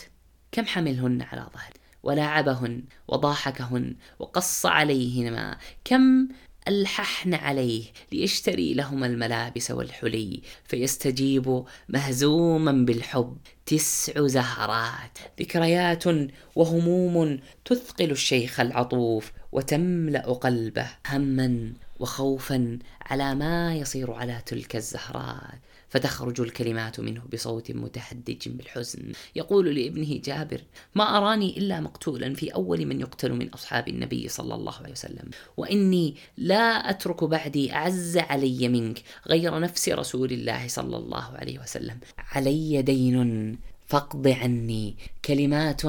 كم 0.52 0.66
حملهن 0.66 1.22
على 1.22 1.42
ظهر؟ 1.54 1.74
ولاعبهن 2.06 2.84
وضاحكهن 3.08 3.96
وقص 4.20 4.66
عليهما 4.66 5.58
كم 5.86 6.28
ألححن 6.68 7.34
عليه 7.34 7.84
ليشتري 8.12 8.74
لهما 8.74 9.06
الملابس 9.06 9.72
والحلي 9.72 10.42
فيستجيب 10.66 11.64
مهزوما 11.90 12.72
بالحب. 12.72 13.38
تسع 13.66 14.28
زهرات 14.28 15.18
ذكريات 15.40 16.04
وهموم 16.56 17.40
تثقل 17.66 18.12
الشيخ 18.12 18.60
العطوف 18.60 19.32
وتملأ 19.52 20.34
قلبه 20.34 20.88
هما 21.08 21.74
وخوفا 22.00 22.80
على 23.02 23.36
ما 23.36 23.76
يصير 23.76 24.14
على 24.14 24.42
تلك 24.46 24.76
الزهراء 24.76 25.60
فتخرج 25.96 26.42
الكلمات 26.42 27.00
منه 27.00 27.22
بصوت 27.34 27.72
متهدج 27.72 28.50
بالحزن. 28.50 29.12
يقول 29.36 29.76
لابنه 29.76 30.22
جابر 30.26 30.62
ما 30.96 31.18
أراني 31.18 31.58
إلا 31.58 31.80
مقتولا 31.80 32.34
في 32.34 32.54
أول 32.54 32.86
من 32.86 33.00
يقتل 33.00 33.34
من 33.34 33.50
أصحاب 33.50 33.88
النبي 33.88 34.28
صلى 34.28 34.56
الله 34.56 34.74
عليه 34.74 34.92
وسلم 34.92 35.30
وإني 35.58 36.16
لا 36.38 36.90
أترك 36.90 37.24
بعدي 37.24 37.74
أعز 37.74 38.18
علي 38.18 38.68
منك 38.68 39.02
غير 39.28 39.60
نفس 39.60 39.90
رسول 39.90 40.32
الله 40.32 40.68
صلى 40.68 40.98
الله 40.98 41.24
عليه 41.36 41.60
وسلم. 41.60 42.00
علي 42.18 42.82
دين 42.82 43.58
فاقض 43.88 44.28
عني. 44.28 44.96
كلمات 45.26 45.82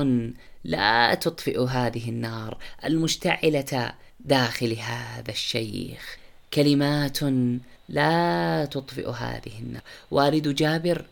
لا 0.65 1.15
تطفئ 1.15 1.65
هذه 1.65 2.09
النار 2.09 2.59
المشتعلة 2.85 3.95
داخل 4.21 4.73
هذا 4.73 5.31
الشيخ. 5.31 6.19
كلمات 6.55 7.19
لا 7.89 8.65
تطفئ 8.65 9.11
هذه 9.11 9.59
النار 9.61 9.83
والد 10.11 10.49
جابر 10.49 11.05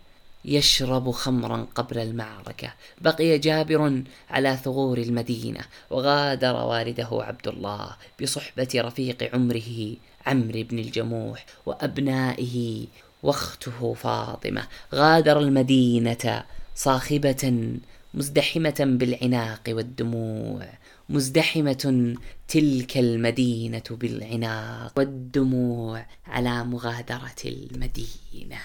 يشرب 0.44 1.10
خمرا 1.10 1.66
قبل 1.74 1.98
المعركة. 1.98 2.72
بقي 3.00 3.38
جابر 3.38 4.02
على 4.30 4.56
ثغور 4.56 4.98
المدينة 4.98 5.60
وغادر 5.90 6.54
والده 6.54 7.08
عبد 7.12 7.48
الله 7.48 7.96
بصحبة 8.22 8.68
رفيق 8.74 9.34
عمره 9.34 9.96
عمرو 10.26 10.62
بن 10.62 10.78
الجموح 10.78 11.46
وأبنائه 11.66 12.86
واخته 13.22 13.94
فاطمة. 13.94 14.66
غادر 14.94 15.38
المدينة 15.38 16.44
صاخبة 16.74 17.72
مزدحمة 18.14 18.74
بالعناق 18.80 19.62
والدموع. 19.68 20.66
مزدحمة 21.08 22.14
تلك 22.48 22.98
المدينة 22.98 23.82
بالعناق 23.90 24.92
والدموع 24.98 26.06
على 26.26 26.64
مغادرة 26.64 27.34
المدينة. 27.44 28.58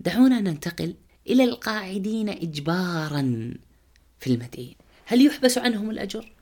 دعونا 0.00 0.40
ننتقل 0.40 0.94
إلى 1.26 1.44
القاعدين 1.44 2.28
إجبارا 2.28 3.54
في 4.20 4.26
المدينة. 4.26 4.74
هل 5.06 5.26
يحبس 5.26 5.58
عنهم 5.58 5.90
الأجر؟ 5.90 6.32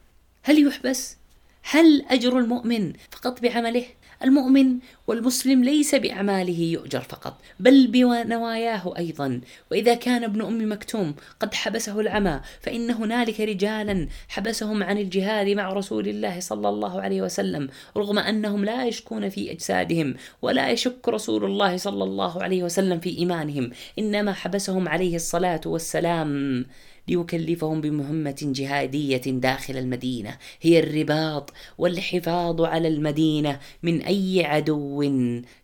هل 0.42 0.66
يحبس؟ 0.66 1.16
هل 1.62 2.04
أجر 2.08 2.38
المؤمن 2.38 2.92
فقط 3.10 3.40
بعمله؟ 3.42 3.86
المؤمن 4.24 4.78
والمسلم 5.06 5.64
ليس 5.64 5.94
بأعماله 5.94 6.60
يؤجر 6.60 7.00
فقط 7.00 7.40
بل 7.60 7.86
بنواياه 7.86 8.94
أيضا. 8.98 9.40
وإذا 9.70 9.94
كان 9.94 10.24
ابن 10.24 10.42
أم 10.42 10.72
مكتوم 10.72 11.14
قد 11.40 11.54
حبسه 11.54 12.00
العمى 12.00 12.40
فإن 12.60 12.90
هنالك 12.90 13.40
رجالا 13.40 14.08
حبسهم 14.28 14.82
عن 14.82 14.98
الجهاد 14.98 15.48
مع 15.48 15.72
رسول 15.72 16.08
الله 16.08 16.40
صلى 16.40 16.68
الله 16.68 17.00
عليه 17.00 17.22
وسلم 17.22 17.68
رغم 17.96 18.18
أنهم 18.18 18.64
لا 18.64 18.84
يشكون 18.84 19.28
في 19.28 19.52
أجسادهم 19.52 20.14
ولا 20.42 20.70
يشك 20.70 21.08
رسول 21.08 21.44
الله 21.44 21.76
صلى 21.76 22.04
الله 22.04 22.42
عليه 22.42 22.62
وسلم 22.62 23.00
في 23.00 23.18
إيمانهم 23.18 23.70
إنما 23.98 24.32
حبسهم 24.32 24.88
عليه 24.88 25.16
الصلاة 25.16 25.60
والسلام. 25.66 26.64
ليكلفهم 27.08 27.80
بمهمة 27.80 28.36
جهادية 28.42 29.22
داخل 29.26 29.76
المدينة. 29.76 30.38
هي 30.60 30.78
الرباط 30.78 31.52
والحفاظ 31.78 32.60
على 32.62 32.88
المدينة 32.88 33.60
من 33.82 34.02
أي 34.02 34.44
عدو 34.44 35.02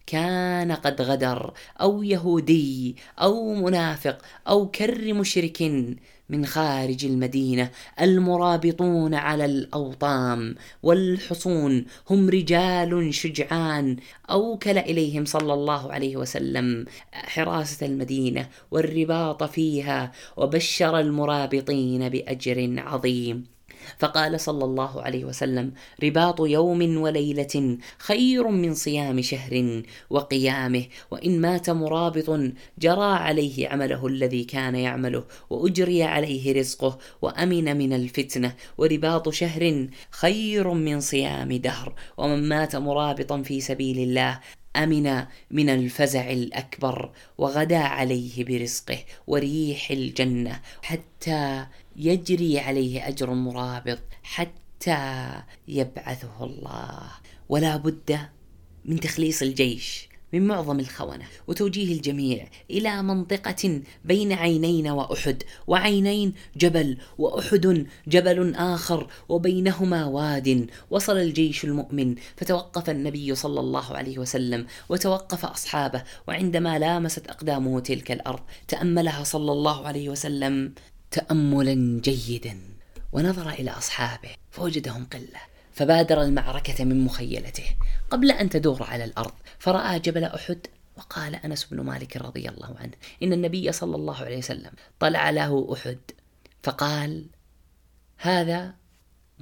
كان 0.06 0.72
قد 0.72 1.02
غدر 1.02 1.52
أو 1.80 2.02
يهودي 2.02 2.96
أو 3.18 3.54
منافق 3.54 4.18
أو 4.48 4.70
كر 4.70 5.14
مشرك 5.14 5.62
من 6.28 6.46
خارج 6.46 7.04
المدينة. 7.04 7.70
المرابطون 8.00 9.14
على 9.14 9.44
الاوطام 9.44 10.54
والحصون 10.82 11.84
هم 12.10 12.30
رجال 12.30 13.14
شجعان. 13.14 13.96
أوكل 14.30 14.78
إليهم 14.78 15.24
صلى 15.24 15.54
الله 15.54 15.92
عليه 15.92 16.16
وسلم 16.16 16.84
حراسة 17.12 17.86
المدينة 17.86 18.48
والرباط 18.70 19.42
فيها 19.42 20.12
وبشر 20.36 20.98
المرابطين 21.00 22.08
بأجر 22.08 22.74
عظيم. 22.78 23.55
فقال 23.98 24.40
صلى 24.40 24.64
الله 24.64 25.02
عليه 25.02 25.24
وسلم 25.24 25.72
رباط 26.02 26.40
يوم 26.40 26.96
وليلة 26.96 27.78
خير 27.98 28.48
من 28.48 28.74
صيام 28.74 29.22
شهر 29.22 29.82
وقيامه 30.10 30.84
وإن 31.10 31.40
مات 31.40 31.70
مرابط 31.70 32.40
جرى 32.78 33.12
عليه 33.14 33.68
عمله 33.68 34.06
الذي 34.06 34.44
كان 34.44 34.74
يعمله 34.74 35.24
وأجري 35.50 36.02
عليه 36.02 36.52
رزقه 36.52 36.98
وأمن 37.22 37.76
من 37.76 37.92
الفتنة 37.92 38.54
ورباط 38.78 39.28
شهر 39.28 39.86
خير 40.10 40.70
من 40.72 41.00
صيام 41.00 41.52
دهر 41.52 41.94
ومن 42.16 42.48
مات 42.48 42.76
مرابطا 42.76 43.42
في 43.42 43.60
سبيل 43.60 43.98
الله 43.98 44.40
أمن 44.76 45.24
من 45.50 45.68
الفزع 45.68 46.30
الأكبر 46.30 47.10
وغدا 47.38 47.78
عليه 47.78 48.44
برزقه 48.44 48.98
وريح 49.26 49.90
الجنة 49.90 50.60
حتى 50.82 51.66
يجري 51.96 52.58
عليه 52.58 53.08
أجر 53.08 53.30
مرابط 53.30 53.98
حتى 54.22 55.32
يبعثه 55.68 56.44
الله. 56.44 57.10
ولا 57.48 57.76
بد 57.76 58.18
من 58.84 59.00
تخليص 59.00 59.42
الجيش 59.42 60.08
من 60.32 60.46
معظم 60.46 60.80
الخونة 60.80 61.24
وتوجيه 61.46 61.92
الجميع 61.92 62.48
إلى 62.70 63.02
منطقة 63.02 63.80
بين 64.04 64.32
عينين 64.32 64.88
وأحد 64.88 65.42
وعينين 65.66 66.34
جبل 66.56 66.98
وأحد 67.18 67.86
جبل 68.08 68.54
آخر 68.54 69.06
وبينهما 69.28 70.04
واد. 70.04 70.66
وصل 70.90 71.16
الجيش 71.16 71.64
المؤمن 71.64 72.14
فتوقف 72.36 72.90
النبي 72.90 73.34
صلى 73.34 73.60
الله 73.60 73.96
عليه 73.96 74.18
وسلم 74.18 74.66
وتوقف 74.88 75.44
أصحابه 75.44 76.02
وعندما 76.28 76.78
لامست 76.78 77.28
أقدامه 77.28 77.80
تلك 77.80 78.12
الأرض 78.12 78.40
تأملها 78.68 79.24
صلى 79.24 79.52
الله 79.52 79.86
عليه 79.86 80.08
وسلم. 80.08 80.74
تأملا 81.10 82.00
جيدا 82.00 82.58
ونظر 83.12 83.50
إلى 83.50 83.70
أصحابه 83.70 84.30
فوجدهم 84.50 85.04
قلة 85.04 85.40
فبادر 85.72 86.22
المعركة 86.22 86.84
من 86.84 87.04
مخيلته. 87.04 87.64
قبل 88.10 88.30
أن 88.30 88.50
تدور 88.50 88.82
على 88.82 89.04
الأرض 89.04 89.32
فرأى 89.58 89.98
جبل 89.98 90.24
أحد 90.24 90.66
وقال 90.96 91.34
أنس 91.34 91.64
بن 91.64 91.80
مالك 91.80 92.16
رضي 92.16 92.48
الله 92.48 92.76
عنه 92.78 92.92
إن 93.22 93.32
النبي 93.32 93.72
صلى 93.72 93.96
الله 93.96 94.16
عليه 94.16 94.38
وسلم 94.38 94.70
طلع 95.00 95.30
له 95.30 95.72
أحد 95.72 95.98
فقال 96.62 97.26
هذا 98.16 98.74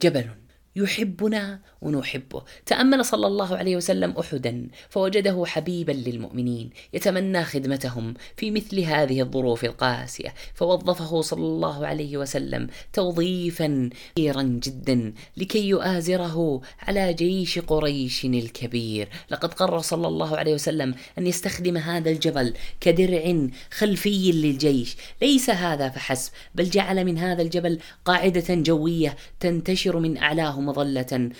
جبل 0.02 0.30
يحبنا 0.76 1.60
ونحبه. 1.82 2.42
تأمل 2.66 3.04
صلى 3.04 3.26
الله 3.26 3.56
عليه 3.56 3.76
وسلم 3.76 4.10
أحدا 4.10 4.68
فوجده 4.88 5.44
حبيبا 5.46 5.92
للمؤمنين 5.92 6.70
يتمنى 6.92 7.44
خدمتهم 7.44 8.14
في 8.36 8.50
مثل 8.50 8.80
هذه 8.80 9.20
الظروف 9.20 9.64
القاسية 9.64 10.34
فوظفه 10.54 11.20
صلى 11.20 11.46
الله 11.46 11.86
عليه 11.86 12.16
وسلم 12.16 12.66
توظيفا 12.92 13.90
كبيرا 14.16 14.42
جدا 14.42 15.12
لكي 15.36 15.68
يؤازره 15.68 16.60
على 16.80 17.14
جيش 17.14 17.58
قريش 17.58 18.24
الكبير. 18.24 19.08
لقد 19.30 19.54
قرر 19.54 19.78
صلى 19.78 20.08
الله 20.08 20.36
عليه 20.36 20.54
وسلم 20.54 20.94
أن 21.18 21.26
يستخدم 21.26 21.76
هذا 21.76 22.10
الجبل 22.10 22.54
كدرع 22.80 23.48
خلفي 23.70 24.32
للجيش. 24.32 24.96
ليس 25.22 25.50
هذا 25.50 25.88
فحسب 25.88 26.32
بل 26.54 26.70
جعل 26.70 27.04
من 27.04 27.18
هذا 27.18 27.42
الجبل 27.42 27.78
قاعدة 28.04 28.54
جوية 28.54 29.16
تنتشر 29.40 29.98
من 29.98 30.16
اعلاه 30.16 30.63
مظلة 30.64 31.30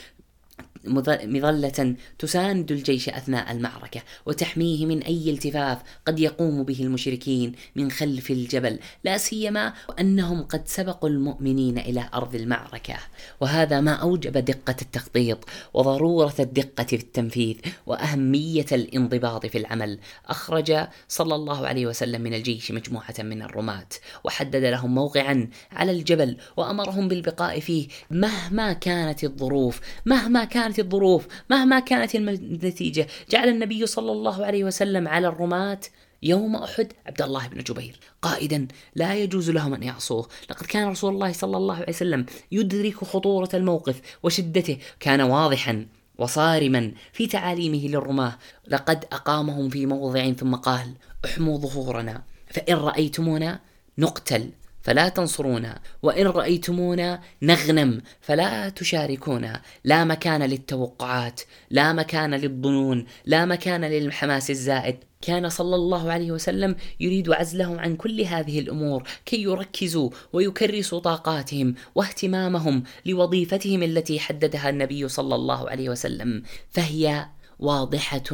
مظلة 0.87 1.95
تساند 2.19 2.73
الجيش 2.73 3.09
أثناء 3.09 3.53
المعركة 3.53 4.03
وتحميه 4.27 4.87
من 4.87 5.03
أي 5.03 5.31
التفاف 5.31 5.79
قد 6.07 6.21
يقوم 6.21 6.63
به 6.63 6.81
المشركين 6.81 7.53
من 7.77 7.91
خلف 7.91 8.31
الجبل 8.31 8.79
لا 9.05 9.19
سيما 9.19 9.73
وأنهم 9.89 10.43
قد 10.43 10.69
سبقوا 10.69 11.09
المؤمنين 11.09 11.79
إلى 11.79 12.09
أرض 12.15 12.35
المعركة. 12.35 12.95
وهذا 13.41 13.81
ما 13.81 13.93
أوجب 13.93 14.33
دقة 14.33 14.77
التخطيط 14.83 15.45
وضرورة 15.75 16.35
الدقة 16.41 16.85
في 16.85 16.97
التنفيذ 16.97 17.57
وأهمية 17.87 18.67
الانضباط 18.73 19.47
في 19.47 19.59
العمل. 19.59 19.99
أخرج 20.27 20.87
صلى 21.09 21.35
الله 21.35 21.67
عليه 21.67 21.87
وسلم 21.87 22.21
من 22.21 22.35
الجيش 22.35 22.71
مجموعة 22.73 23.15
من 23.19 23.43
الرماة 23.43 23.89
وحدد 24.25 24.65
لهم 24.65 24.95
موقعا 24.95 25.49
على 25.73 25.93
الجبل 25.93 26.37
وأمرهم 26.57 27.09
بالبقاء 27.09 27.61
فيه 27.61 27.89
مهما 28.11 28.73
كانت 28.73 29.25
الظروف 29.25 29.81
مهما 30.07 30.45
كانت 30.45 30.74
كانت 30.75 30.87
الظروف 30.87 31.27
مهما 31.51 31.81
كانت 31.81 32.15
النتيجة. 32.15 33.07
جعل 33.31 33.49
النبي 33.49 33.87
صلى 33.87 34.13
الله 34.13 34.45
عليه 34.45 34.65
وسلم 34.65 35.09
على 35.09 35.29
الرماة 35.29 35.81
يوم 36.23 36.57
أحد 36.57 36.93
عبد 37.07 37.23
الله 37.23 37.49
بن 37.49 37.63
جبير 37.63 38.01
قائدا 38.23 38.69
لا 38.95 39.15
يجوز 39.15 39.51
لهم 39.51 39.75
أن 39.75 39.83
يعصوه. 39.83 40.29
لقد 40.51 40.67
كان 40.67 40.89
رسول 40.89 41.15
الله 41.15 41.33
صلى 41.33 41.57
الله 41.57 41.75
عليه 41.75 41.89
وسلم 41.89 42.27
يدرك 42.53 43.05
خطورة 43.05 43.49
الموقف 43.55 44.01
وشدته 44.23 44.79
كان 45.01 45.21
واضحا 45.21 45.87
وصارما 46.19 46.93
في 47.13 47.27
تعاليمه 47.27 47.89
للرماة. 47.89 48.39
لقد 48.69 49.05
أقامهم 49.13 49.69
في 49.69 49.87
موضع 49.87 50.33
ثم 50.33 50.55
قال 50.55 50.95
احموا 51.25 51.59
ظهورنا 51.59 52.23
فإن 52.51 52.75
رأيتمونا 52.75 53.61
نقتل. 53.99 54.51
فلا 54.85 55.09
تنصرونا 55.09 55.81
وإن 56.03 56.27
رأيتمونا 56.27 57.21
نغنم 57.43 58.01
فلا 58.21 58.69
تشاركونا. 58.69 59.63
لا 59.85 60.05
مكان 60.05 60.43
للتوقعات 60.43 61.41
لا 61.71 61.93
مكان 61.93 62.35
للظنون 62.35 63.07
لا 63.25 63.45
مكان 63.45 63.85
للحماس 63.85 64.51
الزائد. 64.51 64.97
كان 65.23 65.49
صلى 65.49 65.75
الله 65.75 66.13
عليه 66.13 66.33
وسلم 66.33 66.77
يريد 67.01 67.31
عزلهم 67.31 67.79
عن 67.79 67.97
كل 67.97 68.21
هذه 68.21 68.59
الأمور 68.59 69.03
كي 69.27 69.43
يركزوا 69.43 70.11
ويكرسوا 70.33 71.01
طاقاتهم 71.01 71.75
واهتمامهم 71.95 72.83
لوظيفتهم 73.07 73.83
التي 73.83 74.21
حددها 74.21 74.71
النبي 74.71 75.09
صلى 75.09 75.35
الله 75.35 75.71
عليه 75.71 75.89
وسلم. 75.89 76.43
فهي 76.71 77.27
واضحة 77.59 78.31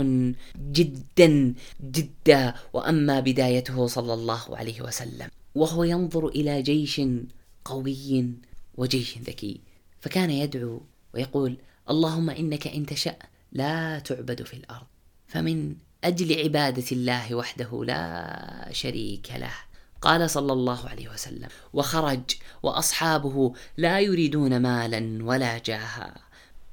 جدا 0.56 1.54
جدا 1.90 2.54
وأما 2.72 3.20
بدايته 3.20 3.86
صلى 3.86 4.14
الله 4.14 4.56
عليه 4.56 4.82
وسلم. 4.82 5.28
وهو 5.54 5.84
ينظر 5.84 6.28
إلى 6.28 6.62
جيش 6.62 7.00
قوي 7.64 8.32
وجيش 8.74 9.18
ذكي 9.18 9.60
فكان 10.00 10.30
يدعو 10.30 10.80
ويقول 11.14 11.56
اللهم 11.90 12.30
إنك 12.30 12.66
إن 12.66 12.86
تشأ 12.86 13.16
لا 13.52 13.98
تعبد 13.98 14.42
في 14.42 14.54
الأرض 14.54 14.86
فمن 15.26 15.74
أجل 16.04 16.42
عبادة 16.42 16.84
الله 16.92 17.34
وحده 17.34 17.84
لا 17.84 18.68
شريك 18.72 19.32
له. 19.36 19.54
قال 20.02 20.30
صلى 20.30 20.52
الله 20.52 20.88
عليه 20.88 21.08
وسلم 21.08 21.48
وخرج 21.72 22.20
وأصحابه 22.62 23.54
لا 23.76 24.00
يريدون 24.00 24.56
مالا 24.56 25.24
ولا 25.24 25.58
جاها 25.58 26.14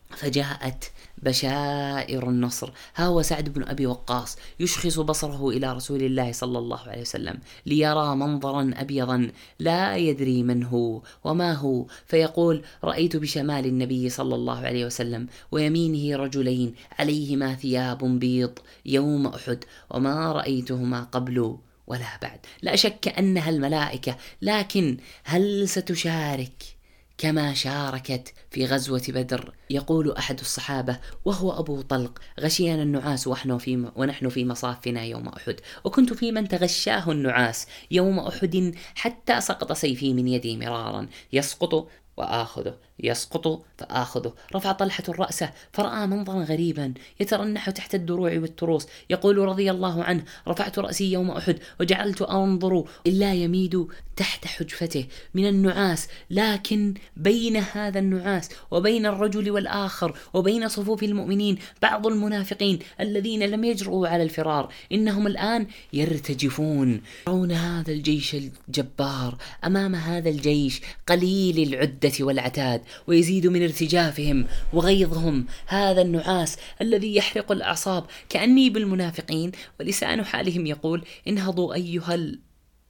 فجاءت 0.09 0.91
بشائر 1.24 2.30
النصر. 2.30 2.70
ها 2.95 3.05
هو 3.05 3.22
سعد 3.22 3.49
بن 3.49 3.63
أبي 3.63 3.88
وقاص 3.88 4.38
يشخص 4.59 4.99
بصره 4.99 5.49
إلى 5.49 5.74
رسول 5.74 6.03
الله 6.03 6.32
صلى 6.32 6.59
الله 6.59 6.80
عليه 6.80 7.01
وسلم 7.01 7.39
ليرى 7.65 8.15
منظرا 8.15 8.72
ابيضا 8.76 9.32
لا 9.59 9.97
يدري 9.97 10.43
من 10.43 10.63
هو 10.63 11.01
وما 11.24 11.53
هو 11.53 11.86
فيقول 12.05 12.61
رأيت 12.84 13.18
بشمال 13.18 13.65
النبي 13.65 14.09
صلى 14.09 14.36
الله 14.36 14.57
عليه 14.57 14.86
وسلم 14.86 15.28
ويمينه 15.51 16.18
رجلين 16.18 16.76
عليهما 16.99 17.55
ثياب 17.55 18.20
بيض 18.20 18.59
يوم 18.86 19.28
أحد 19.28 19.63
وما 19.91 20.32
رأيتهما 20.32 21.03
قبل 21.03 21.57
ولا 21.88 22.20
بعد. 22.22 22.39
لا 22.61 22.76
شك 22.76 23.07
أنها 23.20 23.49
الملائكة 23.49 24.18
لكن 24.41 24.97
هل 25.24 25.70
ستشارك 25.70 26.76
كما 27.18 27.53
شاركت 27.53 28.34
في 28.51 28.65
غزوة 28.65 29.03
بدر. 29.09 29.53
يقول 29.70 30.11
أحد 30.11 30.39
الصحابة 30.39 30.99
وهو 31.26 31.59
أبو 31.59 31.82
طلق 31.82 32.22
غشينا 32.39 32.84
النعاس 32.84 33.28
ونحن 33.28 33.57
في 33.57 33.91
ونحن 33.95 34.30
في 34.30 34.45
مصافنا 34.45 35.03
يوم 35.03 35.28
أحد. 35.28 35.55
وكنت 35.84 36.13
في 36.13 36.32
من 36.32 36.47
تغشاه 36.47 37.11
النعاس 37.11 37.68
يوم 37.91 38.20
أحد 38.20 38.76
حتى 38.95 39.41
سقط 39.41 39.72
سيفي 39.72 40.13
من 40.13 40.28
يدي 40.28 40.57
مرارا. 40.57 41.07
يسقط 41.34 41.89
وآخذه. 42.18 42.78
يسقط 43.00 43.66
فآخذه. 43.78 44.34
رفع 44.56 44.72
طلحة 44.72 45.04
رأسه 45.10 45.52
فرأى 45.74 46.08
منظرا 46.08 46.43
غريبا 46.43 46.93
يترنح 47.20 47.70
تحت 47.70 47.95
الدروع 47.95 48.32
والتروس. 48.38 48.88
يقول 49.10 49.38
رضي 49.38 49.72
الله 49.72 50.04
عنه 50.04 50.24
رفعت 50.48 50.80
رأسي 50.80 51.12
يوم 51.12 51.32
أحد 51.32 51.60
وجعلت 51.80 52.22
أنظر 52.22 52.84
إلا 53.08 53.34
يميد 53.34 53.88
تحت 54.16 54.45
حجفته. 54.45 55.06
من 55.34 55.48
النعاس 55.48 56.08
لكن 56.30 56.93
بين 57.18 57.58
هذا 57.58 58.00
النعاس 58.00 58.50
وبين 58.72 59.06
الرجل 59.06 59.52
والآخر 59.52 60.18
وبين 60.34 60.68
صفوف 60.68 61.04
المؤمنين 61.04 61.58
بعض 61.82 62.08
المنافقين 62.08 62.80
الذين 63.00 63.43
لم 63.43 63.64
يجرؤوا 63.64 64.08
على 64.08 64.24
الفرار 64.24 64.74
إنهم 64.91 65.28
الآن 65.28 65.68
يرتجفون. 65.93 67.02
يرون 67.28 67.52
هذا 67.52 67.91
الجيش 67.91 68.36
الجبار 68.36 69.38
أمام 69.66 69.95
هذا 69.95 70.30
الجيش 70.30 70.82
قليل 71.08 71.74
العدة 71.74 72.12
والعتاد. 72.20 72.82
ويزيد 73.08 73.48
من 73.48 73.64
ارتجافهم 73.64 74.46
وغيظهم. 74.74 75.46
هذا 75.66 76.02
النعاس 76.02 76.58
الذي 76.82 77.16
يحرق 77.16 77.52
الأعصاب 77.52 78.06
كأني 78.30 78.70
بالمنافقين 78.70 79.52
ولسان 79.80 80.26
حالهم 80.26 80.66
يقول 80.66 81.04
انهضوا 81.28 81.74
أيها 81.74 82.16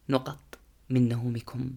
النقط 0.10 0.60
من 0.90 1.10
نومكم. 1.10 1.72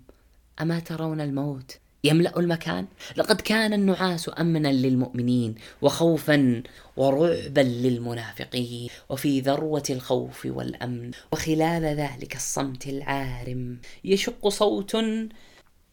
أما 0.60 0.78
ترون 0.78 1.20
الموت 1.20 1.78
يملأ 2.04 2.38
المكان؟ 2.38 2.86
لقد 3.16 3.40
كان 3.40 3.72
النعاس 3.72 4.30
أمنا 4.38 4.68
للمؤمنين 4.68 5.54
وخوفا 5.82 6.62
ورعبا 6.96 7.60
للمنافقين 7.60 8.88
وفي 9.08 9.40
ذروة 9.40 9.82
الخوف 9.90 10.46
والأمن 10.46 11.10
وخلال 11.32 11.84
ذلك 11.84 12.36
الصمت 12.36 12.86
العارم. 12.86 13.78
يشق 14.04 14.48
صوت 14.48 14.96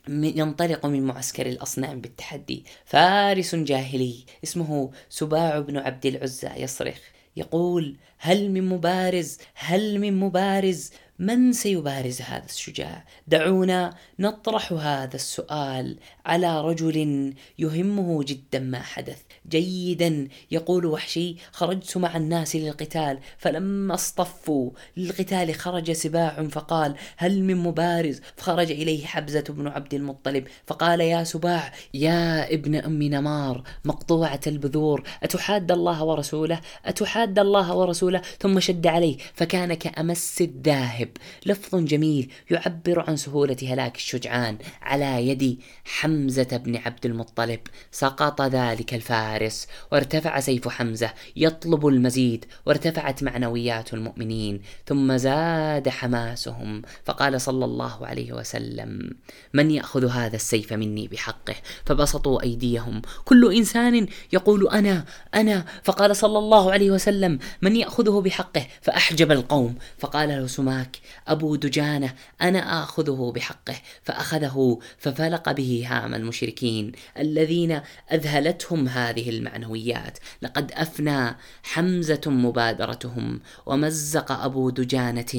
ينطلق 0.10 0.86
من 0.86 1.04
معسكر 1.04 1.46
الأصنام 1.46 2.02
بالتحدي. 2.02 2.66
فارس 2.86 3.56
جاهلي 3.56 4.26
اسمه 4.44 4.92
سباع 5.10 5.60
بن 5.60 5.78
عبد 5.78 6.06
العزى 6.06 6.50
يصرخ. 6.58 7.00
يقول 7.36 7.96
هل 8.18 8.52
من 8.52 8.70
مبارز 8.70 9.38
هل 9.54 10.00
من 10.00 10.20
مبارز 10.20 10.92
من 11.20 11.54
سيبارز 11.54 12.22
هذا 12.22 12.46
الشجاع؟ 12.46 13.06
دعونا 13.28 13.96
نطرح 14.20 14.74
هذا 14.74 15.16
السؤال 15.16 16.00
على 16.26 16.62
رجل 16.62 17.34
يهمه 17.60 18.24
جدا 18.24 18.60
ما 18.60 18.80
حدث. 18.80 19.22
جيدا. 19.50 20.28
يقول 20.52 20.86
وحشي 20.86 21.36
خرجت 21.52 21.98
مع 21.98 22.18
الناس 22.18 22.56
للقتال 22.56 23.20
فلما 23.38 23.94
اصطفوا 23.94 24.72
للقتال 24.98 25.56
خرج 25.56 25.92
سباع 25.92 26.48
فقال 26.52 26.96
هل 27.18 27.44
من 27.44 27.58
مبارز؟ 27.58 28.22
فخرج 28.36 28.72
إليه 28.72 29.06
حبزة 29.06 29.44
بن 29.50 29.68
عبد 29.68 29.94
المطلب 29.94 30.48
فقال 30.68 31.02
يا 31.02 31.24
سباع 31.24 31.74
يا 31.94 32.54
ابن 32.54 32.76
أم 32.76 33.04
نمار 33.04 33.64
مقطوعة 33.86 34.40
البذور 34.48 35.04
أتحاد 35.24 35.72
الله 35.72 36.04
ورسوله؟ 36.04 36.60
أتحاد 36.86 37.40
الله 37.40 37.76
ورسوله 37.76 38.22
ثم 38.40 38.60
شد 38.60 38.88
عليه 38.88 39.18
فكان 39.34 39.74
كأمس 39.74 40.42
الذاهب. 40.42 41.10
لفظ 41.46 41.76
جميل 41.76 42.32
يعبر 42.52 43.04
عن 43.08 43.16
سهولة 43.16 43.58
هلاك 43.62 43.96
الشجعان. 43.96 44.58
على 44.82 45.28
يد 45.28 45.60
حمزة 45.86 46.58
بن 46.58 46.76
عبد 46.76 47.06
المطلب 47.06 47.60
سقط 47.92 48.42
ذلك 48.42 48.94
الفارس 48.94 49.37
الفارس 49.38 49.68
وارتفع 49.92 50.40
سيف 50.40 50.68
حمزة 50.68 51.14
يطلب 51.36 51.88
المزيد 51.88 52.46
وارتفعت 52.66 53.24
معنويات 53.24 53.94
المؤمنين 53.94 54.62
ثم 54.86 55.18
زاد 55.18 55.90
حماسهم 55.90 56.82
فقال 57.06 57.42
صلى 57.42 57.66
الله 57.66 58.08
عليه 58.08 58.34
وسلم 58.34 59.12
من 59.54 59.72
يأخذ 59.72 60.06
هذا 60.06 60.36
السيف 60.36 60.74
مني 60.74 61.08
بحقه؟ 61.08 61.56
فبسطوا 61.86 62.42
أيديهم. 62.44 63.02
كل 63.26 63.56
إنسان 63.56 64.08
يقول 64.34 64.70
أنا 64.70 65.06
أنا. 65.36 65.66
فقال 65.84 66.16
صلى 66.16 66.38
الله 66.38 66.72
عليه 66.72 66.92
وسلم 66.92 67.40
من 67.62 67.76
يأخذه 67.76 68.22
بحقه؟ 68.26 68.68
فأحجب 68.82 69.32
القوم. 69.32 69.76
فقال 69.98 70.30
له 70.30 70.48
سماك 70.48 70.98
أبو 71.28 71.56
دجانة 71.56 72.14
أنا 72.42 72.84
آخذه 72.84 73.32
بحقه. 73.36 73.76
فأخذه 74.04 74.80
ففلق 74.98 75.52
به 75.52 75.86
هام 75.90 76.16
المشركين 76.16 76.92
الذين 77.18 77.82
أذهلتهم 78.12 78.88
هذه 78.88 79.27
المعنويات. 79.30 80.18
لقد 80.42 80.72
أفنى 80.72 81.36
حمزة 81.64 82.22
مبادرتهم 82.28 83.40
ومزق 83.66 84.32
أبو 84.32 84.70
دجانة 84.70 85.34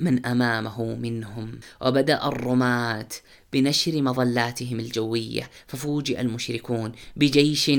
من 0.00 0.26
أمامه 0.26 0.94
منهم 0.94 1.60
وبدأ 1.80 2.26
الرماة 2.28 3.08
بنشر 3.52 4.02
مظلاتهم 4.02 4.80
الجوية 4.80 5.50
ففوجئ 5.66 6.20
المشركون 6.20 6.92
بجيش 7.16 7.70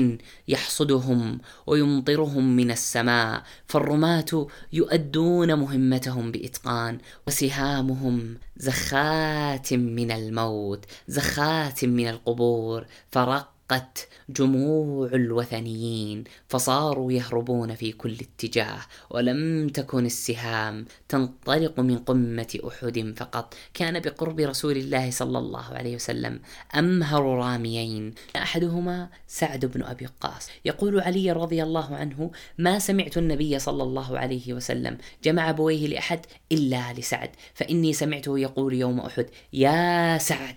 يحصدهم 0.48 1.38
ويمطرهم 1.66 2.56
من 2.56 2.70
السماء 2.70 3.42
فالرماة 3.66 4.46
يؤدون 4.72 5.54
مهمتهم 5.54 6.32
بإتقان 6.32 6.98
وسهامهم 7.26 8.38
زخات 8.56 9.72
من 9.72 10.10
الموت 10.10 10.84
زخات 11.08 11.84
من 11.84 12.08
القبور 12.08 12.86
فرق 13.10 13.53
فقت 13.68 14.08
جموع 14.28 15.06
الوثنيين 15.06 16.24
فصاروا 16.48 17.12
يهربون 17.12 17.74
في 17.74 17.92
كل 17.92 18.12
اتجاه 18.12 18.80
ولم 19.10 19.68
تكن 19.68 20.06
السهام 20.06 20.84
تنطلق 21.08 21.80
من 21.80 21.98
قمة 21.98 22.58
أحد 22.68 23.14
فقط. 23.16 23.54
كان 23.74 24.00
بقرب 24.00 24.40
رسول 24.40 24.76
الله 24.76 25.10
صلى 25.10 25.38
الله 25.38 25.64
عليه 25.64 25.94
وسلم 25.94 26.40
أمهر 26.74 27.22
راميين 27.22 28.14
أحدهما 28.36 29.08
سعد 29.26 29.66
بن 29.66 29.82
أبي 29.82 30.06
وقاص 30.06 30.48
يقول 30.64 31.00
علي 31.00 31.32
رضي 31.32 31.62
الله 31.62 31.96
عنه 31.96 32.30
ما 32.58 32.78
سمعت 32.78 33.18
النبي 33.18 33.58
صلى 33.58 33.82
الله 33.82 34.18
عليه 34.18 34.52
وسلم 34.52 34.98
جمع 35.24 35.50
بويه 35.50 35.86
لأحد 35.86 36.26
إلا 36.52 36.92
لسعد 36.92 37.30
فإني 37.54 37.92
سمعته 37.92 38.38
يقول 38.38 38.74
يوم 38.74 39.00
أحد 39.00 39.26
يا 39.52 40.18
سعد 40.18 40.56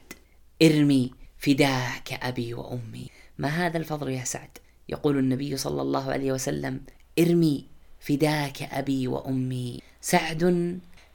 إرمي 0.62 1.26
فداك 1.48 2.14
أبي 2.14 2.54
وأمي. 2.54 3.08
ما 3.38 3.48
هذا 3.48 3.78
الفضل 3.78 4.12
يا 4.12 4.24
سعد؟ 4.24 4.58
يقول 4.89 5.18
النبي 5.18 5.58
صلى 5.58 5.82
الله 5.82 6.12
عليه 6.12 6.32
وسلم 6.32 6.82
ارمي 7.20 7.66
فداك 8.00 8.64
أبي 8.64 9.08
وأمي. 9.08 9.80
سعد 10.02 10.43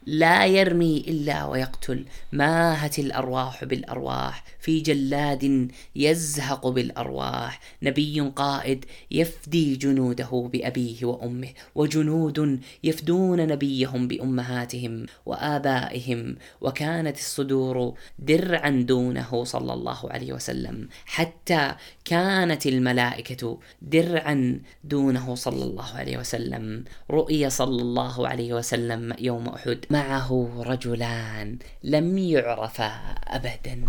لا 0.07 0.47
يرمي 0.47 1.05
إلا 1.09 1.45
ويقتل. 1.45 2.05
ماهت 2.33 2.99
الأرواح 2.99 3.65
بالأرواح. 3.65 4.45
في 4.63 4.81
جلاد 4.81 5.71
يزهق 5.97 6.69
بالأرواح 6.69 7.61
نبي 7.83 8.21
قائد 8.21 8.85
يفدي 9.11 9.77
جنوده 9.77 10.51
بأبيه 10.53 11.05
وأمه 11.05 11.49
وجنود 11.75 12.61
يفدون 12.85 13.47
نبيهم 13.47 14.09
بأمهاتهم 14.09 15.07
وآبائهم 15.27 16.37
وكانت 16.61 17.17
الصدور 17.19 17.95
درعا 18.19 18.71
دونه 18.89 19.45
صلى 19.45 19.73
الله 19.73 20.11
عليه 20.11 20.33
وسلم 20.33 20.89
حتى 21.07 21.75
كانت 22.05 22.67
الملائكة 22.67 23.59
درعا 23.83 24.61
دونه 24.85 25.35
صلى 25.35 25.65
الله 25.65 25.89
عليه 25.95 26.19
وسلم. 26.19 26.85
رؤي 27.11 27.51
صلى 27.51 27.83
الله 27.83 28.29
عليه 28.29 28.55
وسلم 28.55 29.15
يوم 29.19 29.49
أحد 29.49 29.79
معه 29.91 30.63
رجلان 30.67 31.59
لم 31.85 32.19
يعرفا 32.19 32.91
أبدا. 33.27 33.85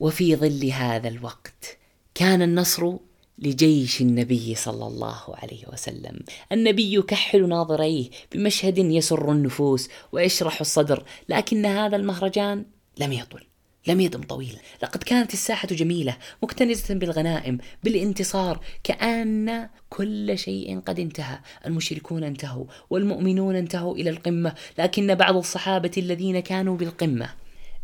وفي 0.00 0.36
ظل 0.36 0.70
هذا 0.70 1.08
الوقت 1.08 1.78
كان 2.14 2.42
النصر 2.42 2.92
لجيش 3.38 4.00
النبي 4.00 4.54
صلى 4.54 4.86
الله 4.86 5.22
عليه 5.28 5.64
وسلم. 5.72 6.18
النبي 6.52 6.94
يكحل 6.94 7.48
ناظريه 7.48 8.10
بمشهد 8.32 8.78
يسر 8.78 9.32
النفوس 9.32 9.88
ويشرح 10.12 10.60
الصدر 10.60 11.04
لكن 11.28 11.66
هذا 11.66 11.96
المهرجان 11.96 12.64
لم 12.98 13.12
يطل 13.12 13.44
لم 13.86 14.00
يدم 14.00 14.22
طويلا 14.22 14.58
لقد 14.82 15.02
كانت 15.02 15.32
الساحة 15.32 15.68
جميلة 15.68 16.16
مكتنزة 16.42 16.94
بالغنائم 16.94 17.58
بالانتصار 17.84 18.60
كأن 18.84 19.68
كل 19.90 20.38
شيء 20.38 20.80
قد 20.80 21.00
انتهى. 21.00 21.38
المشركون 21.66 22.24
انتهوا 22.24 22.64
والمؤمنون 22.90 23.56
انتهوا 23.56 23.94
إلى 23.94 24.10
القمة 24.10 24.54
لكن 24.78 25.14
بعض 25.14 25.36
الصحابة 25.36 25.90
الذين 25.98 26.40
كانوا 26.40 26.76
بالقمة 26.76 27.30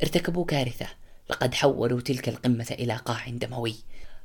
ارتكبوا 0.03 0.45
كارثة. 0.45 0.87
لقد 1.31 1.55
حولوا 1.55 2.01
تلك 2.01 2.29
القمة 2.29 2.67
إلى 2.71 2.97
قاع 2.97 3.29
دموي. 3.29 3.75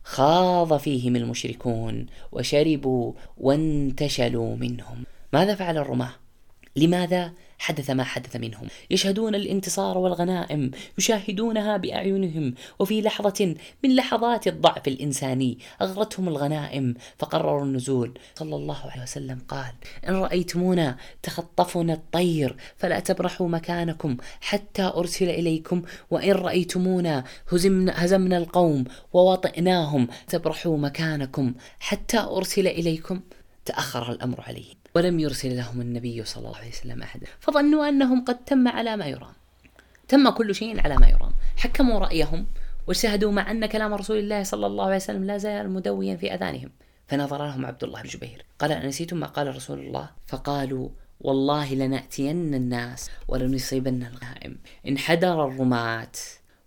خاض 0.03 0.77
فيهم 0.77 1.15
المشركون 1.15 2.05
وشربوا 2.31 3.13
وانتشلوا 3.37 4.55
منهم. 4.55 5.03
ماذا 5.33 5.55
فعل 5.55 5.77
الرماة؟ 5.77 6.11
لماذا 6.79 7.33
حدث 7.59 7.89
ما 7.89 8.03
حدث 8.03 8.35
منهم؟ 8.35 8.67
يشهدون 8.91 9.35
الانتصار 9.35 9.97
والغنائم 9.97 10.71
يشاهدونها 10.97 11.77
بأعينهم 11.77 12.53
وفي 12.79 13.01
لحظة 13.01 13.55
من 13.83 13.95
لحظات 13.95 14.47
الضعف 14.47 14.87
الإنساني 14.87 15.59
أغرتهم 15.81 16.27
الغنائم 16.27 16.93
فقرروا 17.17 17.63
النزول. 17.63 18.19
صلى 18.35 18.55
الله 18.55 18.91
عليه 18.91 19.03
وسلم 19.03 19.39
قال 19.47 19.73
إن 20.07 20.15
رأيتمونا 20.15 20.97
تخطفنا 21.23 21.93
الطير 21.93 22.55
فلا 22.77 22.99
تبرحوا 22.99 23.47
مكانكم 23.47 24.17
حتى 24.41 24.83
أرسل 24.83 25.29
إليكم 25.29 25.81
وإن 26.11 26.31
رأيتمونا 26.31 27.23
هزمنا, 27.51 28.05
هزمنا 28.05 28.37
القوم 28.37 28.83
ووطئناهم 29.13 30.07
تبرحوا 30.27 30.77
مكانكم 30.77 31.53
حتى 31.79 32.19
أرسل 32.19 32.67
إليكم. 32.67 33.19
تأخر 33.65 34.11
الأمر 34.11 34.41
عليهم 34.41 34.78
ولم 34.95 35.19
يرسل 35.19 35.57
لهم 35.57 35.81
النبي 35.81 36.23
صلى 36.23 36.43
الله 36.45 36.57
عليه 36.57 36.69
وسلم 36.69 37.01
أحدا 37.01 37.27
فظنوا 37.39 37.89
أنهم 37.89 38.25
قد 38.25 38.45
تم 38.45 38.67
على 38.67 38.97
ما 38.97 39.05
يرام. 39.05 39.33
تم 40.07 40.29
كل 40.29 40.55
شيء 40.55 40.81
على 40.81 40.95
ما 40.95 41.07
يرام. 41.07 41.31
حكموا 41.57 41.99
رأيهم 41.99 42.47
وشهدوا 42.87 43.31
مع 43.31 43.51
أن 43.51 43.65
كلام 43.65 43.93
رسول 43.93 44.17
الله 44.17 44.43
صلى 44.43 44.67
الله 44.67 44.85
عليه 44.85 44.95
وسلم 44.95 45.23
لا 45.23 45.37
زال 45.37 45.69
مدويا 45.69 46.15
في 46.15 46.33
أذانهم. 46.33 46.69
فنظر 47.07 47.45
لهم 47.45 47.65
عبد 47.65 47.83
الله 47.83 48.01
بن 48.01 48.09
جبير. 48.09 48.45
قال 48.59 48.71
أنسيتم 48.71 49.17
ما 49.17 49.27
قال 49.27 49.55
رسول 49.55 49.79
الله؟ 49.79 50.09
فقالوا 50.27 50.89
والله 51.21 51.73
لنأتين 51.73 52.53
الناس 52.53 53.09
ولنصيبن 53.27 54.03
الغائم 54.03 54.57
انحدر 54.87 55.47
الرماة. 55.47 56.11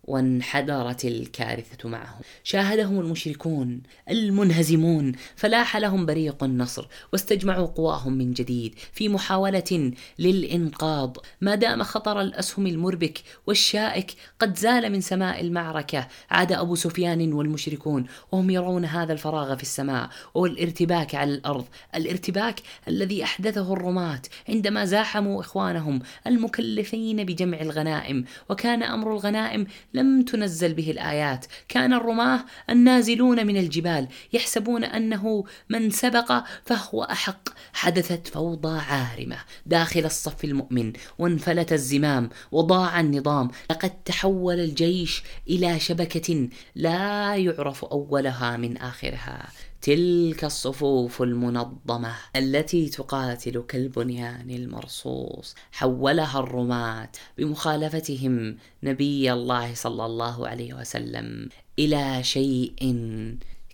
وانحدرت 0.04 1.04
الكارثة 1.04 1.88
معهم. 1.88 2.20
شاهدهم 2.44 3.00
المشركون 3.00 3.82
المنهزمون 4.10 5.12
فلاح 5.36 5.76
لهم 5.76 6.06
بريق 6.06 6.44
النصر 6.44 6.86
واستجمعوا 7.12 7.66
قواهم 7.66 8.12
من 8.12 8.32
جديد 8.32 8.74
في 8.92 9.08
محاولة 9.08 9.92
للإنقاذ 10.18 11.10
ما 11.40 11.54
دام 11.54 11.82
خطر 11.82 12.20
الأسهم 12.20 12.66
المربك 12.66 13.22
والشائك 13.46 14.14
قد 14.38 14.58
زال 14.58 14.92
من 14.92 15.00
سماء 15.00 15.40
المعركة 15.40 16.08
عاد 16.30 16.52
أبو 16.52 16.74
سفيان 16.74 17.32
والمشركون 17.32 18.06
وهم 18.32 18.50
يرون 18.50 18.84
هذا 18.84 19.12
الفراغ 19.12 19.56
في 19.56 19.62
السماء 19.62 20.10
والارتباك 20.34 21.14
على 21.14 21.34
الأرض. 21.34 21.64
الارتباك 21.94 22.60
الذي 22.88 23.24
أحدثه 23.24 23.72
الرماة 23.72 24.22
عندما 24.48 24.84
زاحموا 24.84 25.40
إخوانهم 25.40 26.00
المكلفين 26.26 27.24
بجمع 27.24 27.60
الغنائم 27.60 28.24
وكان 28.50 28.82
أمر 28.82 29.12
الغنائم 29.12 29.66
لم 29.94 30.22
تنزل 30.22 30.74
به 30.74 30.90
الآيات. 30.90 31.46
كان 31.68 31.92
الرماة 31.92 32.44
النازلون 32.70 33.46
من 33.46 33.56
الجبال 33.56 34.08
يحسبون 34.32 34.84
أنه 34.84 35.44
من 35.68 35.90
سبق 35.90 36.44
فهو 36.64 37.02
أحق. 37.02 37.48
حدثت 37.72 38.28
فوضى 38.28 38.78
عارمة 38.78 39.36
داخل 39.66 40.04
الصف 40.04 40.44
المؤمن 40.44 40.92
وانفلت 41.18 41.72
الزمام 41.72 42.30
وضاع 42.52 43.00
النظام. 43.00 43.50
لقد 43.70 44.02
تحول 44.04 44.60
الجيش 44.60 45.22
إلى 45.48 45.80
شبكة 45.80 46.48
لا 46.74 47.36
يعرف 47.36 47.84
أولها 47.84 48.56
من 48.56 48.76
آخرها. 48.76 49.48
تلك 49.82 50.44
الصفوف 50.44 51.22
المنظمة 51.22 52.14
التي 52.36 52.88
تقاتل 52.88 53.62
كالبنيان 53.68 54.50
المرصوص. 54.50 55.54
حولها 55.72 56.38
الرماة 56.40 57.08
بمخالفتهم 57.38 58.56
نبي 58.82 59.32
الله 59.32 59.74
صلى 59.74 60.06
الله 60.06 60.48
عليه 60.48 60.74
وسلم 60.74 61.48
إلى 61.78 62.22
شيء 62.22 62.96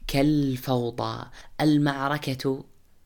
كالفوضى. 0.06 1.26
المعركة 1.61 2.64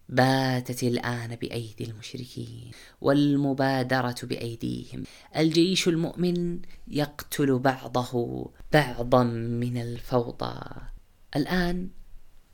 باتت 0.09 0.83
الآن 0.83 1.37
بأيدي 1.37 1.85
المشركين 1.85 2.71
والمبادرة 3.01 4.17
بأيديهم. 4.23 5.03
الجيش 5.37 5.89
المؤمن 5.89 6.61
يقتل 6.89 7.59
بعضه 7.59 8.51
بعضا 8.73 9.25
من 9.25 9.77
الفوضى. 9.77 10.61
الآن 11.37 11.89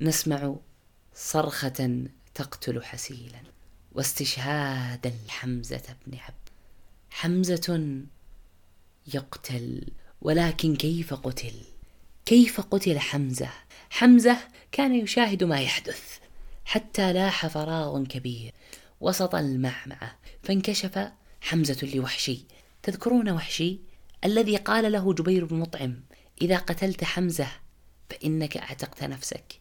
نسمع 0.01 0.57
صرخة 1.15 2.05
تقتل 2.35 2.83
حسيلا 2.83 3.41
واستشهادا 3.93 5.13
لحمزة 5.27 5.97
بن 6.07 6.19
عبد 6.19 6.49
حمزة 7.11 8.03
يقتل 9.15 9.87
ولكن 10.23 10.77
كيف 10.77 11.15
قتل؟ 11.15 11.55
كيف 12.27 12.61
قتل 12.61 12.99
حمزة؟ 12.99 13.51
حمزة 13.91 14.39
كان 14.73 14.95
يشاهد 14.95 15.45
ما 15.45 15.61
يحدث 15.61 16.19
حتى 16.65 17.13
لاح 17.13 17.47
فراغ 17.47 18.05
كبير 18.05 18.55
وسط 19.01 19.35
المعمعة 19.35 20.19
فانكشف 20.43 21.09
حمزة 21.41 21.89
لوحشي 21.95 22.45
تذكرون 22.83 23.31
وحشي 23.31 23.79
الذي 24.25 24.57
قال 24.57 24.93
له 24.93 25.15
جبير 25.15 25.45
بن 25.45 25.57
مطعم 25.57 26.01
إذا 26.43 26.57
قتلت 26.57 27.05
حمزة 27.05 27.49
فإنك 28.11 28.57
أعتقت 28.57 29.05
نفسك 29.05 29.61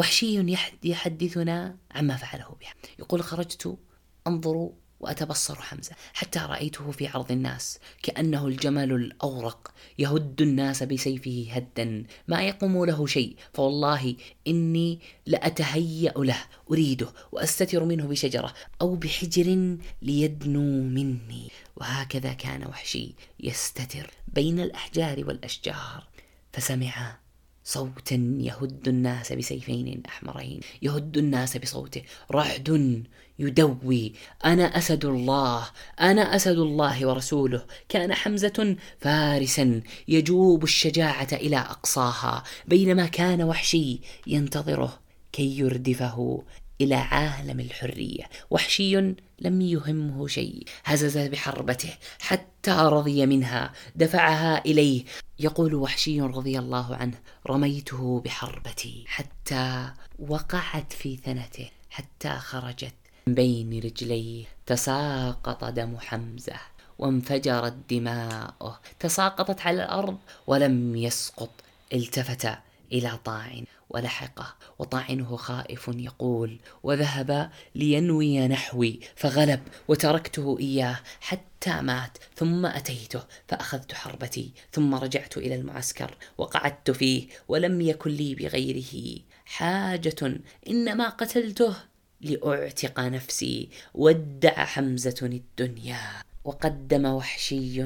وحشي 0.00 0.56
يحدثنا 0.84 1.76
عما 1.90 2.16
فعله 2.16 2.56
بها. 2.60 2.74
يقول 2.98 3.22
خرجت 3.22 3.78
أنظر 4.26 4.70
وأتبصر 5.00 5.54
حمزة 5.54 5.92
حتى 6.12 6.38
رأيته 6.38 6.90
في 6.90 7.06
عرض 7.06 7.32
الناس 7.32 7.78
كأنه 8.02 8.46
الجمل 8.46 8.92
الأورق 8.92 9.72
يهد 9.98 10.42
الناس 10.42 10.82
بسيفه 10.82 11.46
هدا 11.50 12.04
ما 12.28 12.42
يقوم 12.42 12.84
له 12.84 13.06
شيء. 13.06 13.36
فوالله 13.54 14.16
إني 14.46 15.00
لأتهيأ 15.26 16.12
له 16.16 16.44
أريده 16.70 17.12
وأستتر 17.32 17.84
منه 17.84 18.06
بشجرة 18.06 18.54
أو 18.80 18.94
بحجر 18.96 19.76
ليدنو 20.02 20.82
مني. 20.82 21.50
وهكذا 21.76 22.32
كان 22.32 22.66
وحشي 22.66 23.14
يستتر 23.40 24.10
بين 24.28 24.60
الأحجار 24.60 25.24
والأشجار. 25.26 26.06
فسمع 26.52 27.18
صوتا 27.64 28.36
يهد 28.38 28.88
الناس 28.88 29.32
بسيفين 29.32 30.02
أحمرين. 30.08 30.60
يهد 30.82 31.16
الناس 31.16 31.56
بصوته 31.56 32.02
رعد 32.30 33.04
يدوي. 33.38 34.12
أنا 34.44 34.78
أسد 34.78 35.04
الله 35.04 35.66
أنا 36.00 36.36
أسد 36.36 36.58
الله 36.58 37.06
ورسوله. 37.06 37.64
كان 37.88 38.14
حمزة 38.14 38.76
فارسا 39.00 39.80
يجوب 40.08 40.64
الشجاعة 40.64 41.28
إلى 41.32 41.56
أقصاها 41.56 42.44
بينما 42.66 43.06
كان 43.06 43.42
وحشي 43.42 44.00
ينتظره 44.26 44.98
كي 45.32 45.58
يردفه. 45.58 46.44
إلى 46.80 46.94
عالم 46.94 47.60
الحرية 47.60 48.24
وحشي 48.50 48.96
لم 49.40 49.60
يهمه 49.60 50.26
شيء 50.26 50.64
هزز 50.84 51.18
بحربته 51.18 51.94
حتى 52.20 52.70
رضي 52.70 53.26
منها 53.26 53.72
دفعها 53.96 54.64
إليه. 54.64 55.04
يقول 55.38 55.74
وحشي 55.74 56.20
رضي 56.20 56.58
الله 56.58 56.96
عنه 56.96 57.18
رميته 57.46 58.20
بحربتي 58.20 59.04
حتى 59.06 59.90
وقعت 60.18 60.92
في 60.92 61.16
ثنته 61.16 61.70
حتى 61.90 62.30
خرجت 62.30 62.94
بين 63.26 63.80
رجليه. 63.80 64.44
تساقط 64.66 65.64
دم 65.64 65.96
حمزة 65.98 66.56
وانفجرت 66.98 67.74
دماؤه. 67.90 68.80
تساقطت 69.00 69.60
على 69.60 69.84
الأرض 69.84 70.18
ولم 70.46 70.96
يسقط 70.96 71.50
التفت 71.92 72.48
إلى 72.92 73.18
طاعن. 73.24 73.64
ولحقه. 73.90 74.54
وطاعنه 74.78 75.36
خائف 75.36 75.90
يقول 75.94 76.60
وذهب 76.82 77.50
لينوي 77.74 78.48
نحوي 78.48 79.00
فغلب 79.16 79.60
وتركته 79.88 80.58
إياه 80.60 81.00
حتى 81.20 81.80
مات 81.80 82.18
ثم 82.36 82.66
أتيته 82.66 83.22
فأخذت 83.48 83.92
حربتي 83.92 84.52
ثم 84.72 84.94
رجعت 84.94 85.36
إلى 85.36 85.54
المعسكر 85.54 86.16
وقعدت 86.38 86.90
فيه 86.90 87.28
ولم 87.48 87.80
يكن 87.80 88.10
لي 88.10 88.34
بغيره. 88.34 89.20
حاجة 89.44 90.40
إنما 90.68 91.08
قتلته 91.08 91.76
لأعتق 92.20 93.00
نفسي 93.00 93.68
ودع 93.94 94.64
حمزة 94.64 95.18
الدنيا. 95.22 96.22
وقدم 96.44 97.04
وحشي 97.06 97.82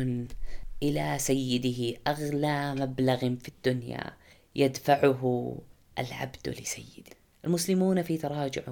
إلى 0.83 1.19
سيده 1.19 1.99
أغلى 2.07 2.75
مبلغ 2.75 3.19
في 3.19 3.49
الدنيا 3.49 4.13
يدفعه 4.57 5.55
العبد 5.99 6.49
لسيده 6.49 7.13
المسلمون 7.45 8.03
في 8.03 8.19
تراجع 8.19 8.63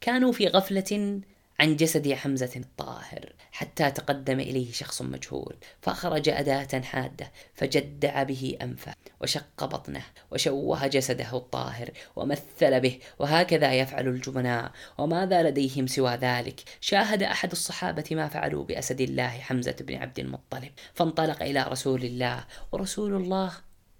كانوا 0.00 0.32
في 0.32 0.46
غفلة 0.46 1.20
عن 1.60 1.76
جسد 1.76 2.12
حمزة 2.12 2.50
الطاهر 2.56 3.32
حتى 3.52 3.90
تقدم 3.90 4.40
إليه 4.40 4.72
شخص 4.72 5.02
مجهول 5.02 5.56
فأخرج 5.80 6.28
أداة 6.28 6.80
حادة 6.80 7.32
فجدع 7.54 8.22
به 8.22 8.56
أنفه 8.62 8.94
وشق 9.20 9.64
بطنه 9.64 10.02
وشوه 10.30 10.86
جسده 10.86 11.36
الطاهر 11.36 11.90
ومثل 12.16 12.80
به 12.80 12.98
وهكذا 13.18 13.72
يفعل 13.72 14.08
الجبناء 14.08 14.72
وماذا 14.98 15.42
لديهم 15.42 15.86
سوى 15.86 16.14
ذلك. 16.14 16.60
شاهد 16.80 17.22
أحد 17.22 17.50
الصحابة 17.50 18.04
ما 18.10 18.28
فعلوا 18.28 18.64
بأسد 18.64 19.00
الله 19.00 19.28
حمزة 19.28 19.76
بن 19.80 19.94
عبد 19.94 20.18
المطلب 20.18 20.70
فانطلق 20.94 21.42
إلى 21.42 21.62
رسول 21.62 22.04
الله. 22.04 22.44
ورسول 22.72 23.14
الله 23.14 23.52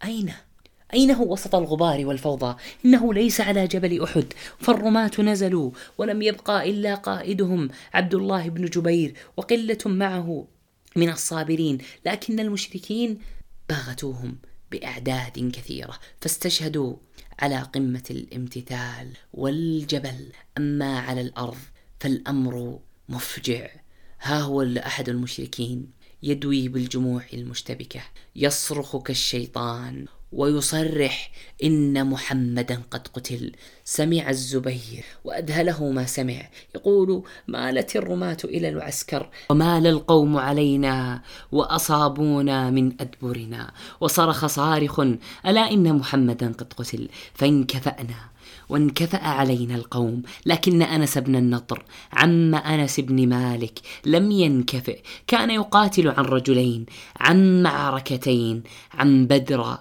أين؟ 0.04 0.32
أين 0.94 1.10
هو 1.10 1.32
وسط 1.32 1.54
الغبار 1.54 2.06
والفوضى؟ 2.06 2.56
إنه 2.84 3.14
ليس 3.14 3.40
على 3.40 3.66
جبل 3.66 4.02
أحد. 4.02 4.32
فالرماة 4.58 5.10
نزلوا 5.18 5.70
ولم 5.98 6.22
يبقى 6.22 6.70
إلا 6.70 6.94
قائدهم 6.94 7.68
عبد 7.94 8.14
الله 8.14 8.48
بن 8.48 8.64
جبير 8.64 9.14
وقلة 9.36 9.78
معه 9.86 10.46
من 10.96 11.08
الصابرين. 11.08 11.78
لكن 12.06 12.40
المشركين 12.40 13.18
باغتوهم 13.68 14.38
بأعداد 14.70 15.50
كثيرة 15.52 15.98
فاستشهدوا 16.20 16.96
على 17.38 17.58
قمة 17.58 18.04
الامتثال 18.10 19.08
والجبل. 19.34 20.32
أما 20.58 20.98
على 20.98 21.20
الأرض 21.20 21.58
فالأمر 22.00 22.78
مفجع. 23.08 23.70
ها 24.20 24.40
هو 24.40 24.62
أحد 24.62 25.08
المشركين 25.08 25.90
يدوي 26.22 26.68
بالجموع 26.68 27.22
المشتبكة 27.32 28.00
يصرخ 28.36 28.96
كالشيطان. 28.96 30.06
ويصرح 30.32 31.30
إن 31.64 32.06
محمدا 32.06 32.82
قد 32.90 33.08
قتل. 33.08 33.52
سمع 33.84 34.30
الزبير 34.30 35.04
وأذهله 35.24 35.90
ما 35.90 36.06
سمع. 36.06 36.48
يقول 36.74 37.22
مالت 37.48 37.96
الرماة 37.96 38.36
إلى 38.44 38.68
العسكر؟ 38.68 39.28
ومال 39.50 39.86
القوم 39.86 40.36
علينا 40.36 41.22
وأصابونا 41.52 42.70
من 42.70 42.92
أدبرنا. 43.00 43.72
وصرخ 44.00 44.46
صارخ 44.46 45.00
ألا 45.46 45.70
إن 45.70 45.94
محمدا 45.94 46.52
قد 46.52 46.72
قتل؟ 46.72 47.08
فانكفأنا 47.34 48.32
وانكفأ 48.68 49.24
علينا 49.24 49.74
القوم. 49.74 50.22
لكن 50.46 50.82
أنس 50.82 51.18
بن 51.18 51.36
النضر 51.36 51.84
عم 52.12 52.54
أنس 52.54 53.00
بن 53.00 53.28
مالك 53.28 53.78
لم 54.06 54.30
ينكفئ. 54.30 55.02
كان 55.26 55.50
يقاتل 55.50 56.08
عن 56.08 56.24
رجلين 56.24 56.86
عن 57.16 57.62
معركتين 57.62 58.62
عن 58.94 59.26
بدر 59.26 59.78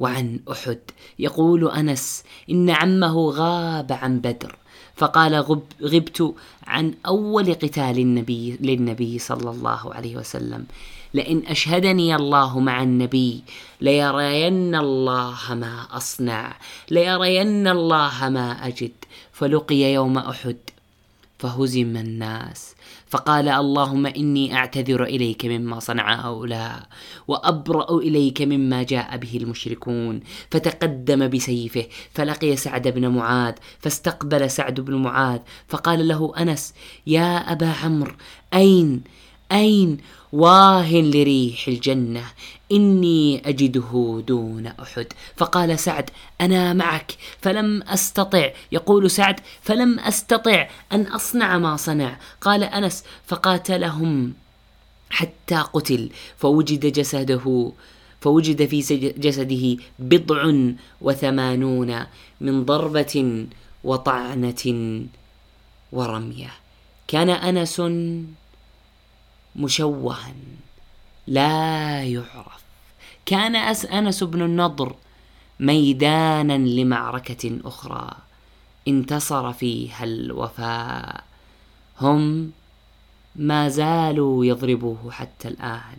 وعن 0.00 0.40
أحد. 0.52 0.78
يقول 1.18 1.70
أنس 1.70 2.24
إن 2.50 2.70
عمه 2.70 3.30
غاب 3.30 3.92
عن 3.92 4.20
بدر 4.20 4.56
فقال 4.96 5.34
غب 5.34 5.62
غبت 5.82 6.34
عن 6.66 6.94
أول 7.06 7.54
قتال 7.54 7.98
النبي 7.98 8.56
للنبي 8.60 9.18
صلى 9.18 9.50
الله 9.50 9.94
عليه 9.94 10.16
وسلم. 10.16 10.66
لئن 11.14 11.42
أشهدني 11.46 12.16
الله 12.16 12.60
مع 12.60 12.82
النبي 12.82 13.42
ليرين 13.80 14.74
الله 14.74 15.54
ما 15.54 15.86
أصنع 15.90 16.56
ليرين 16.90 17.68
الله 17.68 18.28
ما 18.28 18.66
أجد. 18.66 18.92
فلقي 19.32 19.92
يوم 19.92 20.18
أحد 20.18 20.56
فهزم 21.38 21.96
الناس. 21.96 22.74
فقال 23.10 23.48
اللهم 23.48 24.06
إني 24.06 24.54
أعتذر 24.54 25.04
إليك 25.04 25.44
مما 25.44 25.78
صنع 25.80 26.26
هؤلاء 26.26 26.82
وأبرأ 27.28 27.98
إليك 27.98 28.42
مما 28.42 28.82
جاء 28.82 29.16
به 29.16 29.36
المشركون. 29.36 30.20
فتقدم 30.50 31.28
بسيفه 31.28 31.86
فلقي 32.14 32.56
سعد 32.56 32.88
بن 32.88 33.08
معاذ 33.08 33.54
فاستقبل 33.78 34.50
سعد 34.50 34.80
بن 34.80 34.94
معاذ 34.94 35.40
فقال 35.68 36.08
له 36.08 36.32
أنس 36.38 36.74
يا 37.06 37.52
أبا 37.52 37.72
عمرو 37.84 38.12
أين 38.54 39.02
أين 39.52 39.98
واه 40.32 40.92
لريح 40.92 41.68
الجنة؟ 41.68 42.24
إني 42.72 43.48
أجده 43.48 44.22
دون 44.26 44.66
أحد. 44.66 45.06
فقال 45.36 45.78
سعد 45.78 46.10
أنا 46.40 46.72
معك 46.72 47.12
فلم 47.40 47.82
أستطع. 47.82 48.50
يقول 48.72 49.10
سعد 49.10 49.40
فلم 49.62 50.00
أستطع 50.00 50.68
أن 50.92 51.02
أصنع 51.02 51.58
ما 51.58 51.76
صنع. 51.76 52.18
قال 52.40 52.64
أنس 52.64 53.04
فقاتلهم 53.26 54.34
حتى 55.10 55.56
قتل. 55.56 56.10
فوجد 56.38 56.86
جسده 56.86 57.72
فوجد 58.20 58.66
في 58.66 58.80
جسده 59.18 59.76
بضع 59.98 60.52
وثمانون 61.00 62.06
من 62.40 62.64
ضربة 62.64 63.46
وطعنة 63.84 65.02
ورمية. 65.92 66.50
كان 67.08 67.30
أنس 67.30 67.82
مشوها. 69.60 70.34
لا 71.26 72.02
يعرف. 72.04 72.62
كان 73.26 73.56
أنس 73.56 74.24
بن 74.24 74.42
النضر 74.42 74.94
ميدانا 75.60 76.58
لمعركة 76.58 77.60
أخرى. 77.64 78.10
انتصر 78.88 79.52
فيها 79.52 80.04
الوفاء. 80.04 81.24
هم 82.00 82.52
ما 83.36 83.68
زالوا 83.68 84.44
يضربوه 84.44 85.10
حتى 85.10 85.48
الآن. 85.48 85.98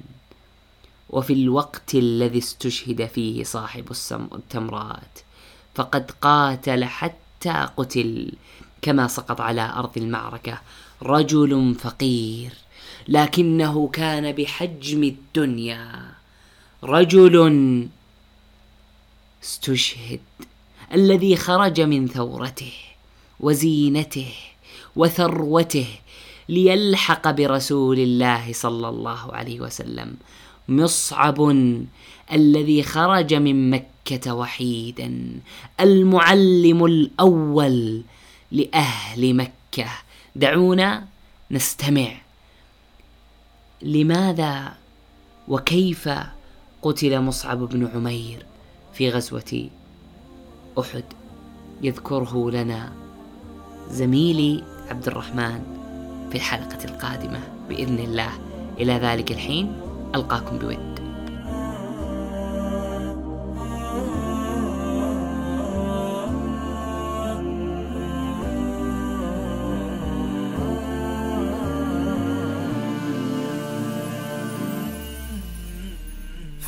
وفي 1.10 1.34
الوقت 1.34 1.96
الذي 1.96 2.38
استشهد 2.38 3.06
فيه 3.06 3.44
صاحب 3.44 3.92
التمرات 4.12 5.20
فقد 5.76 6.12
قاتل 6.12 6.86
حتى 6.86 7.68
قتل. 7.78 8.32
كما 8.82 9.08
سقط 9.08 9.42
على 9.42 9.74
أرض 9.76 9.98
المعركة 9.98 10.62
رجل 11.04 11.76
فقير. 11.80 12.54
لكنه 13.08 13.88
كان 13.88 14.32
بحجم 14.32 15.04
الدنيا. 15.04 16.12
رجل 16.84 17.88
استشهد 19.44 20.20
الذي 20.94 21.36
خرج 21.36 21.82
من 21.82 22.08
ثورته 22.08 22.74
وزينته 23.40 24.34
وثروته 24.96 25.88
ليلحق 26.50 27.32
برسول 27.32 28.00
الله 28.00 28.54
صلى 28.54 28.90
الله 28.90 29.34
عليه 29.34 29.60
وسلم. 29.60 30.16
مصعب 30.70 31.52
الذي 32.32 32.84
خرج 32.84 33.34
من 33.34 33.70
مكة 33.70 34.34
وحيدا 34.34 35.40
المعلم 35.80 36.86
الأول 36.86 38.02
لأهل 38.52 39.36
مكة. 39.36 39.90
دعونا 40.36 41.08
نستمع. 41.52 42.12
لماذا 43.84 44.74
وكيف 45.48 46.10
قتل 46.82 47.22
مصعب 47.22 47.60
بن 47.60 47.88
عمير 47.96 48.46
في 48.94 49.10
غزوة 49.10 49.70
أحد؟ 50.80 51.04
يذكره 51.82 52.52
لنا 52.52 52.92
زميلي 53.90 54.64
عبد 54.90 55.08
الرحمن 55.08 55.64
في 56.30 56.36
الحلقة 56.36 56.86
القادمة 56.86 57.40
بإذن 57.70 58.00
الله. 58.00 58.32
إلى 58.80 58.94
ذلك 58.94 59.32
الحين 59.32 59.74
ألقاكم 60.16 60.58
بود. 60.58 61.01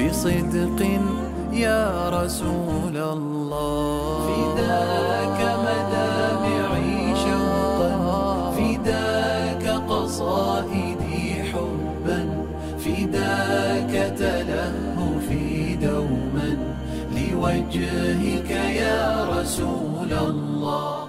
بصدق 0.00 0.80
يا 1.52 2.08
رسول 2.08 2.96
الله. 2.96 4.26
فداك 4.28 5.38
مدامعي 5.66 7.16
شوقا 7.16 7.92
فداك 8.56 9.64
قصائدي 9.88 11.42
حبا 11.52 12.20
فداك 12.78 13.92
تلهفي 14.18 15.76
دوما 15.76 16.50
لوجهك 17.16 18.50
يا 18.50 19.26
رسول 19.36 20.12
الله. 20.12 20.99